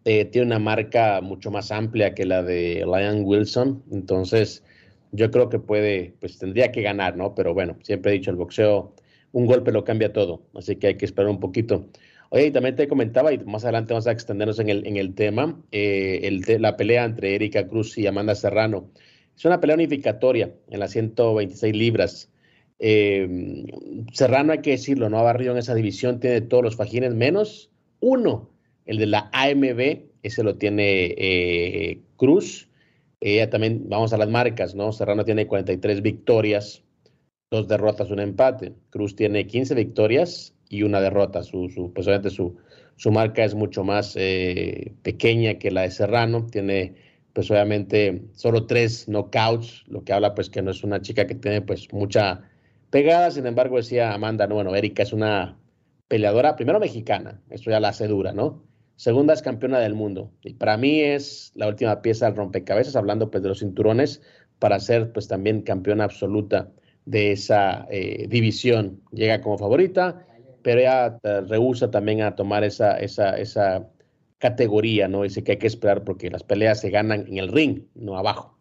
eh, 0.04 0.26
tiene 0.26 0.48
una 0.48 0.60
marca 0.60 1.22
mucho 1.22 1.52
más 1.52 1.72
amplia 1.72 2.14
que 2.14 2.26
la 2.26 2.44
de 2.44 2.84
Lion 2.86 3.24
Wilson, 3.24 3.82
entonces 3.92 4.62
yo 5.14 5.32
creo 5.32 5.48
que 5.48 5.60
puede, 5.60 6.16
pues 6.20 6.38
tendría 6.38 6.70
que 6.74 6.82
ganar, 6.82 7.16
¿no? 7.16 7.34
Pero 7.34 7.54
bueno, 7.54 7.78
siempre 7.82 8.12
he 8.12 8.16
dicho, 8.16 8.30
el 8.30 8.36
boxeo, 8.36 8.94
un 9.32 9.46
golpe 9.46 9.72
lo 9.72 9.86
cambia 9.86 10.12
todo, 10.12 10.42
así 10.54 10.76
que 10.76 10.88
hay 10.88 10.98
que 10.98 11.06
esperar 11.06 11.32
un 11.32 11.40
poquito. 11.40 11.88
Oye, 12.34 12.48
y 12.48 12.52
también 12.52 12.78
te 12.78 12.88
comentaba, 12.88 13.34
y 13.34 13.40
más 13.40 13.66
adelante 13.66 13.94
vamos 13.94 14.08
a 14.08 14.12
extendernos 14.14 14.58
en 14.60 14.70
el, 14.70 14.88
en 14.88 14.96
el 14.96 15.14
tema, 15.16 15.62
eh, 15.74 16.40
la 16.60 16.78
pelea 16.78 17.04
entre 17.04 17.36
Erika 17.36 17.68
Cruz 17.68 17.98
y 17.98 18.08
Amanda 18.08 18.36
Serrano. 18.36 18.90
Es 19.36 19.44
una 19.44 19.60
pelea 19.60 19.76
unificatoria 19.76 20.56
en 20.70 20.80
las 20.80 20.92
126 20.92 21.76
libras. 21.76 22.32
Eh, 22.80 23.66
Serrano, 24.14 24.54
hay 24.54 24.60
que 24.60 24.72
decirlo, 24.72 25.10
no 25.10 25.20
ha 25.20 25.24
barrido 25.24 25.52
en 25.52 25.58
esa 25.58 25.76
división, 25.76 26.22
tiene 26.22 26.40
todos 26.40 26.64
los 26.64 26.78
fajines 26.78 27.14
menos 27.14 27.70
uno, 28.00 28.50
el 28.86 28.98
de 28.98 29.08
la 29.08 29.30
AMB, 29.34 30.04
ese 30.24 30.44
lo 30.44 30.56
tiene 30.56 31.14
eh, 31.18 32.00
Cruz. 32.16 32.70
Ella 33.20 33.50
también, 33.50 33.90
vamos 33.90 34.14
a 34.14 34.18
las 34.18 34.30
marcas, 34.30 34.74
¿no? 34.74 34.94
Serrano 34.94 35.26
tiene 35.26 35.48
43 35.48 36.02
victorias, 36.02 36.82
dos 37.52 37.68
derrotas, 37.68 38.10
un 38.10 38.22
empate. 38.22 38.72
Cruz 38.90 39.18
tiene 39.18 39.48
15 39.48 39.76
victorias 39.76 40.56
y 40.72 40.84
una 40.84 41.02
derrota. 41.02 41.44
Su, 41.44 41.70
su, 41.70 41.94
pues 41.94 42.08
su, 42.34 42.58
su 42.96 43.12
marca 43.12 43.44
es 43.44 43.54
mucho 43.56 43.84
más 43.84 44.16
eh, 44.18 44.94
pequeña 45.04 45.56
que 45.56 45.72
la 45.72 45.82
de 45.82 45.92
Serrano. 45.92 46.48
Tiene, 46.48 46.96
pues 47.34 47.52
obviamente, 47.52 48.24
solo 48.34 48.66
tres 48.66 49.08
knockouts, 49.08 49.84
lo 49.88 50.04
que 50.04 50.14
habla, 50.14 50.34
pues, 50.34 50.50
que 50.50 50.62
no 50.62 50.72
es 50.72 50.84
una 50.84 51.02
chica 51.02 51.28
que 51.28 51.36
tiene, 51.36 51.62
pues, 51.62 51.92
mucha 51.94 52.42
pegada. 52.90 53.32
Sin 53.32 53.46
embargo, 53.46 53.78
decía 53.78 54.14
Amanda, 54.14 54.48
no, 54.48 54.56
bueno, 54.56 54.76
Erika 54.76 55.04
es 55.04 55.14
una 55.14 55.58
peleadora, 56.08 56.58
primero 56.58 56.78
mexicana, 56.78 57.42
esto 57.50 57.72
ya 57.72 57.80
la 57.80 57.88
hace 57.88 58.06
dura, 58.06 58.34
¿no? 58.34 58.62
Segunda 58.98 59.34
es 59.34 59.42
campeona 59.42 59.80
del 59.80 59.96
mundo. 59.96 60.30
Y 60.44 60.54
para 60.56 60.76
mí 60.76 61.00
es 61.00 61.54
la 61.56 61.70
última 61.70 62.02
pieza 62.02 62.26
del 62.26 62.36
rompecabezas, 62.36 62.98
hablando 62.98 63.32
pues 63.32 63.42
de 63.42 63.50
los 63.50 63.60
cinturones, 63.60 64.22
para 64.60 64.80
ser 64.80 65.14
pues 65.14 65.28
también 65.28 65.62
campeona 65.62 66.04
absoluta 66.04 66.70
de 67.06 67.32
esa 67.32 67.88
eh, 67.90 68.28
división. 68.28 69.02
Llega 69.12 69.42
como 69.42 69.58
favorita, 69.58 70.28
pero 70.64 70.82
eh, 70.82 71.42
rehúsa 71.42 71.92
también 71.92 72.22
a 72.22 72.36
tomar 72.36 72.64
esa, 72.64 72.98
esa, 73.00 73.38
esa 73.38 73.88
categoría, 74.38 75.08
¿no? 75.08 75.24
Dice 75.24 75.44
que 75.44 75.54
hay 75.54 75.58
que 75.60 75.68
esperar 75.68 76.04
porque 76.04 76.30
las 76.30 76.44
peleas 76.44 76.82
se 76.82 76.90
ganan 76.90 77.28
en 77.28 77.38
el 77.38 77.52
ring, 77.52 77.84
no 77.96 78.18
abajo. 78.18 78.58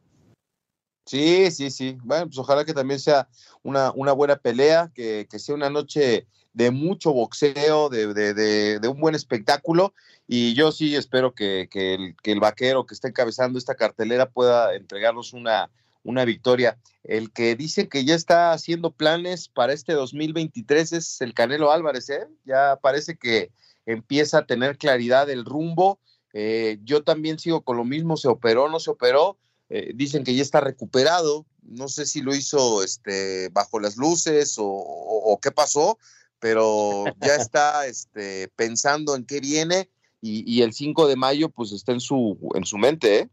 Sí, 1.07 1.51
sí, 1.51 1.70
sí. 1.70 1.98
Bueno, 2.05 2.26
pues 2.26 2.38
ojalá 2.38 2.64
que 2.64 2.74
también 2.74 3.01
sea 3.01 3.28
una, 3.62 3.90
una 3.96 4.12
buena 4.12 4.36
pelea, 4.36 4.92
que, 4.94 5.26
sea 5.38 5.55
una 5.55 5.70
noche 5.70 6.28
de 6.53 6.70
mucho 6.70 7.12
boxeo, 7.12 7.88
de, 7.88 8.14
de, 8.14 8.78
de, 8.78 8.88
un 8.88 9.01
buen 9.01 9.14
espectáculo. 9.14 9.92
Y 10.28 10.55
yo 10.55 10.70
sí 10.70 10.94
espero 10.94 11.34
que, 11.34 11.62
el, 11.62 12.16
que, 12.22 12.32
el, 12.32 12.40
vaquero 12.40 12.86
que 12.86 12.94
está 12.94 13.09
encabezando 13.09 13.59
esta 13.59 13.74
cartelera 13.74 14.30
pueda 14.30 14.74
entregarnos 14.74 15.32
una, 15.32 15.70
una 16.03 16.24
victoria. 16.24 16.78
El 17.05 17.32
que 17.32 17.57
dice 17.57 17.88
que 17.88 18.05
ya 18.05 18.14
está 18.14 18.53
haciendo 18.53 18.90
planes 18.90 19.48
para 19.48 19.72
este 19.72 19.92
2023 19.92 20.92
es 20.92 21.20
el 21.20 21.34
Canelo 21.34 21.72
Álvarez, 21.72 22.09
¿eh? 22.11 22.26
Ya 22.44 22.78
parece 22.80 23.16
que 23.16 23.51
empieza 23.86 24.38
a 24.38 24.46
tener 24.46 24.78
claridad 24.78 25.30
el 25.30 25.44
rumbo. 25.44 26.01
Eh, 26.32 26.78
yo 26.84 27.03
también 27.03 27.38
sigo 27.38 27.62
con 27.62 27.76
lo 27.76 27.84
mismo, 27.84 28.16
se 28.16 28.28
operó, 28.28 28.68
no 28.68 28.80
se 28.80 28.90
operó 28.90 29.38
eh, 29.70 29.92
dicen 29.94 30.24
que 30.24 30.34
ya 30.34 30.42
está 30.42 30.61
recuperado. 30.61 31.46
No 31.62 31.88
sé 31.88 32.05
si 32.05 32.20
lo 32.20 32.34
hizo 32.34 32.82
este, 32.82 33.48
bajo 33.51 33.78
las 33.78 33.96
luces 33.96 34.57
o, 34.59 35.38
qué 35.40 35.53
pasó, 35.53 35.98
pero 36.40 37.05
ya 37.20 37.36
está 37.36 37.86
este, 37.86 38.48
pensando 38.57 39.14
en 39.14 39.24
qué 39.24 39.40
viene 39.40 39.88
y, 40.20 40.61
el 40.61 40.74
5 40.74 41.07
de 41.07 41.16
mayo 41.16 41.48
pues 41.48 41.72
está 41.72 41.92
en 41.92 42.01
su, 42.01 42.36
en 42.55 42.64
su 42.64 42.76
mente. 42.76 43.20
¿eh? 43.20 43.28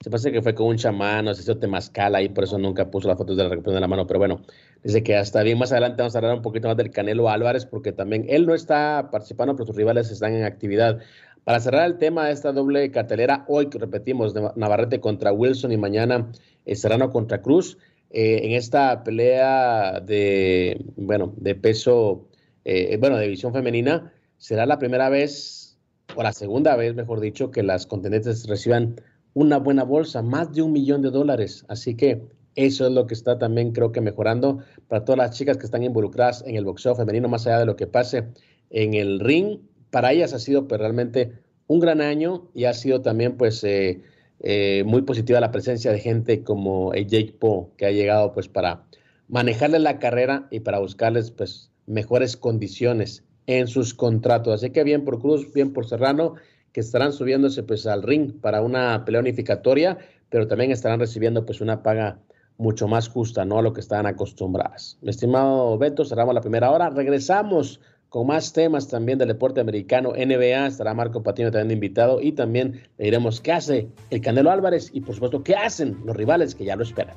Se 0.00 0.10
parece 0.10 0.30
que 0.30 0.42
fue 0.42 0.54
con 0.54 0.66
un 0.66 0.76
chamán, 0.76 1.24
no 1.24 1.34
sé 1.34 1.42
si 1.42 1.58
te 1.58 1.66
mascala 1.66 2.20
y 2.22 2.28
por 2.28 2.44
eso 2.44 2.58
nunca 2.58 2.90
puso 2.90 3.08
las 3.08 3.16
fotos 3.16 3.36
de 3.36 3.42
la 3.42 3.48
recuperación 3.48 3.76
de 3.76 3.80
la 3.80 3.88
mano, 3.88 4.06
pero 4.06 4.18
bueno, 4.18 4.42
dice 4.84 5.02
que 5.02 5.16
hasta 5.16 5.42
bien 5.42 5.58
más 5.58 5.72
adelante 5.72 6.02
vamos 6.02 6.14
a 6.14 6.18
hablar 6.18 6.34
un 6.34 6.42
poquito 6.42 6.68
más 6.68 6.76
del 6.76 6.90
Canelo 6.90 7.30
Álvarez 7.30 7.64
porque 7.64 7.92
también 7.92 8.26
él 8.28 8.46
no 8.46 8.54
está 8.54 9.08
participando, 9.10 9.56
pero 9.56 9.66
sus 9.66 9.76
rivales 9.76 10.10
están 10.10 10.34
en 10.34 10.44
actividad. 10.44 11.00
Para 11.44 11.60
cerrar 11.60 11.86
el 11.86 11.98
tema 11.98 12.26
de 12.26 12.32
esta 12.32 12.52
doble 12.52 12.90
cartelera, 12.90 13.44
hoy 13.48 13.68
repetimos, 13.72 14.34
Navarrete 14.56 15.00
contra 15.00 15.32
Wilson 15.32 15.72
y 15.72 15.76
mañana 15.76 16.30
eh, 16.64 16.74
Serrano 16.74 17.10
contra 17.10 17.40
Cruz. 17.40 17.78
Eh, 18.10 18.40
en 18.44 18.52
esta 18.52 19.02
pelea 19.04 20.00
de, 20.00 20.84
bueno, 20.96 21.32
de 21.36 21.54
peso, 21.54 22.28
eh, 22.64 22.96
bueno, 22.98 23.16
de 23.16 23.24
división 23.24 23.52
femenina, 23.52 24.12
será 24.38 24.66
la 24.66 24.78
primera 24.78 25.08
vez, 25.08 25.78
o 26.14 26.22
la 26.22 26.32
segunda 26.32 26.76
vez, 26.76 26.94
mejor 26.94 27.20
dicho, 27.20 27.50
que 27.50 27.62
las 27.62 27.86
contendientes 27.86 28.46
reciban 28.48 29.00
una 29.36 29.58
buena 29.58 29.84
bolsa, 29.84 30.22
más 30.22 30.54
de 30.54 30.62
un 30.62 30.72
millón 30.72 31.02
de 31.02 31.10
dólares. 31.10 31.66
Así 31.68 31.94
que 31.94 32.22
eso 32.54 32.86
es 32.86 32.92
lo 32.92 33.06
que 33.06 33.12
está 33.12 33.38
también, 33.38 33.72
creo 33.72 33.92
que 33.92 34.00
mejorando 34.00 34.60
para 34.88 35.04
todas 35.04 35.18
las 35.18 35.36
chicas 35.36 35.58
que 35.58 35.66
están 35.66 35.82
involucradas 35.82 36.42
en 36.46 36.56
el 36.56 36.64
boxeo 36.64 36.94
femenino, 36.94 37.28
más 37.28 37.46
allá 37.46 37.58
de 37.58 37.66
lo 37.66 37.76
que 37.76 37.86
pase 37.86 38.28
en 38.70 38.94
el 38.94 39.20
ring 39.20 39.58
para 39.90 40.10
ellas 40.12 40.32
ha 40.32 40.38
sido 40.38 40.66
pues, 40.66 40.80
realmente 40.80 41.32
un 41.66 41.80
gran 41.80 42.00
año 42.00 42.48
y 42.54 42.64
ha 42.64 42.72
sido 42.72 43.02
también 43.02 43.36
pues 43.36 43.62
eh, 43.62 44.00
eh, 44.40 44.84
muy 44.86 45.02
positiva 45.02 45.38
la 45.38 45.50
presencia 45.50 45.92
de 45.92 46.00
gente 46.00 46.42
como 46.42 46.94
Jake 46.94 47.36
Paul, 47.38 47.66
que 47.76 47.84
ha 47.84 47.90
llegado 47.90 48.32
pues 48.32 48.48
para 48.48 48.86
manejarles 49.28 49.82
la 49.82 49.98
carrera 49.98 50.48
y 50.50 50.60
para 50.60 50.78
buscarles 50.78 51.30
pues 51.30 51.70
mejores 51.84 52.38
condiciones 52.38 53.22
en 53.46 53.66
sus 53.66 53.92
contratos. 53.92 54.54
Así 54.54 54.70
que 54.70 54.82
bien 54.82 55.04
por 55.04 55.20
Cruz, 55.20 55.52
bien 55.52 55.74
por 55.74 55.86
Serrano, 55.86 56.36
que 56.76 56.80
estarán 56.80 57.14
subiéndose 57.14 57.62
pues 57.62 57.86
al 57.86 58.02
ring 58.02 58.38
para 58.38 58.60
una 58.60 59.02
pelea 59.06 59.22
unificatoria, 59.22 59.96
pero 60.28 60.46
también 60.46 60.72
estarán 60.72 61.00
recibiendo 61.00 61.46
pues 61.46 61.62
una 61.62 61.82
paga 61.82 62.18
mucho 62.58 62.86
más 62.86 63.08
justa, 63.08 63.46
¿no? 63.46 63.58
A 63.58 63.62
lo 63.62 63.72
que 63.72 63.80
están 63.80 64.04
acostumbradas. 64.04 64.98
Mi 65.00 65.08
estimado 65.08 65.78
Beto, 65.78 66.04
cerramos 66.04 66.34
la 66.34 66.42
primera 66.42 66.70
hora. 66.70 66.90
Regresamos 66.90 67.80
con 68.10 68.26
más 68.26 68.52
temas 68.52 68.88
también 68.88 69.18
del 69.18 69.28
deporte 69.28 69.58
americano, 69.58 70.12
NBA, 70.12 70.66
estará 70.66 70.92
Marco 70.92 71.22
Patino 71.22 71.50
también 71.50 71.78
invitado 71.78 72.20
y 72.20 72.32
también 72.32 72.82
le 72.98 73.06
diremos 73.06 73.40
qué 73.40 73.52
hace 73.52 73.88
el 74.10 74.20
Canelo 74.20 74.50
Álvarez 74.50 74.90
y 74.92 75.00
por 75.00 75.14
supuesto 75.14 75.42
qué 75.42 75.54
hacen 75.54 75.96
los 76.04 76.14
rivales 76.14 76.54
que 76.54 76.66
ya 76.66 76.76
lo 76.76 76.82
esperan. 76.82 77.16